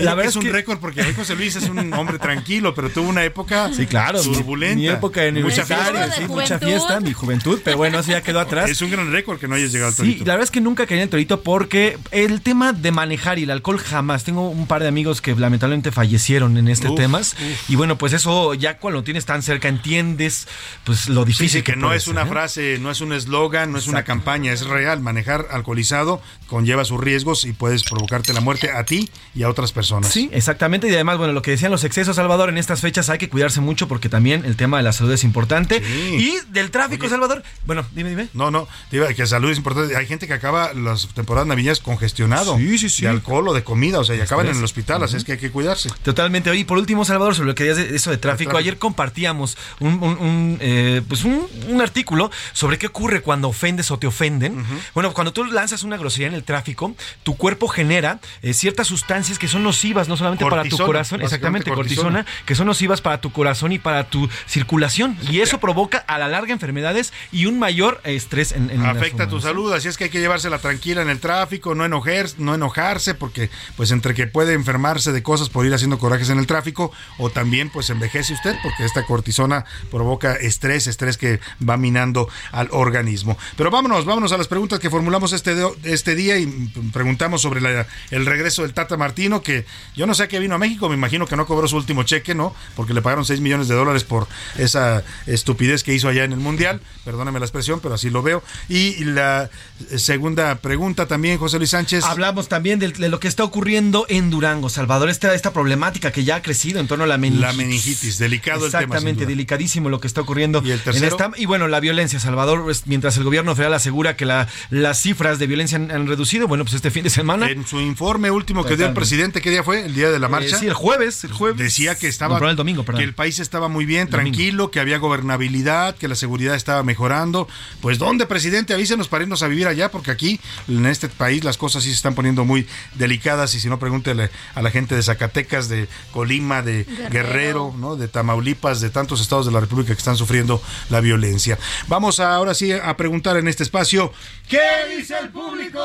[0.00, 3.08] la verdad es un récord porque hoy José Luis es un hombre tranquilo, pero tuvo
[3.08, 4.20] una época Sí, claro.
[4.22, 4.76] turbulenta.
[4.76, 6.12] Mi época de mucha fiesta.
[6.12, 8.70] sí, mucha fiesta, mi juventud, pero bueno, eso ya quedó atrás.
[8.70, 10.24] Es un gran récord que no hayas llegado al Sí, torito.
[10.24, 13.44] la verdad es que nunca caí en el torito porque el tema de manejar y
[13.44, 14.24] el alcohol jamás.
[14.24, 17.18] Tengo un par de amigos que lamentablemente fallecieron en este Uf, tema.
[17.20, 17.34] uf.
[17.68, 20.46] Y bueno, pues eso ya cuando lo tienes tan cerca entiendes
[20.84, 22.26] pues lo difícil sí, que no puede es ser, una ¿eh?
[22.26, 25.00] frase, no es un eslogan, no es una campaña, es real.
[25.00, 29.72] Manejar alcoholizado conlleva sus riesgos y puedes provocarte la muerte a ti y a otras
[29.72, 30.12] personas.
[30.12, 30.88] Sí, exactamente.
[30.88, 33.60] Y además, bueno, lo que decían los excesos, Salvador, en estas fechas hay que cuidarse
[33.60, 35.82] mucho porque también el tema de la salud es importante.
[36.18, 37.42] Y del tráfico, Salvador.
[37.66, 38.28] Bueno, dime, dime.
[38.34, 39.96] No, no, te iba- que salud es importante.
[39.96, 43.02] Hay gente que acaba las temporadas navideñas congestionado Sí, sí, sí.
[43.02, 45.32] de alcohol o de comida, o sea, y acaban en el hospital, así es que
[45.32, 45.90] hay que cuidarse.
[46.02, 46.50] Totalmente.
[46.50, 48.56] Oye, y por último, Salvador, sobre lo que decías de eso de tráfico, tráfico.
[48.76, 53.90] Ayer compartíamos un, un- un, eh, pues un, un artículo sobre qué ocurre cuando ofendes
[53.90, 54.64] o te ofenden.
[54.94, 59.38] Bueno, cuando tú lanzas una grosería en el tráfico, tu cuerpo genera eh, ciertas sustancias
[59.38, 62.44] que son nocivas, no solamente para tu corazón, exactamente, cortisona, cortisona.
[62.44, 65.16] que son nocivas para tu corazón y para tu circulación.
[65.30, 69.28] Y eso provoca a la larga enfermedades y un mayor eh, estrés en, en Afecta
[69.28, 72.54] tu salud, así es que hay que llevársela tranquila en el tráfico, no enojar, no
[72.54, 76.46] enojarse, porque pues entre que puede enfermarse de cosas por ir haciendo corajes en el
[76.46, 82.28] tráfico, o también pues envejece usted, porque esta cortisona provoca estrés, estrés que va minando
[82.50, 83.38] al organismo.
[83.56, 85.54] Pero vámonos, vámonos a las preguntas que formulamos este,
[85.84, 86.46] este día y
[86.92, 90.56] preguntamos sobre la- el regreso del Tata Martino, que yo no sé a qué vino
[90.56, 92.54] a México, me imagino que no cobró su último cheque, ¿no?
[92.74, 94.26] Porque le pagaron 6 millones de dólares por
[94.58, 98.42] esa estupidez que hizo allá en el Mundial, perdóname la expresión, pero así lo veo.
[98.68, 99.48] Y la
[99.96, 102.04] segunda pregunta también, José Luis Sánchez.
[102.04, 106.24] Hablamos también de, de lo que está ocurriendo en Durango, Salvador, esta, esta problemática que
[106.24, 107.46] ya ha crecido en torno a la meningitis.
[107.46, 108.18] La meningitis,
[108.62, 110.62] delicado el tema, sin Exactamente, delicadísimo lo que está ocurriendo.
[110.64, 111.06] ¿Y el tercero?
[111.06, 114.48] En esta, y bueno, la violencia, Salvador, pues, mientras el gobierno federal asegura que la-
[114.70, 117.48] las cifras de violencia han, han reducido, bueno, pues este fin de semana...
[117.50, 119.84] En su informe último que dio el presidente, ¿qué día fue?
[119.86, 120.56] El día de la marcha.
[120.56, 121.58] Eh, sí, el jueves, el jueves.
[121.58, 123.00] Decía que estaba No, el domingo, perdón.
[123.00, 127.48] que el país estaba muy bien, tranquilo, que había gobernabilidad, que la seguridad estaba mejorando.
[127.80, 128.74] Pues ¿dónde, presidente?
[128.74, 131.96] Avísenos para irnos a vivir allá, porque aquí en este país las cosas sí se
[131.96, 136.62] están poniendo muy delicadas y si no pregúntele a la gente de Zacatecas, de Colima,
[136.62, 137.74] de Guerrero, Guerrero.
[137.78, 137.96] ¿no?
[137.96, 138.45] de Tamaulipas,
[138.80, 141.58] de tantos estados de la República que están sufriendo la violencia.
[141.88, 144.12] Vamos ahora sí a preguntar en este espacio,
[144.48, 145.80] ¿qué dice el público?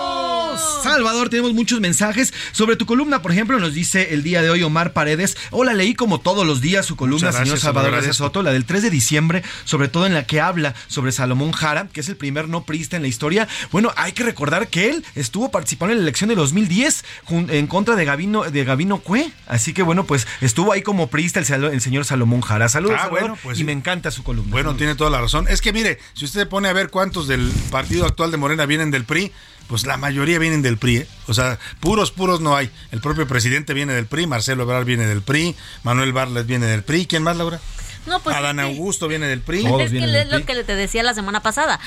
[0.84, 3.22] Salvador, tenemos muchos mensajes sobre tu columna.
[3.22, 5.38] Por ejemplo, nos dice el día de hoy Omar Paredes.
[5.52, 8.14] Hola, leí como todos los días su columna, señor gracias, Salvador agradezco.
[8.26, 11.88] Soto, la del 3 de diciembre, sobre todo en la que habla sobre Salomón Jara,
[11.92, 13.48] que es el primer no priista en la historia.
[13.72, 17.68] Bueno, hay que recordar que él estuvo participando en la elección de 2010 jun- en
[17.68, 19.32] contra de Gavino, de Gavino Cue.
[19.48, 22.70] Así que bueno, pues estuvo ahí como priista el, señor Salomón Jara.
[22.70, 23.64] Saludos, Ah, Salvador, bueno, pues y sí.
[23.66, 24.52] me encanta su columna.
[24.52, 25.48] Bueno, tiene toda la razón.
[25.48, 28.92] Es que mire, si usted pone a ver cuántos del partido actual de Morena vienen
[28.92, 29.32] del PRI,
[29.68, 30.98] pues la mayoría vienen del PRI.
[30.98, 31.08] ¿eh?
[31.28, 32.70] O sea, puros, puros no hay.
[32.92, 36.84] El propio presidente viene del PRI, Marcelo Ebrard viene del PRI, Manuel Barlet viene del
[36.84, 37.06] PRI.
[37.06, 37.62] ¿Quién más, Laura?
[38.08, 39.60] No, pues Adán es que- Augusto viene del PRI.
[39.66, 41.80] es que es lo que te decía la semana pasada.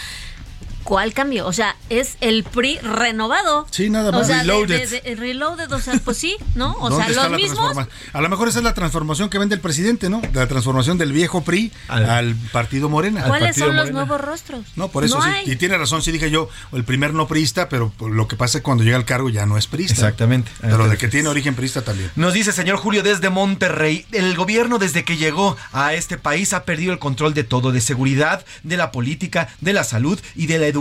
[0.85, 1.47] ¿Cuál cambio?
[1.47, 3.67] O sea, es el PRI renovado.
[3.71, 4.23] Sí, nada más.
[4.23, 4.91] O sea, de- Reloaded.
[4.91, 6.73] de- de- reloaded, o sea, pues sí, ¿no?
[6.79, 7.77] O ¿Dónde sea, está los la mismos.
[8.13, 10.21] A lo mejor esa es la transformación que vende el presidente, ¿no?
[10.33, 13.25] La transformación del viejo PRI al, partido Morena.
[13.25, 14.61] ¿Cuáles son los nuevos rostros?
[14.77, 15.31] No, por eso No sí.
[15.31, 15.51] hay.
[15.51, 18.63] Y tiene razón, sí dije yo, el primer no priista, pero lo que pasa es
[18.63, 19.95] que cuando llega al cargo ya no es priista.
[19.95, 20.51] Exactamente.
[20.61, 22.11] Pero de que tiene origen priista también.
[22.15, 26.65] Nos dice señor Julio desde Monterrey, el gobierno desde que llegó a este país ha
[26.65, 30.59] perdido el control de todo, de seguridad, de la política, de la salud y de
[30.59, 30.74] la educación.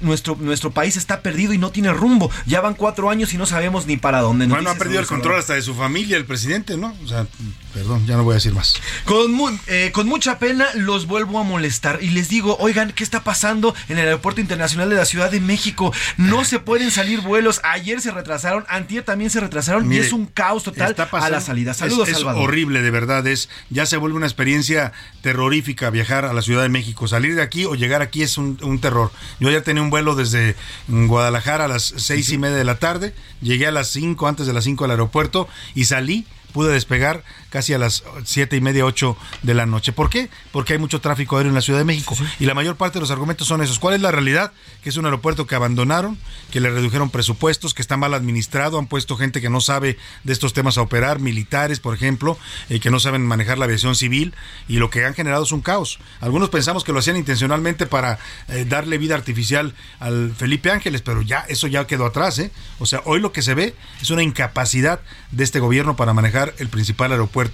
[0.00, 2.30] Nuestro, nuestro país está perdido y no tiene rumbo.
[2.46, 4.46] Ya van cuatro años y no sabemos ni para dónde.
[4.46, 6.94] Nos Bueno, ha perdido el control hasta de su familia, el presidente, ¿no?
[7.04, 7.26] O sea,
[7.72, 8.74] perdón, ya no voy a decir más.
[9.04, 13.04] Con, mu- eh, con mucha pena los vuelvo a molestar y les digo, oigan, ¿qué
[13.04, 15.92] está pasando en el Aeropuerto Internacional de la Ciudad de México?
[16.16, 17.60] No se pueden salir vuelos.
[17.64, 21.40] Ayer se retrasaron, antier también se retrasaron Mire, y es un caos total a la
[21.40, 21.70] salida.
[21.72, 22.42] es- Saludos, es, Salvador.
[22.44, 23.26] horrible, de verdad.
[23.26, 24.92] Es, ya se vuelve una experiencia
[25.22, 27.08] terrorífica viajar a la Ciudad de México.
[27.08, 29.10] Salir de aquí o llegar aquí es un, un terror.
[29.38, 30.56] Yo ayer tenía un vuelo desde
[30.88, 33.14] Guadalajara a las seis y media de la tarde.
[33.42, 36.26] Llegué a las cinco, antes de las cinco al aeropuerto y salí.
[36.52, 37.22] Pude despegar
[37.56, 39.90] casi a las siete y media, ocho de la noche.
[39.90, 40.28] ¿Por qué?
[40.52, 42.14] Porque hay mucho tráfico aéreo en la Ciudad de México.
[42.38, 43.78] Y la mayor parte de los argumentos son esos.
[43.78, 44.52] ¿Cuál es la realidad?
[44.82, 46.18] Que es un aeropuerto que abandonaron,
[46.50, 50.34] que le redujeron presupuestos, que está mal administrado, han puesto gente que no sabe de
[50.34, 52.36] estos temas a operar, militares, por ejemplo,
[52.68, 54.34] eh, que no saben manejar la aviación civil,
[54.68, 55.98] y lo que han generado es un caos.
[56.20, 61.22] Algunos pensamos que lo hacían intencionalmente para eh, darle vida artificial al Felipe Ángeles, pero
[61.22, 62.50] ya eso ya quedó atrás, ¿eh?
[62.80, 65.00] O sea, hoy lo que se ve es una incapacidad
[65.30, 67.45] de este gobierno para manejar el principal aeropuerto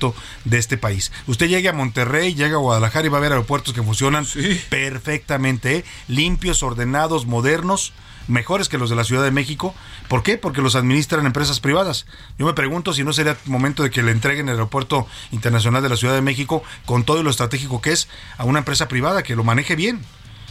[0.45, 1.13] de este país.
[1.27, 4.27] Usted llegue a Monterrey, llega a Guadalajara y va a ver aeropuertos que funcionan
[4.71, 5.85] perfectamente, ¿eh?
[6.09, 7.93] limpios, ordenados, modernos
[8.29, 9.75] mejores que los de la Ciudad de México.
[10.09, 10.39] ¿Por qué?
[10.39, 12.07] Porque los administran empresas privadas.
[12.39, 15.89] Yo me pregunto si no sería momento de que le entreguen el aeropuerto internacional de
[15.89, 19.37] la Ciudad de México con todo lo estratégico que es a una empresa privada que
[19.37, 20.05] lo maneje bien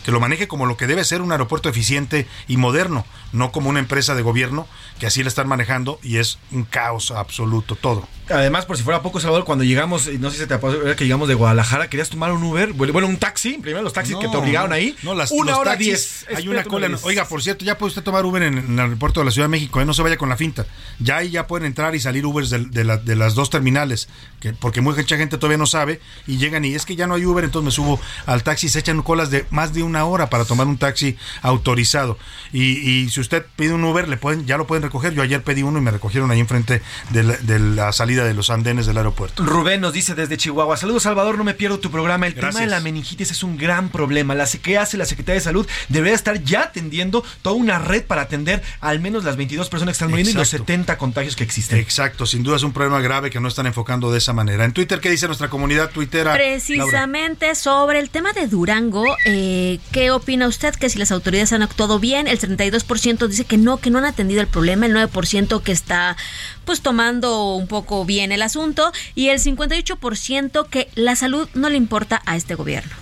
[0.04, 3.70] que lo maneje como lo que debe ser un aeropuerto eficiente y moderno, no como
[3.70, 4.68] una empresa de gobierno
[5.00, 8.08] que así la están manejando y es un caos absoluto todo.
[8.32, 11.28] Además, por si fuera poco, Salvador, cuando llegamos, no sé si te pasó que llegamos
[11.28, 14.74] de Guadalajara, querías tomar un Uber, bueno, un taxi, primero los taxis que te obligaron
[14.74, 14.96] ahí.
[15.04, 16.26] No, las, una hora taxis, diez.
[16.38, 16.90] Hay una cola.
[17.04, 19.46] Oiga, por cierto, ya puede usted tomar Uber en, en el aeropuerto de la Ciudad
[19.48, 19.86] de México, ¿eh?
[19.86, 20.66] no se vaya con la finta.
[21.00, 24.08] Ya ahí ya pueden entrar y salir Ubers de, de la- de las dos terminales,
[24.40, 27.26] que, porque mucha gente todavía no sabe y llegan y es que ya no hay
[27.26, 30.30] Uber, entonces me subo al taxi y se echan colas de más de una hora
[30.30, 32.18] para tomar un taxi autorizado.
[32.54, 32.62] Y,
[33.04, 35.14] y si usted pide un Uber, le pueden, ya lo pueden recoger.
[35.14, 38.34] Yo ayer pedí uno y me recogieron ahí enfrente de la, de la salida de
[38.34, 39.44] los andenes del aeropuerto.
[39.44, 42.28] Rubén nos dice desde Chihuahua, saludos Salvador, no me pierdo tu programa.
[42.28, 44.36] El tema de la meningitis es un gran problema.
[44.36, 45.68] La ¿Qué hace la Secretaría de Salud?
[45.90, 49.98] Debería estar ya atendiendo toda una red para atender al menos las 22 personas que
[49.98, 50.66] están muriendo y los Exacto.
[50.66, 51.80] 70 contagios que existen.
[51.80, 54.66] Exacto, sin duda es un problema grave que no están enfocando de esa manera.
[54.66, 56.32] En Twitter, ¿qué dice nuestra comunidad tuitera?
[56.36, 56.38] Laura?
[56.38, 60.74] Precisamente sobre el tema de Durango, eh, ¿qué opina usted?
[60.76, 64.06] Que si las autoridades han actuado bien, el 32% dice que no, que no han
[64.06, 66.18] atendido el problema, el 9% que está
[66.66, 71.78] pues tomando un poco bien el asunto y el 58% que la salud no le
[71.78, 72.95] importa a este gobierno.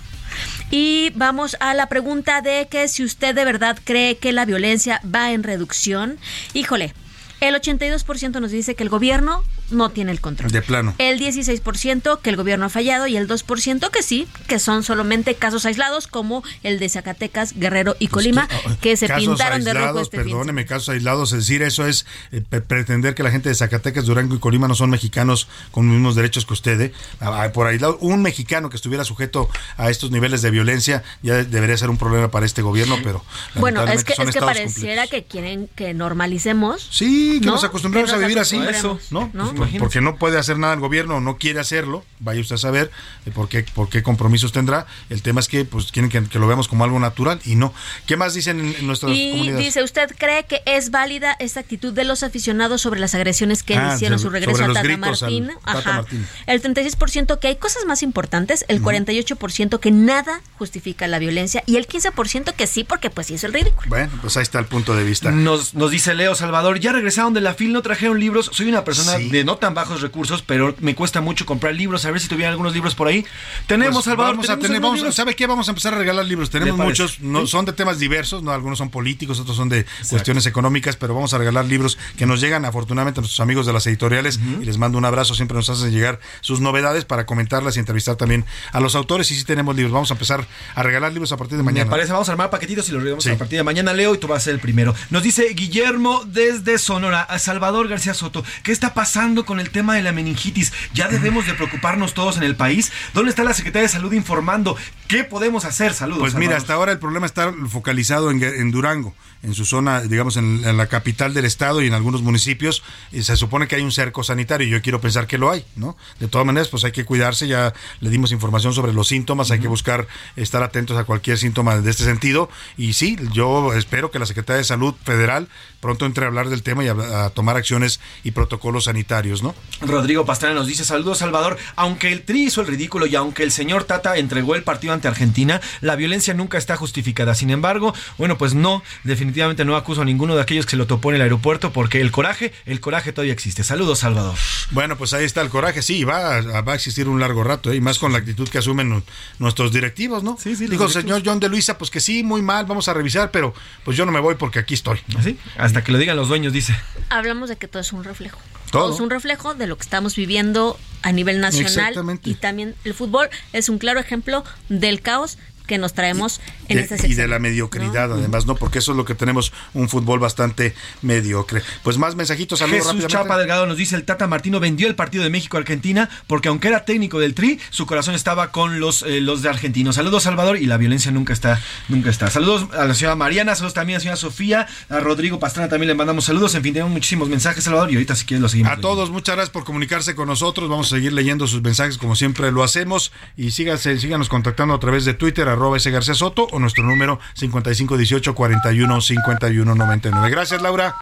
[0.70, 5.00] Y vamos a la pregunta de que si usted de verdad cree que la violencia
[5.04, 6.18] va en reducción.
[6.54, 6.94] Híjole,
[7.40, 10.50] el 82% nos dice que el gobierno no tiene el control.
[10.50, 10.94] De plano.
[10.98, 15.34] El 16% que el gobierno ha fallado y el 2% que sí, que son solamente
[15.34, 18.48] casos aislados como el de Zacatecas, Guerrero y Colima,
[18.80, 20.26] que se Casos pintaron de rojo aislados, este fin.
[20.26, 21.32] Perdóneme, casos aislados.
[21.32, 24.74] Es decir, eso es eh, pretender que la gente de Zacatecas, Durango y Colima no
[24.74, 26.80] son mexicanos con los mismos derechos que usted.
[26.80, 26.92] ¿eh?
[27.20, 31.44] Ah, Por aislado, un mexicano que estuviera sujeto a estos niveles de violencia ya de-
[31.44, 33.24] debería ser un problema para este gobierno, pero.
[33.54, 36.88] Bueno, es que, es que pareciera que quieren que normalicemos.
[36.90, 37.52] Sí, que ¿no?
[37.52, 38.56] nos acostumbramos a vivir así.
[38.56, 39.30] acostumbremos, ¿no?
[39.32, 39.54] ¿no?
[39.54, 42.58] Pues, porque no puede hacer nada el gobierno, o no quiere hacerlo, vaya usted a
[42.58, 42.90] saber
[43.26, 44.86] eh, por qué, por qué compromisos tendrá.
[45.08, 47.72] El tema es que pues quieren que, que lo veamos como algo natural y no.
[48.06, 49.64] ¿Qué más dicen en, en nuestras Y comunidades?
[49.64, 53.76] dice, ¿usted cree que es válida esta actitud de los aficionados sobre las agresiones que
[53.76, 55.50] Ah, hicieron su regreso sobre a los Tata gritos al Martín?
[55.64, 55.92] Tata Ajá.
[56.02, 56.24] Martino.
[56.46, 61.76] El 36% que hay cosas más importantes, el 48% que nada justifica la violencia y
[61.76, 63.88] el 15% que sí porque pues hizo el ridículo.
[63.88, 65.30] Bueno, pues ahí está el punto de vista.
[65.30, 68.50] Nos, nos dice Leo Salvador, ya regresaron de la fil, no trajeron libros.
[68.52, 69.28] Soy una persona Sí.
[69.30, 72.04] de no tan bajos recursos, pero me cuesta mucho comprar libros.
[72.04, 73.24] A ver si tuvieran algunos libros por ahí.
[73.66, 74.34] Tenemos, Pues Salvador.
[74.36, 75.14] vamos a tener, vamos, libros.
[75.14, 75.46] ¿sabe qué?
[75.46, 76.50] Vamos a empezar a regalar libros.
[76.50, 80.46] Tenemos muchos, no, son de temas diversos, no algunos son políticos, otros son de cuestiones
[80.46, 83.86] económicas, pero vamos a regalar libros que nos llegan afortunadamente a nuestros amigos de las
[83.88, 87.80] editoriales y les mando un abrazo, siempre nos hacen llegar sus novedades para comentarlas y
[87.80, 89.92] entrevistar también a los autores y sí tenemos libros.
[89.92, 91.86] Vamos a empezar a regalar libros a partir de mañana.
[91.86, 93.30] Me parece, vamos a armar paquetitos y los regalamos Sí.
[93.30, 94.94] a partir de mañana, Leo, y tú vas a ser el primero.
[95.10, 99.94] Nos dice Guillermo desde Sonora, a Salvador García Soto, ¿qué está pasando con el tema
[99.94, 100.72] de la meningitis?
[100.92, 102.92] ¿Ya debemos de preocuparnos todos en el país?
[103.14, 104.76] ¿Dónde está la Secretaría de Salud informando?
[105.08, 105.94] ¿Qué podemos hacer?
[105.94, 106.20] Saludos.
[106.20, 110.36] Pues mira, hasta ahora el problema está focalizado en, en Durango, en su zona, digamos,
[110.36, 112.82] en, en la capital del estado y en algunos municipios.
[113.12, 115.64] Y se supone que hay un cerco sanitario y yo quiero pensar que lo hay,
[115.76, 115.96] ¿no?
[116.18, 117.48] De todas maneras, pues hay que cuidarse.
[117.48, 120.06] Ya le dimos información sobre los síntomas, hay que buscar
[120.36, 122.50] estar atentos a cualquier síntoma de este sentido.
[122.76, 125.48] Y sí, yo espero que la Secretaría de Salud Federal
[125.80, 129.54] pronto entre a hablar del tema y a, a tomar acciones y protocolos sanitarios, ¿no?
[129.80, 133.52] Rodrigo Pastrana nos dice, saludos Salvador, aunque el Tri hizo el ridículo y aunque el
[133.52, 137.34] señor Tata entregó el partido ante Argentina, la violencia nunca está justificada.
[137.34, 140.86] Sin embargo, bueno, pues no, definitivamente no acuso a ninguno de aquellos que se lo
[140.86, 143.62] topó en el aeropuerto porque el coraje, el coraje todavía existe.
[143.64, 144.34] Saludos Salvador.
[144.70, 147.70] Bueno, pues ahí está el coraje, sí, va a, va a existir un largo rato,
[147.72, 147.76] ¿eh?
[147.76, 149.02] y más con la actitud que asumen nu-
[149.38, 150.36] nuestros directivos, ¿no?
[150.40, 152.94] Sí, sí, Dijo el señor John de Luisa, pues que sí, muy mal, vamos a
[152.94, 153.54] revisar, pero
[153.84, 155.00] pues yo no me voy porque aquí estoy.
[155.18, 155.38] ¿Así?
[155.58, 156.74] Hasta que lo digan los dueños, dice.
[157.08, 158.38] Hablamos de que todo es un reflejo.
[158.70, 158.84] Todo.
[158.84, 161.94] Todo es un reflejo de lo que estamos viviendo a nivel nacional
[162.24, 165.38] y también el fútbol es un claro ejemplo del caos
[165.70, 168.14] que nos traemos en De- este y de la mediocridad, ¿no?
[168.16, 168.56] además, ¿no?
[168.56, 171.62] Porque eso es lo que tenemos, un fútbol bastante mediocre.
[171.84, 173.06] Pues más mensajitos, saludos Jesús.
[173.06, 176.84] Chapa Delgado nos dice, el Tata Martino vendió el partido de México-Argentina porque aunque era
[176.84, 179.94] técnico del Tri, su corazón estaba con los, eh, los de argentinos.
[179.94, 182.28] Saludos Salvador y la violencia nunca está, nunca está.
[182.30, 185.86] Saludos a la señora Mariana, saludos también a la señora Sofía, a Rodrigo Pastrana también
[185.86, 186.52] le mandamos saludos.
[186.56, 188.72] En fin, tenemos muchísimos mensajes, Salvador, y ahorita si quieres lo seguimos.
[188.72, 190.68] A todos, muchas gracias por comunicarse con nosotros.
[190.68, 193.12] Vamos a seguir leyendo sus mensajes como siempre lo hacemos.
[193.36, 197.20] Y síganse, síganos contactando a través de Twitter, arroba ese García Soto, o nuestro número
[197.34, 200.30] 5518 41 51 99.
[200.30, 200.96] Gracias, Laura.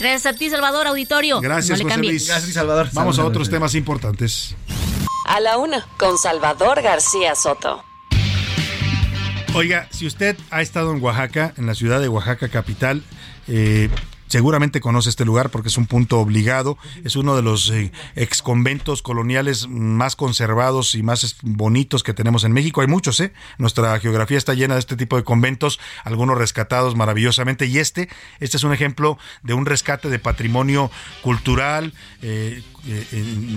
[0.00, 1.40] Gracias a ti, Salvador, auditorio.
[1.40, 2.00] Gracias, No José.
[2.00, 2.26] Luis.
[2.26, 2.88] Gracias, Salvador.
[2.92, 4.56] Vamos a otros temas importantes.
[5.26, 7.84] A la una, con Salvador García Soto.
[9.54, 13.02] Oiga, si usted ha estado en Oaxaca, en la ciudad de Oaxaca capital,
[13.46, 13.88] eh,
[14.28, 18.42] seguramente conoce este lugar porque es un punto obligado, es uno de los eh, ex
[18.42, 22.80] conventos coloniales más conservados y más bonitos que tenemos en México.
[22.80, 23.32] Hay muchos, ¿eh?
[23.58, 28.08] Nuestra geografía está llena de este tipo de conventos, algunos rescatados maravillosamente y este,
[28.40, 30.90] este es un ejemplo de un rescate de patrimonio
[31.22, 33.06] cultural, eh, eh,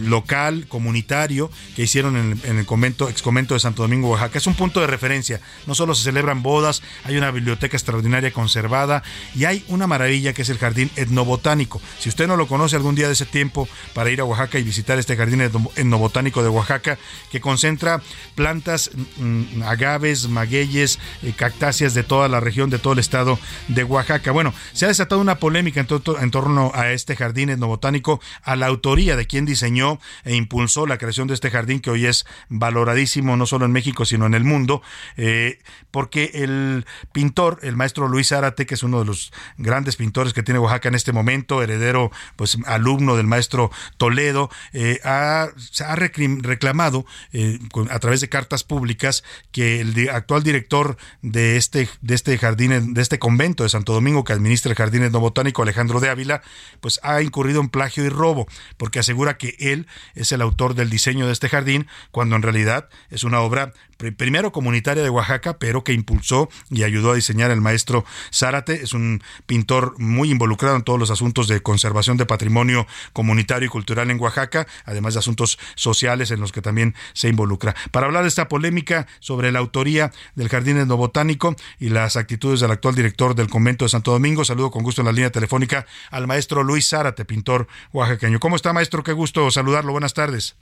[0.05, 4.37] local, comunitario, que hicieron en, el convento, ex convento de Santo Domingo, Oaxaca.
[4.37, 5.41] Es un punto de referencia.
[5.67, 9.03] No solo se celebran bodas, hay una biblioteca extraordinaria conservada
[9.35, 11.81] y hay una maravilla que es el jardín etnobotánico.
[11.99, 14.63] Si usted no lo conoce algún día de ese tiempo para ir a Oaxaca y
[14.63, 16.97] visitar este jardín etno- etnobotánico de Oaxaca,
[17.31, 18.01] que concentra
[18.35, 23.83] plantas, mm, agaves, magueyes, eh, cactáceas de toda la región, de todo el estado de
[23.83, 24.31] Oaxaca.
[24.31, 25.87] Bueno, se ha desatado una polémica en,
[26.21, 30.97] en torno a este jardín etnobotánico, a la autoría de quien diseñó e impulsó la
[30.97, 34.43] creación de este jardín que hoy es valoradísimo no solo en México, sino en el
[34.43, 34.81] mundo,
[35.17, 35.59] eh,
[35.91, 40.43] porque el pintor, el maestro Luis Zárate, que es uno de los grandes pintores que
[40.43, 45.49] tiene Oaxaca en este momento, heredero, pues alumno del maestro Toledo, eh, ha,
[45.95, 47.59] reclamado eh,
[47.89, 53.01] a través de cartas públicas que el actual director de este, de este jardín, de
[53.01, 56.41] este convento de Santo Domingo que administra el jardín etnobotánico, Alejandro de Ávila,
[56.79, 58.47] pues ha incurrido en plagio y robo,
[58.77, 62.89] porque asegura que él es el autor del diseño de este jardín, cuando en realidad
[63.09, 63.73] es una obra
[64.11, 68.83] primero comunitaria de Oaxaca, pero que impulsó y ayudó a diseñar el maestro Zárate.
[68.83, 73.69] Es un pintor muy involucrado en todos los asuntos de conservación de patrimonio comunitario y
[73.69, 77.75] cultural en Oaxaca, además de asuntos sociales en los que también se involucra.
[77.91, 82.71] Para hablar de esta polémica sobre la autoría del Jardín Etnobotánico y las actitudes del
[82.71, 86.27] actual director del convento de Santo Domingo, saludo con gusto en la línea telefónica al
[86.27, 88.39] maestro Luis Zárate, pintor oaxaqueño.
[88.39, 89.03] ¿Cómo está, maestro?
[89.03, 89.91] Qué gusto saludarlo.
[89.91, 90.55] Buenas tardes.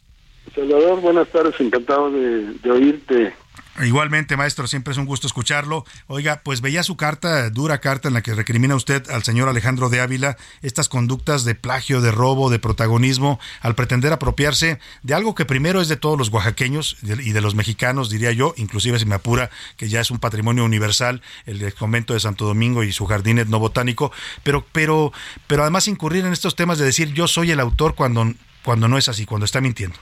[0.56, 3.34] Salvador, buenas tardes, encantado de, oírte.
[3.82, 5.86] Igualmente, maestro, siempre es un gusto escucharlo.
[6.08, 9.90] Oiga, pues veía su carta, dura carta, en la que recrimina usted al señor Alejandro
[9.90, 15.34] de Ávila estas conductas de plagio, de robo, de protagonismo, al pretender apropiarse de algo
[15.34, 19.06] que primero es de todos los oaxaqueños y de- los mexicanos, diría yo, inclusive si
[19.06, 23.06] me apura, que ya es un patrimonio universal, el convento de Santo Domingo y su
[23.06, 24.12] jardín etnobotánico,
[24.44, 25.14] pero, pero,
[25.48, 28.34] pero además incurrir en estos temas de decir yo soy el autor cuando,
[28.64, 29.98] cuando no es así, cuando está mintiendo.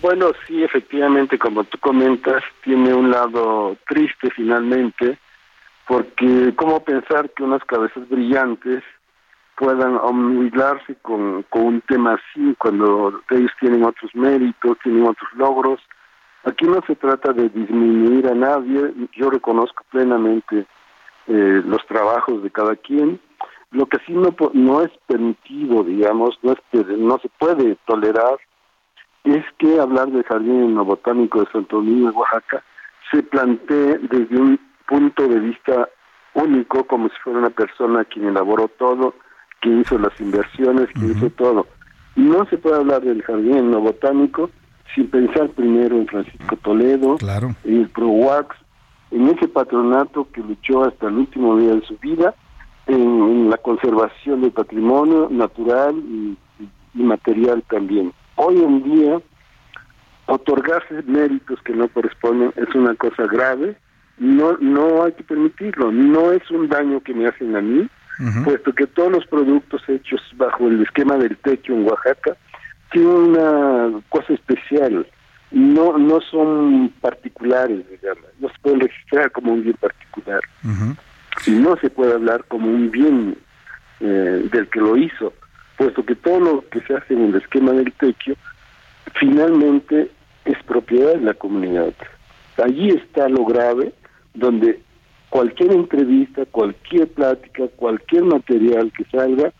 [0.00, 5.18] Bueno, sí, efectivamente, como tú comentas, tiene un lado triste finalmente,
[5.86, 8.82] porque cómo pensar que unas cabezas brillantes
[9.56, 15.80] puedan omnibularse con, un tema así cuando ellos tienen otros méritos, tienen otros logros.
[16.44, 20.64] Aquí no se trata de disminuir a nadie, yo reconozco plenamente
[21.26, 23.20] eh, los trabajos de cada quien.
[23.70, 28.38] Lo que sí no, no es permitido, digamos, no, es, no se puede tolerar
[29.34, 32.62] es que hablar del Jardín Botánico de Santo Domingo, Oaxaca,
[33.10, 35.88] se plantee desde un punto de vista
[36.34, 39.14] único, como si fuera una persona quien elaboró todo,
[39.60, 41.66] que hizo las inversiones, que hizo todo.
[42.16, 44.50] No se puede hablar del Jardín Botánico
[44.94, 47.16] sin pensar primero en Francisco Toledo,
[47.64, 48.56] en el ProWax,
[49.10, 52.34] en ese patronato que luchó hasta el último día de su vida,
[52.86, 58.12] en, en la conservación del patrimonio natural y, y- y material también.
[58.40, 59.20] Hoy en día,
[60.26, 63.76] otorgarse méritos que no corresponden es una cosa grave,
[64.16, 67.88] no, no hay que permitirlo, no es un daño que me hacen a mí,
[68.44, 72.36] puesto que todos los productos hechos bajo el esquema del techo en Oaxaca
[72.92, 75.04] tienen una cosa especial,
[75.50, 80.40] no, no son particulares, digamos, no se pueden registrar como un bien particular.
[81.44, 83.36] Y no se puede hablar como un bien
[83.98, 85.32] eh, del que lo hizo,
[85.78, 88.34] puesto que todo lo que se hace en el esquema del techo
[89.14, 90.10] finalmente
[90.44, 91.94] es propiedad de la comunidad.
[92.62, 93.92] Allí está lo grave,
[94.34, 94.80] donde
[95.30, 99.52] cualquier entrevista, cualquier plática, cualquier material que salga,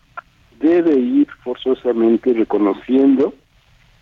[0.59, 3.33] debe ir forzosamente reconociendo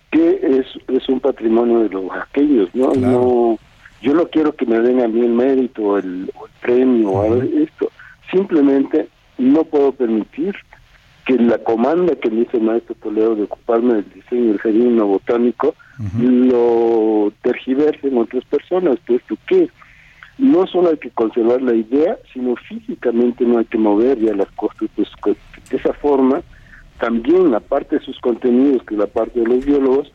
[0.09, 2.93] que es, es un patrimonio de los oaxaqueños, ¿no?
[2.93, 3.59] no
[4.01, 7.21] Yo no quiero que me den a mí el mérito o el, el premio o
[7.21, 7.91] algo de esto.
[8.31, 9.07] Simplemente
[9.37, 10.55] no puedo permitir
[11.27, 14.97] que la comanda que me hizo el maestro Toledo de ocuparme del diseño del jardín
[14.97, 15.75] botánico
[16.13, 19.69] lo tergiversen otras personas, puesto que
[20.37, 24.49] no solo hay que conservar la idea, sino físicamente no hay que mover ya las
[24.51, 24.89] cosas.
[24.95, 25.37] Pues,
[25.69, 26.41] de esa forma,
[26.99, 30.11] también la parte de sus contenidos, que es la parte de los biólogos,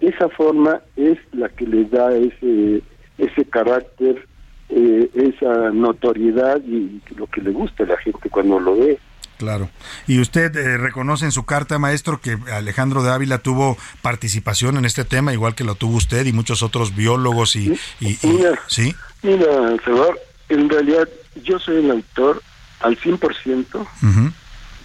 [0.00, 2.82] esa forma es la que les da ese,
[3.18, 4.26] ese carácter,
[4.70, 8.98] eh, esa notoriedad y lo que le gusta a la gente cuando lo ve.
[9.38, 9.68] Claro.
[10.06, 14.84] Y usted eh, reconoce en su carta, maestro, que Alejandro de Ávila tuvo participación en
[14.86, 17.72] este tema, igual que lo tuvo usted y muchos otros biólogos y...
[18.00, 18.94] y- y- Mira, ¿Sí?
[19.22, 19.44] mira,
[19.84, 20.18] Salvador,
[20.48, 21.08] en realidad
[21.44, 22.42] yo soy el autor
[22.80, 24.32] al 100% Ujú,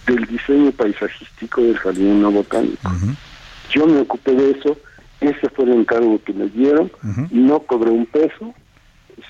[0.06, 2.90] del diseño paisajístico del jardín no botánico.
[3.70, 4.76] Yo me ocupé de eso,
[5.20, 6.92] ese fue el encargo que me dieron,
[7.30, 8.54] no cobré un peso,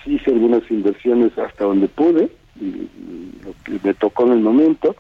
[0.03, 2.31] sí hice algunas inversiones hasta donde pude,
[2.61, 4.97] y, y lo que me tocó en el momento.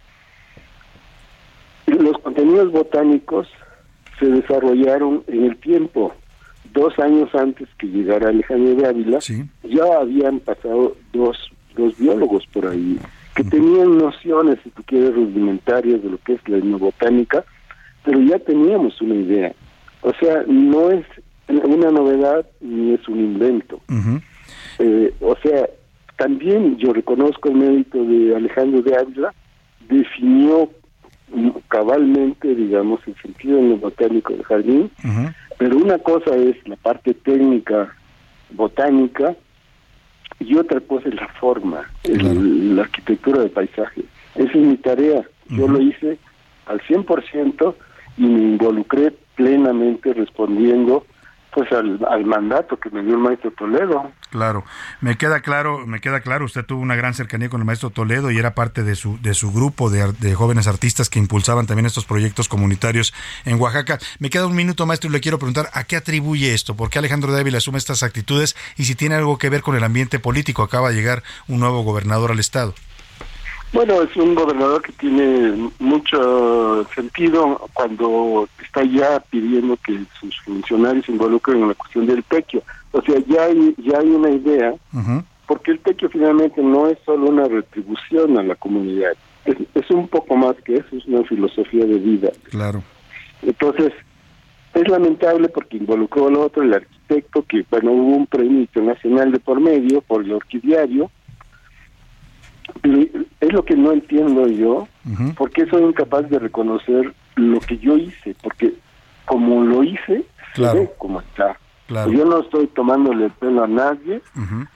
[1.86, 3.48] Los contenidos botánicos
[4.18, 6.14] se desarrollaron en el tiempo.
[6.72, 11.36] Dos años antes que llegara Alejandro de Ávila, ya habían pasado dos,
[11.76, 12.98] dos biólogos por ahí
[13.34, 17.44] que tenían nociones, si tú quieres, rudimentarias de lo que es la etnobotánica,
[18.04, 19.54] pero ya teníamos una idea.
[20.02, 21.06] O sea, no es
[21.48, 23.80] una novedad ni es un invento.
[24.78, 25.68] Eh, o sea,
[26.16, 29.34] también yo reconozco el mérito de Alejandro de Ávila,
[29.88, 30.68] definió
[31.68, 34.90] cabalmente, digamos, el sentido en lo botánico del jardín,
[35.58, 37.94] pero una cosa es la parte técnica
[38.50, 39.34] botánica
[40.40, 44.02] y otra cosa es la forma, el- la arquitectura del paisaje.
[44.34, 45.22] Esa es mi tarea.
[45.48, 46.18] Yo lo hice
[46.66, 47.74] al 100%
[48.18, 51.06] y me involucré plenamente respondiendo
[51.54, 54.10] pues al, al mandato que me dio el maestro Toledo.
[54.30, 54.64] Claro,
[55.00, 58.30] me queda claro, me queda claro, usted tuvo una gran cercanía con el maestro Toledo
[58.30, 61.86] y era parte de su de su grupo de, de jóvenes artistas que impulsaban también
[61.86, 63.12] estos proyectos comunitarios
[63.44, 63.98] en Oaxaca.
[64.18, 66.98] Me queda un minuto, maestro, y le quiero preguntar a qué atribuye esto, por qué
[66.98, 70.62] Alejandro Dávila asume estas actitudes y si tiene algo que ver con el ambiente político.
[70.62, 72.74] Acaba de llegar un nuevo gobernador al estado.
[73.72, 81.06] Bueno, es un gobernador que tiene mucho sentido cuando está ya pidiendo que sus funcionarios
[81.06, 82.62] se involucren en la cuestión del tequio.
[82.92, 84.74] O sea, ya hay, ya hay una idea,
[85.46, 89.12] porque el tequio finalmente no es solo una retribución a la comunidad,
[89.46, 92.30] es, es un poco más que eso, es una filosofía de vida.
[92.50, 92.82] Claro.
[93.40, 93.92] Entonces,
[94.74, 99.40] es lamentable porque involucró al otro, el arquitecto, que bueno, hubo un premio internacional de
[99.40, 101.10] por medio por el orquidiario,
[102.82, 104.88] es lo que no entiendo yo,
[105.36, 108.34] ¿por qué soy incapaz de reconocer lo que yo hice?
[108.42, 108.74] Porque
[109.24, 110.24] como lo hice,
[110.54, 111.56] se ve como está.
[111.86, 112.10] Claro.
[112.12, 114.22] Yo no estoy tomándole el pelo a nadie,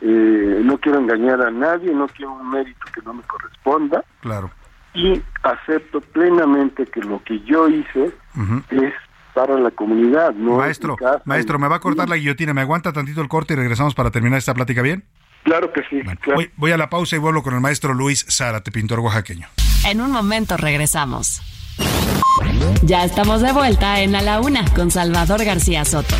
[0.00, 4.50] eh, no quiero engañar a nadie, no quiero un mérito que no me corresponda Claro.
[4.92, 8.10] y acepto plenamente que lo que yo hice
[8.70, 8.92] es
[9.34, 10.96] para la comunidad, no Maestro,
[11.26, 12.54] maestro, me va a cortar la guillotina.
[12.54, 15.04] ¿Me aguanta tantito el corte y regresamos para terminar esta plática bien?
[15.46, 16.00] Claro que sí.
[16.02, 16.34] claro.
[16.34, 19.48] Voy, voy a la pausa y vuelvo con el maestro Luis Zárate, pintor oaxaqueño.
[19.86, 21.40] En un momento regresamos.
[22.82, 26.16] Ya estamos de vuelta en A la Una con Salvador García Soto.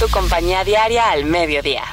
[0.00, 1.84] Tu compañía diaria al mediodía.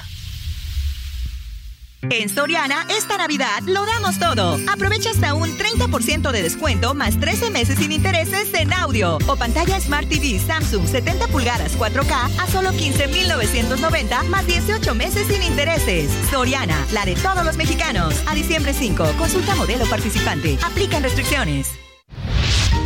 [2.09, 4.57] En Soriana, esta Navidad lo damos todo.
[4.71, 9.79] Aprovecha hasta un 30% de descuento más 13 meses sin intereses en audio o pantalla
[9.79, 16.11] Smart TV Samsung 70 pulgadas 4K a solo 15,990 más 18 meses sin intereses.
[16.29, 18.13] Soriana, la de todos los mexicanos.
[18.27, 20.57] A diciembre 5, consulta modelo participante.
[20.63, 21.71] Aplican restricciones.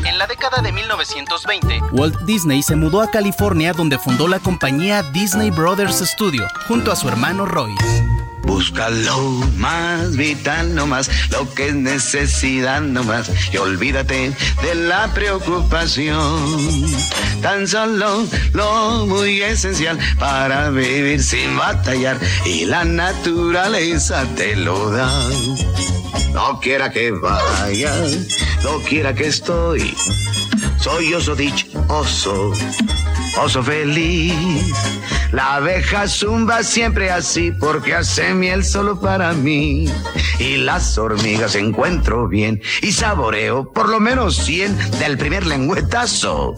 [0.05, 5.03] En la década de 1920, Walt Disney se mudó a California donde fundó la compañía
[5.03, 8.18] Disney Brothers Studio junto a su hermano Royce.
[8.43, 9.19] Busca lo
[9.57, 16.85] más vital nomás, lo que es necesidad nomás, y olvídate de la preocupación.
[17.41, 25.11] Tan solo lo muy esencial para vivir sin batallar, y la naturaleza te lo da.
[26.33, 27.93] No quiera que vaya,
[28.63, 29.95] no quiera que estoy,
[30.79, 32.53] soy oso dichoso,
[33.41, 34.73] oso feliz.
[35.31, 39.85] La abeja zumba siempre así porque hace miel solo para mí.
[40.39, 46.55] Y las hormigas encuentro bien y saboreo por lo menos 100 del primer lengüetazo.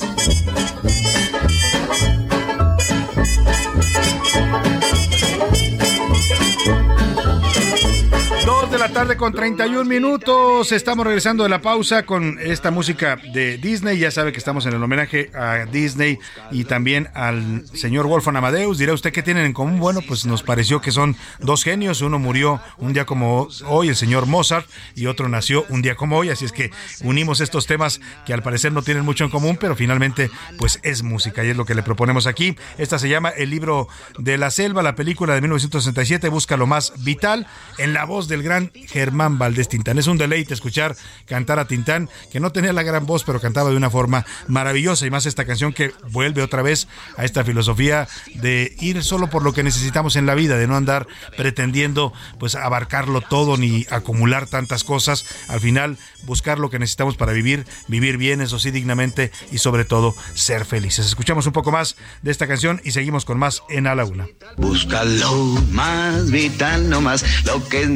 [8.82, 10.72] La tarde con 31 minutos.
[10.72, 14.00] Estamos regresando de la pausa con esta música de Disney.
[14.00, 16.18] Ya sabe que estamos en el homenaje a Disney
[16.50, 18.80] y también al señor Wolfgang Amadeus.
[18.80, 19.80] Dirá usted qué tienen en común.
[19.80, 22.02] Bueno, pues nos pareció que son dos genios.
[22.02, 26.18] Uno murió un día como hoy, el señor Mozart, y otro nació un día como
[26.18, 26.32] hoy.
[26.32, 26.72] Así es que
[27.04, 31.04] unimos estos temas que al parecer no tienen mucho en común, pero finalmente pues es
[31.04, 32.56] música y es lo que le proponemos aquí.
[32.80, 33.88] Esta se llama El libro
[34.18, 37.46] de la selva, la película de 1967, busca lo más vital
[37.78, 39.98] en la voz del gran Germán Valdés Tintán.
[39.98, 40.96] Es un deleite escuchar
[41.26, 45.06] cantar a Tintán, que no tenía la gran voz, pero cantaba de una forma maravillosa.
[45.06, 46.88] Y más esta canción que vuelve otra vez
[47.18, 50.76] a esta filosofía de ir solo por lo que necesitamos en la vida, de no
[50.76, 51.08] andar
[51.38, 55.26] pretendiendo pues abarcarlo todo ni acumular tantas cosas.
[55.48, 59.86] Al final, buscar lo que necesitamos para vivir, vivir bien, eso sí, dignamente y sobre
[59.86, 61.06] todo ser felices.
[61.06, 64.28] Escuchamos un poco más de esta canción y seguimos con más en A la Una.
[64.58, 65.36] Busca lo
[65.72, 67.90] más vital nomás, lo que es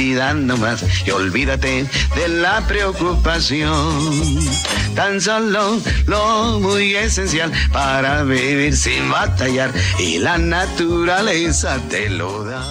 [0.00, 1.84] necesidad nomás, y olvídate
[2.16, 4.38] de la preocupación.
[4.94, 12.62] Tan solo lo muy esencial para vivir sin batallar, y la naturaleza te lo da.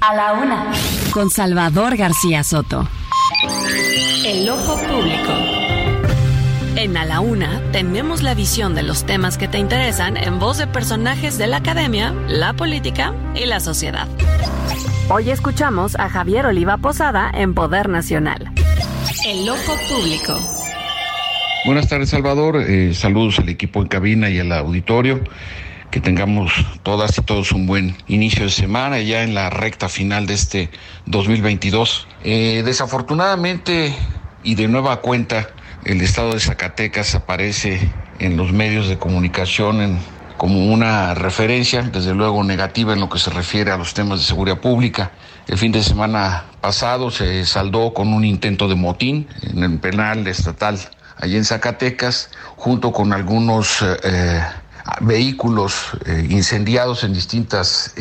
[0.00, 0.72] A la una.
[1.12, 2.88] Con Salvador García Soto.
[4.24, 5.55] El ojo público.
[6.78, 10.58] En A la Una tenemos la visión de los temas que te interesan en voz
[10.58, 14.06] de personajes de la academia, la política y la sociedad.
[15.08, 18.52] Hoy escuchamos a Javier Oliva Posada en Poder Nacional.
[19.26, 20.38] El ojo público.
[21.64, 22.58] Buenas tardes, Salvador.
[22.60, 25.24] Eh, saludos al equipo en cabina y al auditorio.
[25.90, 30.26] Que tengamos todas y todos un buen inicio de semana, ya en la recta final
[30.26, 30.70] de este
[31.06, 32.06] 2022.
[32.22, 33.96] Eh, desafortunadamente,
[34.42, 35.48] y de nueva cuenta,
[35.86, 40.00] el estado de Zacatecas aparece en los medios de comunicación
[40.36, 44.24] como una referencia, desde luego negativa en lo que se refiere a los temas de
[44.24, 45.12] seguridad pública.
[45.46, 50.26] El fin de semana pasado se saldó con un intento de motín en el penal
[50.26, 50.76] estatal
[51.18, 54.42] allí en Zacatecas, junto con algunos eh, eh,
[55.02, 57.94] vehículos eh, incendiados en distintas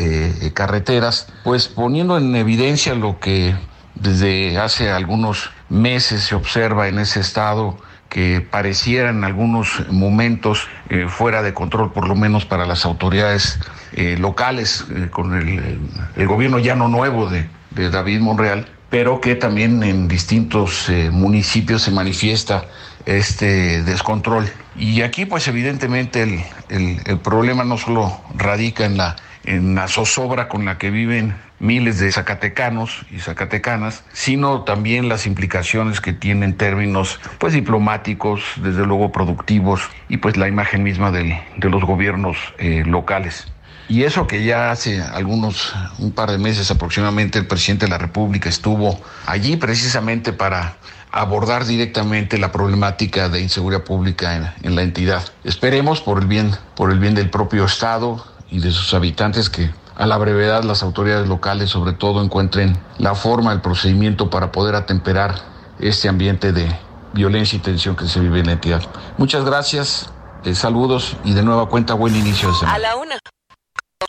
[0.56, 3.56] carreteras, pues poniendo en evidencia lo que
[3.94, 7.78] desde hace algunos meses se observa en ese estado
[8.10, 13.60] que pareciera en algunos momentos eh, fuera de control, por lo menos para las autoridades
[13.94, 15.80] eh, locales, eh, con el,
[16.16, 21.82] el gobierno ya no nuevo de, de David Monreal, pero que también en distintos municipios
[21.82, 22.66] se manifiesta
[23.06, 24.48] este descontrol.
[24.78, 29.88] Y aquí pues evidentemente el, el- el problema no solo radica en la, en la
[29.88, 36.14] zozobra con la que viven miles de zacatecanos y zacatecanas, sino también las implicaciones que
[36.14, 41.70] tiene en términos pues diplomáticos, desde luego productivos y pues la imagen misma del- de
[41.70, 43.48] los gobiernos eh, locales.
[43.88, 48.00] Y eso que ya hace algunos, un par de meses aproximadamente, el presidente de la
[48.00, 50.78] República estuvo allí precisamente para
[51.12, 55.24] abordar directamente la problemática de inseguridad pública en, en la entidad.
[55.44, 59.70] Esperemos por el bien, por el bien del propio Estado y de sus habitantes que
[59.96, 64.76] a la brevedad las autoridades locales sobre todo encuentren la forma, el procedimiento para poder
[64.76, 65.36] atemperar
[65.80, 66.68] este ambiente de
[67.14, 68.82] violencia y tensión que se vive en la entidad.
[69.18, 70.10] Muchas gracias,
[70.44, 72.76] eh, saludos y de nueva cuenta buen inicio de semana.
[72.76, 73.18] A la una.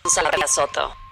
[0.05, 1.06] Salvador Soto.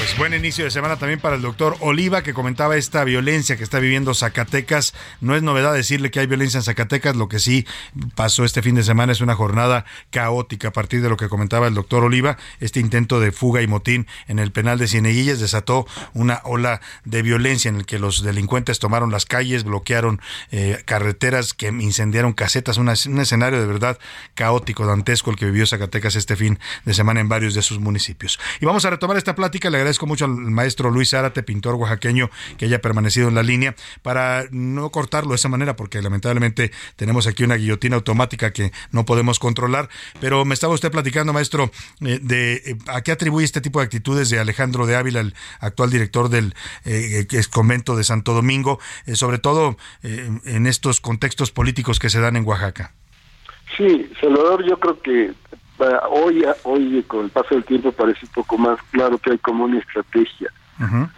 [0.00, 3.62] Pues buen inicio de semana también para el doctor Oliva, que comentaba esta violencia que
[3.62, 4.94] está viviendo Zacatecas.
[5.20, 7.66] No es novedad decirle que hay violencia en Zacatecas, lo que sí
[8.14, 11.68] pasó este fin de semana es una jornada caótica a partir de lo que comentaba
[11.68, 12.38] el doctor Oliva.
[12.60, 17.20] Este intento de fuga y motín en el penal de Cieneguillas desató una ola de
[17.20, 22.78] violencia en el que los delincuentes tomaron las calles, bloquearon eh, carreteras, que incendiaron casetas,
[22.78, 23.98] un escenario de verdad
[24.32, 28.40] caótico, dantesco el que vivió Zacatecas este fin de semana en varios de sus municipios.
[28.62, 29.68] Y vamos a retomar esta plática.
[29.68, 33.74] Le agradezco mucho al maestro Luis Zárate, pintor oaxaqueño, que haya permanecido en la línea
[34.02, 39.04] para no cortarlo de esa manera, porque lamentablemente tenemos aquí una guillotina automática que no
[39.04, 39.88] podemos controlar.
[40.20, 43.86] Pero me estaba usted platicando, maestro, eh, de eh, a qué atribuye este tipo de
[43.86, 46.54] actitudes de Alejandro de Ávila, el actual director del
[46.84, 48.78] eh, convento de Santo Domingo,
[49.14, 52.92] sobre todo en estos contextos políticos que se dan en Oaxaca.
[53.76, 55.32] Sí, Salvador, yo creo que
[56.10, 59.64] hoy, hoy con el paso del tiempo parece un poco más claro que hay como
[59.64, 60.50] una estrategia.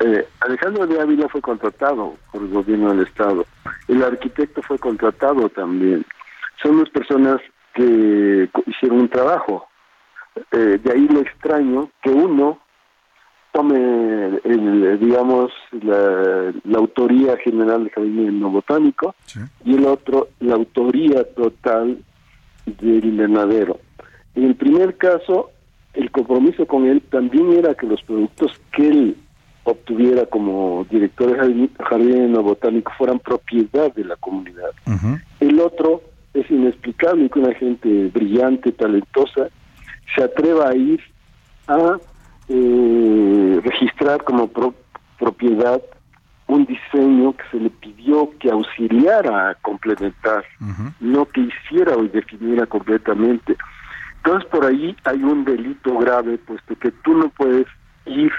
[0.01, 3.47] Eh, Alejandro de Ávila fue contratado por el gobierno del Estado.
[3.87, 6.05] El arquitecto fue contratado también.
[6.61, 7.41] Son dos personas
[7.75, 9.69] que hicieron un trabajo.
[10.51, 12.59] Eh, de ahí lo extraño que uno
[13.53, 19.15] tome, el, digamos, la, la autoría general del jardín botánico
[19.65, 22.03] y el otro la autoría total
[22.67, 23.79] del invernadero.
[24.35, 25.51] En el primer caso,
[25.95, 29.17] el compromiso con él también era que los productos que él
[29.65, 34.71] obtuviera como director de jardín, botánico fueran propiedad de la comunidad.
[35.41, 36.03] El otro
[36.35, 39.49] es inexplicable que una gente brillante, talentosa,
[40.15, 41.01] se atreva a ir
[41.69, 41.99] a
[42.49, 44.75] eh, registrar como pro-
[45.19, 45.81] propiedad
[46.49, 50.45] un diseño que se le pidió que auxiliara a complementar,
[51.01, 53.57] no que hiciera o definiera completamente.
[54.25, 57.67] Entonces por ahí hay un delito grave, puesto que tú no puedes
[58.07, 58.33] ir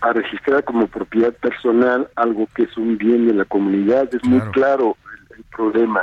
[0.00, 4.08] a registrar como propiedad personal algo que es un bien de la comunidad.
[4.12, 4.96] Es muy claro
[5.30, 6.02] el, el problema.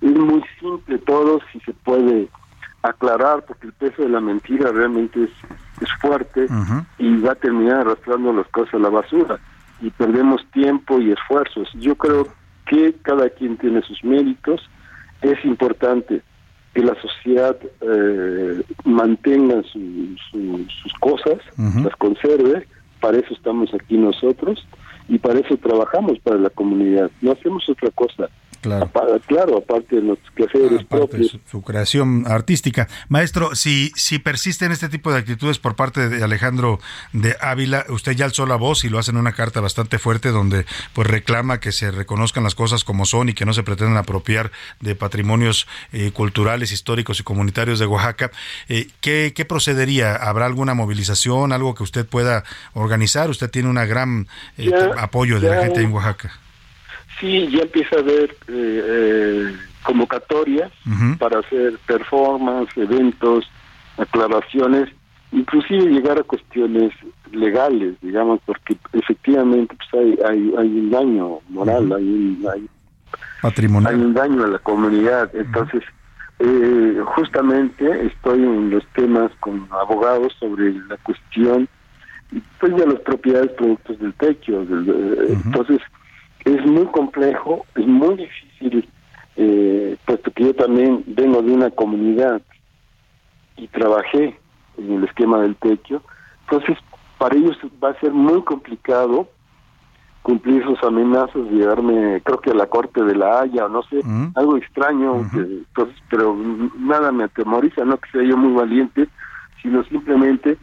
[0.00, 2.28] Es muy simple todo si se puede
[2.82, 5.30] aclarar, porque el peso de la mentira realmente es,
[5.80, 6.46] es fuerte
[6.98, 9.38] y va a terminar arrastrando las cosas a la basura
[9.80, 11.68] y perdemos tiempo y esfuerzos.
[11.74, 12.28] Yo creo
[12.66, 14.68] que cada quien tiene sus méritos.
[15.22, 16.22] Es importante
[16.76, 21.38] que la sociedad eh, mantenga su- su- sus cosas,
[21.84, 22.66] las conserve.
[23.00, 24.66] Para eso estamos aquí nosotros
[25.08, 27.10] y para eso trabajamos para la comunidad.
[27.22, 28.28] No hacemos otra cosa.
[28.66, 28.86] Claro.
[28.86, 31.28] Apa- claro, aparte de nuestros quehaceres propios.
[31.30, 32.88] su, su creación artística.
[33.08, 36.80] Maestro, si, si persisten este tipo de actitudes por parte de Alejandro
[37.12, 40.30] de Ávila, usted ya alzó la voz y lo hace en una carta bastante fuerte
[40.30, 43.96] donde pues reclama que se reconozcan las cosas como son y que no se pretendan
[43.98, 48.32] apropiar de patrimonios eh, culturales, históricos y comunitarios de Oaxaca.
[48.68, 50.16] Eh, ¿qué, ¿Qué procedería?
[50.16, 52.42] ¿Habrá alguna movilización, algo que usted pueda
[52.74, 53.30] organizar?
[53.30, 54.26] Usted tiene un gran
[54.58, 56.32] eh, Ya, apoyo de la gente en Oaxaca.
[57.20, 60.70] Sí, ya empieza a haber eh, eh, convocatorias
[61.18, 63.48] para hacer performance, eventos,
[63.96, 64.88] aclaraciones,
[65.32, 66.92] inclusive llegar a cuestiones
[67.32, 72.66] legales, digamos, porque efectivamente pues hay, hay, hay un daño moral, hay, un, hay,
[73.40, 73.94] Patrimonial.
[73.94, 75.30] hay un daño a la comunidad.
[75.34, 75.82] Entonces,
[76.38, 81.68] eh, justamente estoy en los temas con abogados sobre la cuestión
[82.60, 84.64] pues de las propiedades productos del techo.
[84.66, 85.78] del- eh, Entonces,
[86.46, 88.88] es muy complejo, es muy difícil,
[89.36, 92.40] eh, puesto que yo también vengo de una comunidad
[93.56, 94.38] y trabajé
[94.78, 96.02] en el esquema del techo.
[96.48, 96.78] Entonces,
[97.18, 99.28] para ellos va a ser muy complicado
[100.22, 104.00] cumplir sus amenazas, llevarme, creo que a la corte de la Haya, o no sé,
[104.34, 109.08] algo extraño, que- entonces, pero mm, nada me atemoriza, no que sea yo muy valiente,
[109.62, 110.58] sino simplemente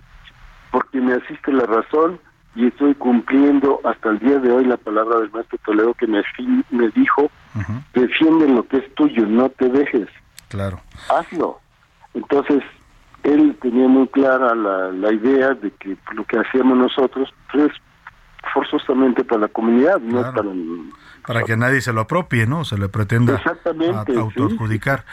[0.72, 2.20] porque me asiste la razón
[2.56, 6.22] y estoy cumpliendo hasta el día de hoy la palabra del maestro Toledo que me,
[6.96, 7.30] dijo,
[7.94, 10.08] defiende lo que es tuyo, no te dejes,
[10.50, 10.80] Claro.
[11.10, 11.60] hazlo.
[12.14, 12.62] Entonces,
[13.24, 17.72] él tenía muy clara la, la idea de que lo que hacemos nosotros pues, es
[18.54, 20.50] forzosamente para la comunidad, no es para...
[21.26, 22.66] Para que nadie se lo apropie, ¿no?
[22.66, 24.14] Se le pretenda Exactamente, a- sí.
[24.18, 25.06] autoadjudicar.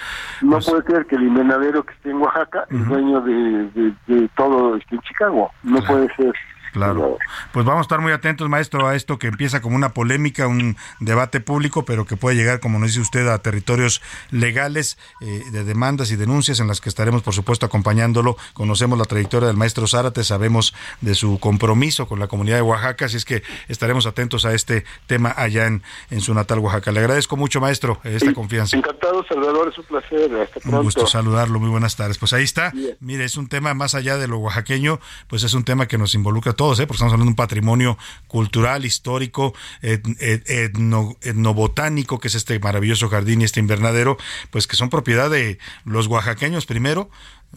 [0.43, 3.33] No puede ser que el invernadero que esté en Oaxaca es dueño de,
[3.71, 5.53] de, de todo este en Chicago.
[5.63, 6.33] No puede ser.
[6.73, 7.19] Claro.
[7.53, 10.77] Pues vamos a estar muy atentos, maestro, a esto que empieza como una polémica, un
[11.01, 15.65] debate público, pero que puede llegar, como nos dice usted, a territorios legales eh, de
[15.65, 18.37] demandas y denuncias en las que estaremos, por supuesto, acompañándolo.
[18.53, 23.07] Conocemos la trayectoria del maestro Zárate, sabemos de su compromiso con la comunidad de Oaxaca,
[23.07, 26.93] así es que estaremos atentos a este tema allá en, en su natal Oaxaca.
[26.93, 28.77] Le agradezco mucho, maestro, esta confianza.
[28.77, 30.31] Encantado, Salvador, es un placer.
[30.41, 32.19] Hasta Un gusto saludarlo, muy buenas tardes.
[32.19, 32.73] Pues ahí está.
[33.01, 36.15] Mire, es un tema más allá de lo oaxaqueño, pues es un tema que nos
[36.15, 36.87] involucra todos, ¿eh?
[36.87, 37.97] porque estamos hablando de un patrimonio
[38.29, 44.19] cultural, histórico, et- et- etno- etnobotánico, que es este maravilloso jardín y este invernadero,
[44.51, 47.09] pues que son propiedad de los oaxaqueños primero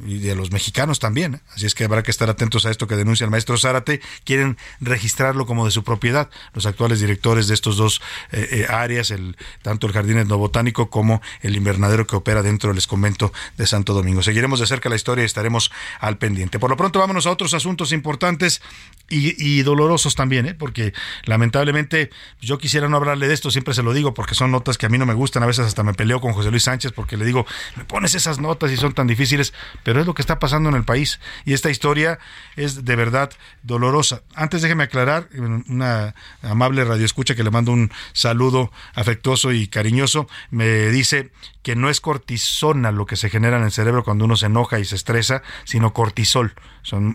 [0.05, 1.35] y de los mexicanos también.
[1.35, 1.39] ¿eh?
[1.55, 4.01] Así es que habrá que estar atentos a esto que denuncia el maestro Zárate.
[4.23, 6.29] Quieren registrarlo como de su propiedad.
[6.53, 8.01] Los actuales directores de estos dos
[8.31, 12.85] eh, eh, áreas, el, tanto el jardín etnobotánico como el invernadero que opera dentro del
[12.87, 14.23] convento de Santo Domingo.
[14.23, 16.59] Seguiremos de cerca la historia y estaremos al pendiente.
[16.59, 18.61] Por lo pronto vámonos a otros asuntos importantes
[19.09, 20.93] y, y dolorosos también, porque
[21.25, 22.09] lamentablemente
[22.41, 24.89] yo quisiera no hablarle de esto, siempre se lo digo, porque son notas que a
[24.89, 27.25] mí no me gustan, a veces hasta me peleo con José Luis Sánchez porque le
[27.25, 27.45] digo,
[27.75, 29.53] me pones esas notas y son tan difíciles,
[29.83, 32.19] pero es lo que está pasando en el país y esta historia
[32.55, 33.31] es de verdad
[33.61, 34.23] dolorosa.
[34.35, 35.29] Antes déjeme aclarar,
[35.67, 41.31] una amable radioescucha que le mando un saludo afectuoso y cariñoso, me dice
[41.61, 44.79] que no es cortisona lo que se genera en el cerebro cuando uno se enoja
[44.79, 46.53] y se estresa, sino cortisol.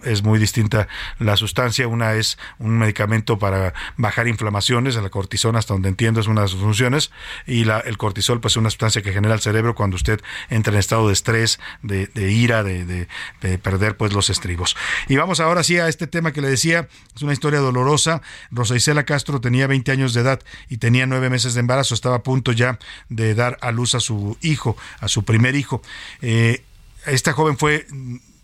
[0.05, 0.89] Es muy distinta
[1.19, 1.86] la sustancia.
[1.89, 6.49] Una es un medicamento para bajar inflamaciones, la cortisona, hasta donde entiendo, es una de
[6.49, 7.11] sus funciones,
[7.47, 10.73] y la, el cortisol, pues es una sustancia que genera el cerebro cuando usted entra
[10.73, 13.09] en estado de estrés, de, ira, de, de-
[13.43, 14.77] de perder pues los estribos.
[15.09, 18.23] Y vamos ahora sí a este tema que le decía, es una historia dolorosa.
[18.51, 22.16] Rosa Isela Castro tenía 20 años de edad y tenía nueve meses de embarazo, estaba
[22.16, 22.78] a punto ya
[23.09, 25.82] de dar a luz a su hijo, a su primer hijo.
[26.23, 26.62] Eh,
[27.07, 27.86] esta joven fue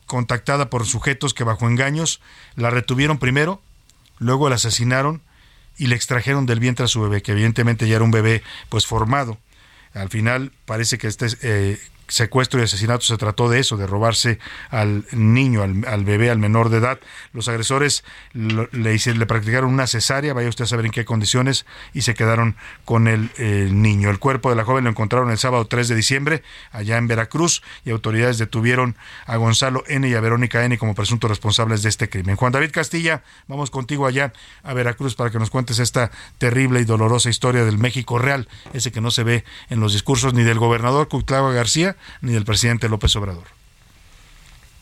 [0.06, 2.20] contactada por sujetos que bajo engaños
[2.56, 3.60] la retuvieron primero,
[4.18, 5.22] luego la asesinaron
[5.76, 8.86] y le extrajeron del vientre a su bebé, que evidentemente ya era un bebé pues
[8.86, 9.38] formado.
[9.92, 11.78] Al final parece que este eh,
[12.08, 14.38] secuestro y asesinato se trató de eso, de robarse
[14.70, 16.98] al niño, al, bebé, al menor de edad.
[17.32, 22.02] Los agresores le, le practicaron una cesárea, vaya usted a saber en qué condiciones, y
[22.02, 24.10] se quedaron con el, niño.
[24.10, 27.62] El cuerpo de la joven lo encontraron el sábado 3 de diciembre allá en Veracruz
[27.84, 32.08] y autoridades detuvieron a Gonzalo N y a Verónica N como presuntos responsables de este
[32.08, 32.36] crimen.
[32.36, 34.32] Juan David Castilla, vamos contigo allá
[34.62, 38.92] a Veracruz para que nos cuentes esta terrible y dolorosa historia del México real, ese
[38.92, 42.88] que no se ve en los discursos ni del gobernador Cuitlava García ni del presidente
[42.88, 43.63] López Obrador.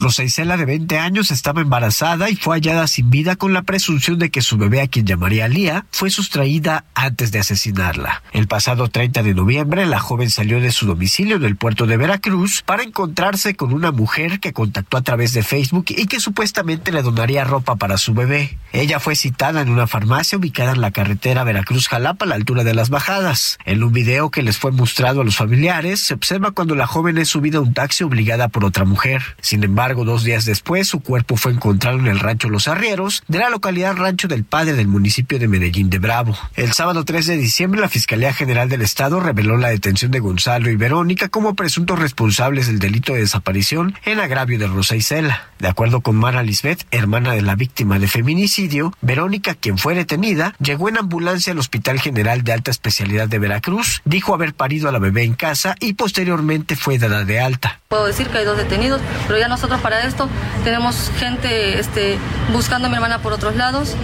[0.03, 4.19] Rosa Isela, de 20 años, estaba embarazada y fue hallada sin vida con la presunción
[4.19, 8.25] de que su bebé, a quien llamaría Lía, fue sustraída antes de asesinarla.
[8.33, 11.97] El pasado 30 de noviembre, la joven salió de su domicilio en el puerto de
[11.97, 16.91] Veracruz para encontrarse con una mujer que contactó a través de Facebook y que supuestamente
[16.91, 18.59] le donaría ropa para su bebé.
[18.73, 22.75] Ella fue citada en una farmacia ubicada en la carretera Veracruz-Jalapa a la altura de
[22.75, 23.57] las bajadas.
[23.65, 27.19] En un video que les fue mostrado a los familiares, se observa cuando la joven
[27.19, 29.23] es subida a un taxi obligada por otra mujer.
[29.41, 33.39] Sin embargo, dos días después, su cuerpo fue encontrado en el rancho Los Arrieros, de
[33.39, 36.37] la localidad Rancho del Padre del municipio de Medellín de Bravo.
[36.55, 40.71] El sábado 3 de diciembre, la Fiscalía General del Estado reveló la detención de Gonzalo
[40.71, 45.51] y Verónica como presuntos responsables del delito de desaparición en agravio de Rosa Isela.
[45.59, 50.55] De acuerdo con Mara Lisbeth, hermana de la víctima de feminicidio, Verónica, quien fue detenida,
[50.59, 54.93] llegó en ambulancia al Hospital General de Alta Especialidad de Veracruz, dijo haber parido a
[54.93, 57.82] la bebé en casa y posteriormente fue dada de alta.
[57.93, 60.27] Puedo decir que hay dos detenidos, pero ya nosotros para esto.
[60.65, 62.17] Tenemos gente este,
[62.51, 63.97] buscando a mi hermana por otros lados.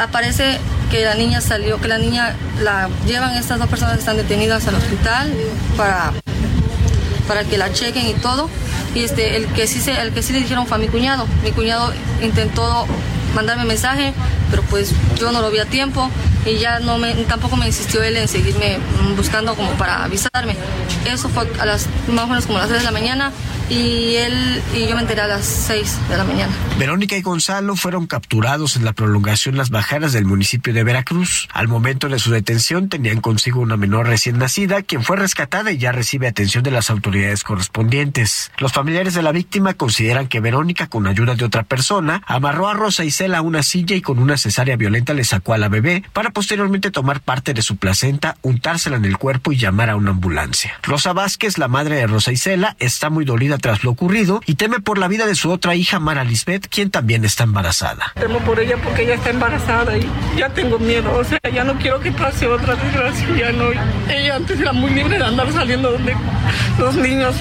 [0.00, 0.60] Aparece
[0.92, 4.68] que la niña salió, que la niña la llevan estas dos personas que están detenidas
[4.68, 5.34] al hospital
[5.76, 6.12] para,
[7.26, 8.48] para que la chequen y todo.
[8.94, 11.26] Y este, el que sí se, el que sí le dijeron fue a mi cuñado.
[11.42, 11.92] Mi cuñado
[12.22, 12.86] intentó
[13.34, 14.14] mandarme mensaje,
[14.52, 16.08] pero pues yo no lo vi a tiempo
[16.44, 18.78] y ya no me, tampoco me insistió él en seguirme
[19.16, 20.56] buscando como para avisarme.
[21.06, 23.32] Eso fue a las más o menos como las 3 de la mañana
[23.68, 26.52] y él y yo me enteré a las 6 de la mañana.
[26.78, 31.48] Verónica y Gonzalo fueron capturados en la prolongación Las Bajaras del municipio de Veracruz.
[31.52, 35.78] Al momento de su detención tenían consigo una menor recién nacida, quien fue rescatada y
[35.78, 38.50] ya recibe atención de las autoridades correspondientes.
[38.58, 42.74] Los familiares de la víctima consideran que Verónica, con ayuda de otra persona, amarró a
[42.74, 46.02] Rosa Isela a una silla y con una cesárea violenta le sacó a la bebé
[46.12, 50.10] para posteriormente tomar parte de su placenta, untársela en el cuerpo y llamar a una
[50.10, 50.78] ambulancia.
[50.82, 54.80] Rosa Vázquez, la madre de Rosa Isela, está muy dolida tras lo ocurrido y teme
[54.80, 58.12] por la vida de su otra hija, Mara Lisbeth, quien también está embarazada.
[58.14, 61.78] Temo por ella porque ella está embarazada y ya tengo miedo, o sea, ya no
[61.78, 63.70] quiero que pase otra desgracia, ya no.
[64.08, 66.16] Ella antes era muy libre de andar saliendo donde
[66.78, 67.34] los niños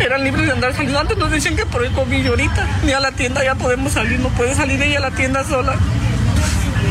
[0.00, 1.00] eran libres de andar saliendo.
[1.00, 4.18] Antes nos decían que por el COVID ahorita ni a la tienda ya podemos salir,
[4.20, 5.76] no puede salir ella a la tienda sola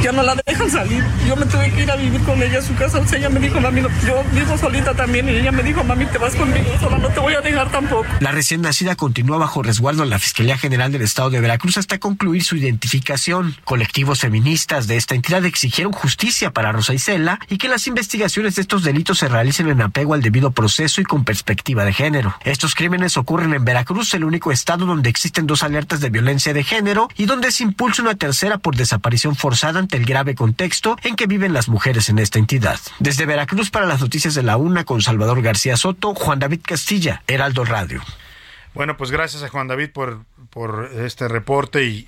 [0.02, 1.04] ya no la dejan salir.
[1.28, 3.00] Yo me tuve que ir a vivir con ella a su casa.
[3.00, 5.28] O sea, ella me dijo, mami, yo vivo solita también.
[5.30, 8.06] Y ella me dijo, mami, te vas conmigo sola, no te voy a dejar tampoco.
[8.20, 12.00] La recién nacida continúa bajo resguardo en la Fiscalía General del Estado de Veracruz hasta
[12.00, 13.56] concluir su identificación.
[13.64, 18.62] Colectivos feministas de esta entidad exigieron justicia para Rosa Isela y que las investigaciones de
[18.62, 22.36] estos delitos se realicen en apego al debido proceso y con perspectiva de género.
[22.44, 26.64] Estos crímenes ocurren en Veracruz, el único estado donde existen dos alertas de violencia de
[26.64, 31.28] género y donde se impulsa una tercera por desaparición forzada el grave contexto en que
[31.28, 32.80] viven las mujeres en esta entidad.
[33.00, 37.24] Desde Veracruz para las noticias de la UNA con Salvador García Soto, Juan David Castilla,
[37.28, 38.02] Heraldo Radio.
[38.74, 42.08] Bueno, pues gracias a Juan David por, por este reporte y,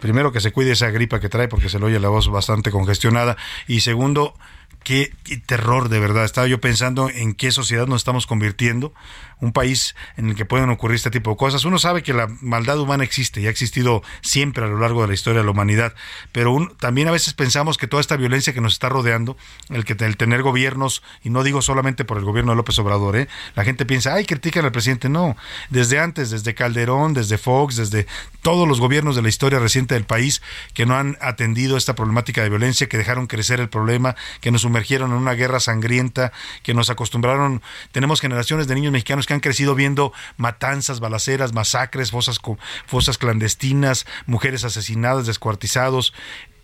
[0.00, 2.70] primero que se cuide esa gripa que trae porque se le oye la voz bastante
[2.70, 4.34] congestionada y segundo
[4.82, 5.12] qué,
[5.46, 6.24] terror de verdad.
[6.24, 8.92] Estaba yo pensando en qué sociedad nos estamos convirtiendo
[9.40, 11.64] un país en el que pueden ocurrir este tipo de cosas.
[11.64, 15.08] Uno sabe que la maldad humana existe y ha existido siempre a lo largo de
[15.08, 15.94] la historia de la humanidad,
[16.32, 19.36] pero también a veces pensamos que toda esta violencia que nos está rodeando,
[19.68, 23.16] el que el tener gobiernos, y no digo solamente por el gobierno de López Obrador,
[23.16, 23.28] ¿eh?
[23.54, 25.08] la gente piensa, ay, critican al presidente.
[25.08, 25.36] No,
[25.68, 28.06] desde antes, desde Calderón, desde Fox, desde
[28.42, 30.42] todos los gobiernos de la historia reciente del país
[30.74, 34.62] que no han atendido esta problemática de violencia, que dejaron crecer el problema, que nos
[34.62, 37.62] sumergieron en una guerra sangrienta, que nos acostumbraron,
[37.92, 42.40] tenemos generaciones de niños mexicanos que han crecido viendo matanzas, balaceras, masacres, fosas,
[42.84, 46.12] fosas clandestinas, mujeres asesinadas, descuartizados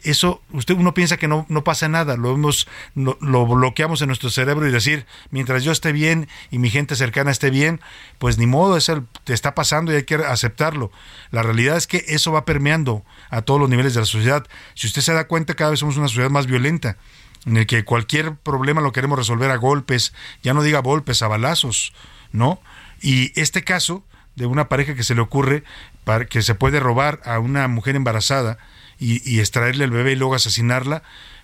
[0.03, 4.31] eso usted uno piensa que no, no pasa nada, lo hemos lo, bloqueamos en nuestro
[4.31, 7.81] cerebro y decir, mientras yo esté bien y mi gente cercana esté bien,
[8.19, 10.91] pues ni modo, eso te está pasando y hay que aceptarlo.
[11.31, 14.47] La realidad es que eso va permeando a todos los niveles de la sociedad.
[14.75, 16.99] Si usted se da cuenta, cada vez somos una sociedad más violenta,
[17.47, 20.13] en el que cualquier problema lo queremos resolver a golpes,
[20.43, 21.93] ya no diga golpes, a balazos.
[22.33, 22.61] ¿No?
[23.01, 24.05] Y este caso
[24.37, 25.65] de una pareja que se le ocurre
[26.05, 28.59] para que se puede robar a una mujer embarazada
[28.99, 31.03] y, extraerle el bebé y luego asesinarla,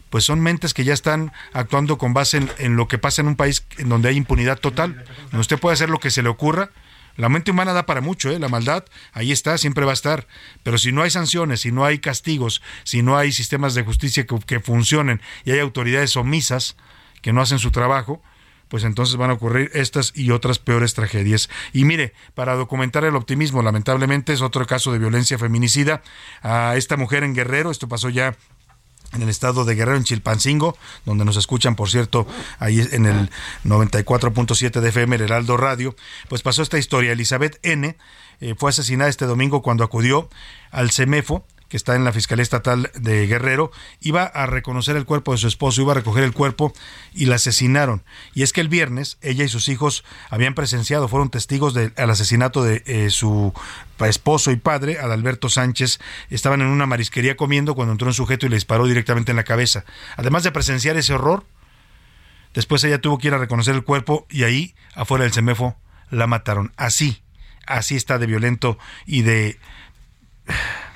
[0.09, 3.37] pues son mentes que ya están actuando con base en, lo que pasa en un
[3.37, 6.71] país en donde hay impunidad total, donde usted puede hacer lo que se le ocurra.
[7.17, 8.39] La mente humana da para mucho, ¿eh?
[8.39, 10.27] la maldad ahí está, siempre va a estar.
[10.63, 14.27] Pero si no hay sanciones, si no hay castigos, si no hay sistemas de justicia
[14.27, 16.77] que, que funcionen y hay autoridades omisas
[17.21, 18.23] que no hacen su trabajo,
[18.73, 21.51] pues entonces van a ocurrir estas y otras peores tragedias.
[21.75, 26.01] Y mire, para documentar el optimismo, lamentablemente es otro caso de violencia feminicida
[26.41, 28.35] a esta mujer en Guerrero, esto pasó ya
[29.13, 30.75] en el estado de Guerrero, en Chilpancingo,
[31.05, 32.27] donde nos escuchan, por cierto,
[32.59, 33.31] ahí en el
[33.67, 35.95] 94.7 de FM, el Heraldo Radio,
[36.31, 37.13] pues pasó esta historia.
[37.13, 37.99] Elizabeth N.
[38.41, 40.31] eh, fue asesinada este domingo cuando acudió
[40.71, 43.73] al CEMEFO, que está en la Fiscalía Estatal de Guerrero,
[44.03, 46.75] iba a reconocer el cuerpo de su esposo, iba a recoger el cuerpo
[47.15, 48.05] y la asesinaron.
[48.35, 52.63] Y es que el viernes ella y sus hijos habían presenciado, fueron testigos del asesinato
[52.63, 53.55] de eh, su
[54.01, 58.51] esposo y padre, Adalberto Sánchez, estaban en una marisquería comiendo cuando entró un sujeto y
[58.51, 59.87] le disparó directamente en la cabeza.
[60.19, 61.47] Además de presenciar ese horror,
[62.53, 65.75] después ella tuvo que ir a reconocer el cuerpo y ahí, afuera del CEMEFO,
[66.11, 66.71] la mataron.
[66.77, 67.23] Así,
[67.67, 68.77] así está de violento
[69.07, 69.59] y de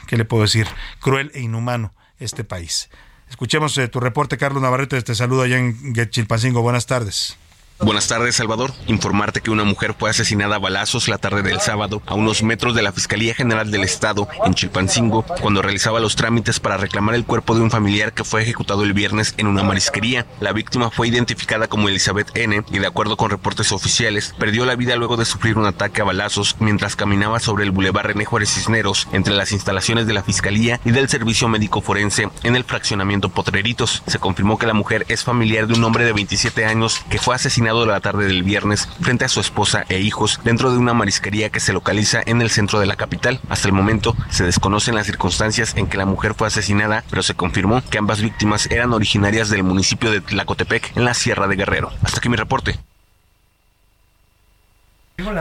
[0.06, 0.66] ¿qué le puedo decir?
[1.00, 2.88] Cruel e inhumano este país.
[3.28, 6.62] Escuchemos eh, tu reporte, Carlos Navarrete, te saludo allá en Chilpancingo.
[6.62, 7.36] Buenas tardes.
[7.78, 8.72] Buenas tardes, Salvador.
[8.86, 12.74] Informarte que una mujer fue asesinada a balazos la tarde del sábado a unos metros
[12.74, 17.26] de la Fiscalía General del Estado en Chilpancingo cuando realizaba los trámites para reclamar el
[17.26, 20.24] cuerpo de un familiar que fue ejecutado el viernes en una marisquería.
[20.40, 22.64] La víctima fue identificada como Elizabeth N.
[22.70, 26.04] y de acuerdo con reportes oficiales perdió la vida luego de sufrir un ataque a
[26.04, 30.80] balazos mientras caminaba sobre el Boulevard René Juárez Cisneros entre las instalaciones de la Fiscalía
[30.86, 34.02] y del Servicio Médico Forense en el fraccionamiento Potreritos.
[34.06, 37.34] Se confirmó que la mujer es familiar de un hombre de 27 años que fue
[37.34, 40.94] asesinado de la tarde del viernes frente a su esposa e hijos dentro de una
[40.94, 43.40] marisquería que se localiza en el centro de la capital.
[43.48, 47.34] Hasta el momento se desconocen las circunstancias en que la mujer fue asesinada, pero se
[47.34, 51.90] confirmó que ambas víctimas eran originarias del municipio de Tlacotepec en la Sierra de Guerrero.
[52.02, 52.78] Hasta aquí mi reporte.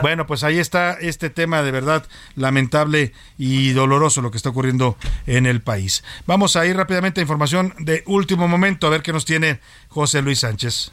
[0.00, 4.96] Bueno, pues ahí está este tema de verdad lamentable y doloroso lo que está ocurriendo
[5.26, 6.02] en el país.
[6.26, 10.22] Vamos a ir rápidamente a información de último momento a ver qué nos tiene José
[10.22, 10.92] Luis Sánchez.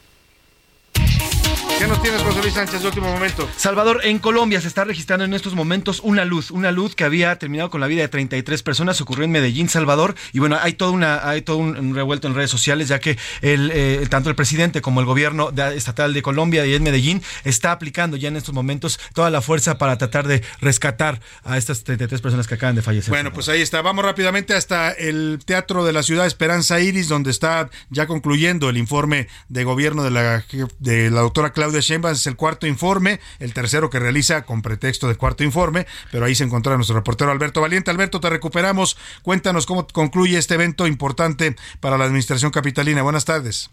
[1.77, 3.49] ¿Qué nos tienes, José Luis Sánchez, de último momento?
[3.57, 7.35] Salvador, en Colombia se está registrando en estos momentos una luz, una luz que había
[7.37, 10.91] terminado con la vida de 33 personas, ocurrió en Medellín, Salvador, y bueno, hay todo,
[10.91, 14.35] una, hay todo un, un revuelto en redes sociales, ya que el, eh, tanto el
[14.35, 18.35] presidente como el gobierno de- estatal de Colombia y en Medellín está aplicando ya en
[18.35, 22.75] estos momentos toda la fuerza para tratar de rescatar a estas 33 personas que acaban
[22.75, 23.09] de fallecer.
[23.09, 23.81] Bueno, pues ahí está.
[23.81, 28.77] Vamos rápidamente hasta el Teatro de la Ciudad Esperanza Iris, donde está ya concluyendo el
[28.77, 30.45] informe de gobierno de la,
[30.79, 32.13] de la doctora Claudia Sheinbaum.
[32.13, 36.35] Es el cuarto informe, el tercero que realiza con pretexto de cuarto informe, pero ahí
[36.35, 37.91] se encontrará nuestro reportero Alberto Valiente.
[37.91, 38.97] Alberto, te recuperamos.
[39.23, 43.01] Cuéntanos cómo concluye este evento importante para la administración capitalina.
[43.01, 43.69] Buenas tardes.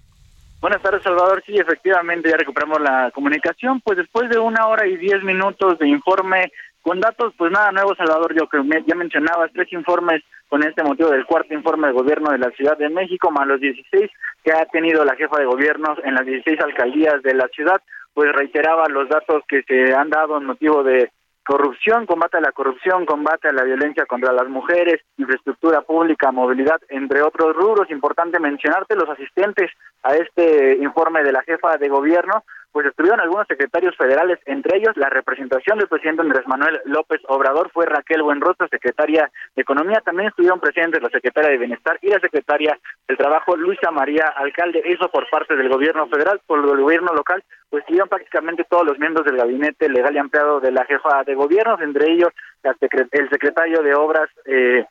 [0.60, 1.40] Buenas tardes, Salvador.
[1.46, 3.80] Sí, efectivamente, ya recuperamos la comunicación.
[3.80, 6.50] Pues después de una hora y diez minutos de informe
[6.82, 8.34] con datos, pues nada nuevo, Salvador.
[8.34, 12.38] Yo que ya mencionabas tres informes con este motivo del cuarto informe de gobierno de
[12.38, 14.10] la Ciudad de México, más los 16
[14.42, 17.80] que ha tenido la jefa de gobierno en las 16 alcaldías de la ciudad,
[18.14, 21.10] pues reiteraba los datos que se han dado en motivo de
[21.48, 26.78] corrupción, combate a la corrupción, combate a la violencia contra las mujeres, infraestructura pública, movilidad,
[26.90, 27.90] entre otros rubros.
[27.90, 29.70] Importante mencionarte los asistentes
[30.02, 34.96] a este informe de la jefa de gobierno, pues estuvieron algunos secretarios federales, entre ellos
[34.96, 40.28] la representación del presidente Andrés Manuel López Obrador fue Raquel Buenrostro, secretaria de Economía, también
[40.28, 42.78] estuvieron presentes la secretaria de Bienestar y la secretaria
[43.08, 47.42] del Trabajo, Luisa María Alcalde, eso por parte del gobierno federal, por el gobierno local,
[47.70, 51.34] pues estuvieron prácticamente todos los miembros del gabinete legal y ampliado de la jefa de
[51.34, 52.30] gobierno, entre ellos
[52.62, 54.84] la secre- el secretario de Obras eh,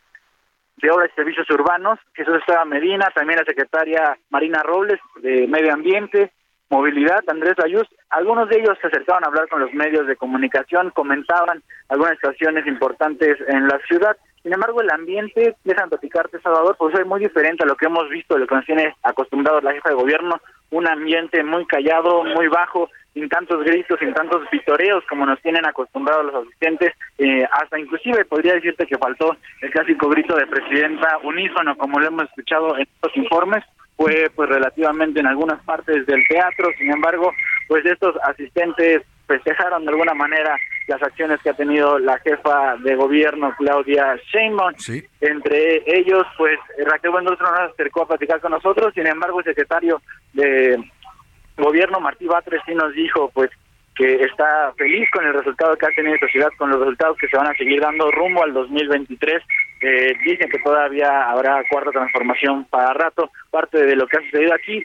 [0.77, 5.73] de Obras y Servicios Urbanos, Jesús Esteban Medina, también la secretaria Marina Robles de Medio
[5.73, 6.31] Ambiente,
[6.69, 7.87] Movilidad, Andrés Ayús.
[8.09, 12.67] Algunos de ellos se acercaban a hablar con los medios de comunicación, comentaban algunas situaciones
[12.67, 14.17] importantes en la ciudad.
[14.43, 18.09] Sin embargo, el ambiente, dejan platicarte, Salvador, pues es muy diferente a lo que hemos
[18.09, 20.39] visto, de lo que nos tiene acostumbrados la jefa de gobierno,
[20.71, 25.65] un ambiente muy callado, muy bajo, sin tantos gritos, sin tantos vitoreos como nos tienen
[25.65, 31.17] acostumbrados los asistentes, eh, hasta inclusive podría decirte que faltó el clásico grito de presidenta
[31.23, 33.63] unísono, como lo hemos escuchado en estos informes,
[33.97, 37.33] fue pues relativamente en algunas partes del teatro, sin embargo,
[37.67, 40.55] pues estos asistentes festejaron de alguna manera
[40.87, 44.73] las acciones que ha tenido la jefa de gobierno Claudia Sheinbaum.
[45.19, 49.45] Entre ellos, pues Raquel Buenrostro no se acercó a platicar con nosotros, sin embargo, el
[49.45, 50.01] secretario
[50.33, 50.77] de
[51.57, 53.49] gobierno Martí Batres sí nos dijo pues
[53.95, 57.27] que está feliz con el resultado que ha tenido esta ciudad, con los resultados que
[57.27, 59.41] se van a seguir dando rumbo al 2023.
[59.79, 63.29] Eh, dicen que todavía habrá cuarta transformación para rato.
[63.51, 64.83] Parte de lo que ha sucedido aquí,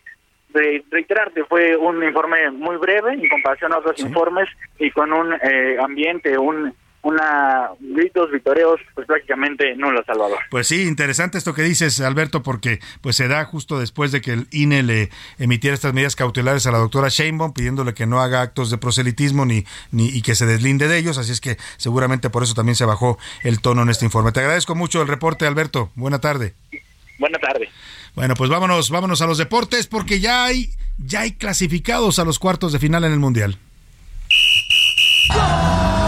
[0.50, 4.48] de reiterarte, fue un informe muy breve en comparación a otros informes
[4.78, 10.38] y con un eh, ambiente, un una gritos, vitoreos, pues prácticamente nulo, Salvador.
[10.50, 14.32] Pues sí, interesante esto que dices, Alberto, porque pues se da justo después de que
[14.32, 18.40] el INE le emitiera estas medidas cautelares a la doctora Sheinbaum, pidiéndole que no haga
[18.40, 22.30] actos de proselitismo ni, ni y que se deslinde de ellos, así es que seguramente
[22.30, 24.30] por eso también se bajó el tono en este informe.
[24.30, 25.90] Te agradezco mucho el reporte, Alberto.
[25.96, 26.54] Buena tarde.
[27.18, 27.68] Buena tarde.
[28.14, 32.38] Bueno, pues vámonos, vámonos a los deportes porque ya hay ya hay clasificados a los
[32.38, 33.58] cuartos de final en el Mundial.
[35.28, 36.01] La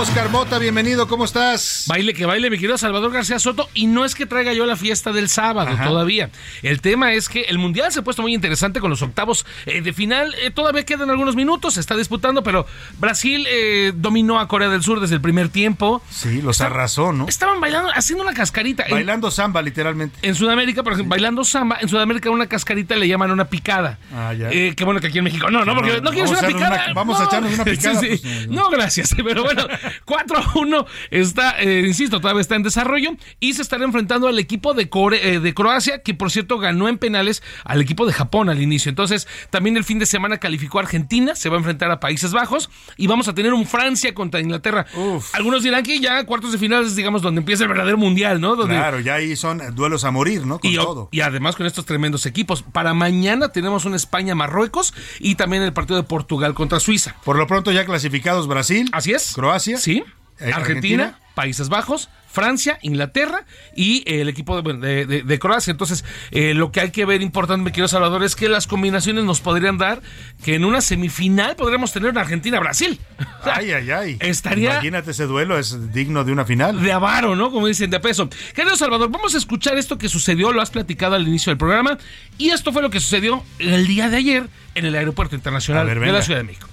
[0.00, 1.84] Oscar Mota, bienvenido, ¿cómo estás?
[1.86, 3.68] Baile que baile, mi querido Salvador García Soto.
[3.74, 5.84] Y no es que traiga yo la fiesta del sábado Ajá.
[5.84, 6.30] todavía.
[6.62, 9.82] El tema es que el Mundial se ha puesto muy interesante con los octavos eh,
[9.82, 10.34] de final.
[10.40, 12.66] Eh, todavía quedan algunos minutos, se está disputando, pero
[12.98, 16.02] Brasil eh, dominó a Corea del Sur desde el primer tiempo.
[16.08, 17.28] Sí, los arrasó, ¿no?
[17.28, 18.84] Estaban bailando, haciendo una cascarita.
[18.84, 20.18] En- Bailando samba, literalmente.
[20.22, 23.98] En Sudamérica, por ejemplo, bailando samba, en Sudamérica una cascarita le llaman una picada.
[24.14, 24.48] Ah, ya.
[24.50, 25.50] Eh, qué bueno que aquí en México.
[25.50, 26.84] No, no, porque no, no, quieres una picada.
[26.86, 27.28] una- vamos a No.
[27.28, 28.22] echarnos una picada, Sí, sí.
[28.22, 29.14] pues, no, gracias.
[29.22, 29.66] Pero bueno,
[30.04, 33.10] 4 a 1 está, eh, insisto, todavía está en desarrollo
[33.40, 36.88] y se estará enfrentando al equipo de, Core- eh, de Croacia, que por cierto ganó
[36.88, 38.88] en penales al equipo de Japón al inicio.
[38.90, 42.32] Entonces, también el fin de semana calificó a Argentina, se va a enfrentar a Países
[42.32, 44.86] Bajos y vamos a tener un Francia contra Inglaterra.
[45.32, 48.56] Algunos dirán que ya cuartos de final es, digamos, donde empieza el verdadero mundial, ¿no?
[48.56, 50.58] Donde Claro, ya ahí son duelos a morir, ¿no?
[50.58, 51.08] Con y, todo.
[51.12, 52.62] y además con estos tremendos equipos.
[52.62, 57.16] Para mañana tenemos un España-Marruecos y también el partido de Portugal contra Suiza.
[57.24, 58.88] Por lo pronto ya clasificados Brasil.
[58.92, 59.32] Así es.
[59.34, 59.78] Croacia.
[59.80, 60.02] Sí.
[60.40, 60.56] Eh, Argentina,
[61.04, 61.18] Argentina.
[61.34, 63.44] Países Bajos, Francia, Inglaterra
[63.74, 65.70] y el equipo de, de- de- de Croacia.
[65.70, 69.24] Entonces, eh, lo que hay que ver importante, mi querido Salvador, es que las combinaciones
[69.24, 70.00] nos podrían dar
[70.44, 73.00] que en una semifinal podríamos tener una Argentina-Brasil.
[73.44, 74.16] Ay, ay, ay.
[74.20, 76.82] Estaría- Imagínate ese duelo, es digno de una final.
[76.82, 77.50] de avaro, ¿no?
[77.50, 78.28] Como dicen, de peso.
[78.54, 81.96] Querido Salvador, vamos a escuchar esto que sucedió, lo has platicado al inicio del programa,
[82.38, 86.00] y esto fue lo que sucedió el día de ayer en el Aeropuerto Internacional ver,
[86.00, 86.68] de la Ciudad de México.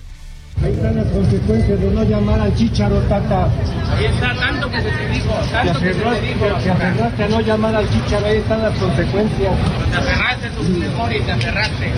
[0.63, 3.45] Ahí están las consecuencias de no llamar al chicharo, Tata.
[3.95, 7.89] Ahí está, tanto que se te dijo, Te aferraste, te aferraste a no llamar al
[7.89, 9.53] chicharo, ahí están las consecuencias.
[9.91, 11.91] Te aferraste a tu memoria y te aferraste.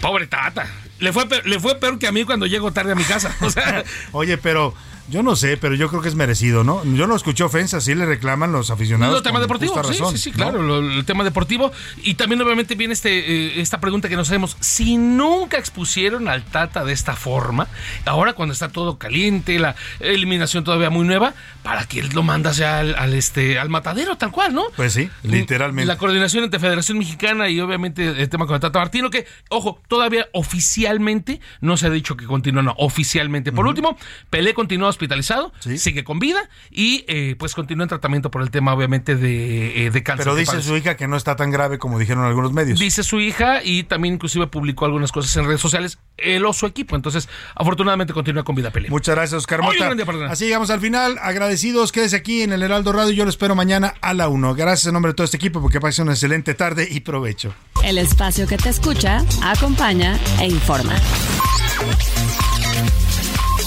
[0.00, 0.66] Pobre Tata.
[0.98, 3.34] Le fue, pe- le fue peor que a mí cuando llego tarde a mi casa.
[3.40, 3.82] O sea,
[4.12, 4.74] Oye, pero
[5.08, 6.84] yo no sé, pero yo creo que es merecido, ¿no?
[6.84, 9.16] Yo no escuché ofensas, sí le reclaman los aficionados.
[9.16, 10.36] el tema deportivo, sí, razón, sí, sí, ¿no?
[10.36, 11.72] claro, lo- el tema deportivo.
[12.02, 16.44] Y también obviamente viene este, eh, esta pregunta que nos hacemos, si nunca expusieron al
[16.44, 17.66] Tata de esta forma,
[18.06, 22.64] ahora cuando está todo caliente, la eliminación todavía muy nueva, para que él lo mandase
[22.64, 24.64] al, al, este, al matadero tal cual, ¿no?
[24.76, 25.86] Pues sí, literalmente.
[25.86, 29.80] La coordinación entre Federación Mexicana y obviamente el tema con el Tata Martino, que, ojo,
[29.88, 33.52] todavía oficialmente no se ha dicho que continúa, no, oficialmente.
[33.52, 33.96] Por último,
[34.30, 38.72] Pelé continúa hospitalizado, sigue con vida y eh, pues continúa en tratamiento por el tema
[38.72, 40.24] obviamente de, eh, de cáncer.
[40.24, 42.78] Pero dice su hija que no está tan grave como dijeron algunos medios.
[42.78, 46.66] Dice su hija y también inclusive publicó algunas cosas en redes sociales, él o su
[46.66, 46.96] equipo.
[46.96, 48.88] Entonces, afortunadamente continúa con vida Pelé.
[48.90, 49.94] Muchas gracias, Oscar Hoy Mota.
[49.94, 50.28] gran día.
[50.30, 51.18] Así llegamos al final.
[51.20, 53.12] Agradecidos, quédese aquí en el Heraldo Radio.
[53.12, 54.54] Yo lo espero mañana a la 1.
[54.54, 57.54] Gracias en nombre de todo este equipo porque pase una excelente tarde y provecho.
[57.82, 60.94] El espacio que te escucha, acompaña e informa.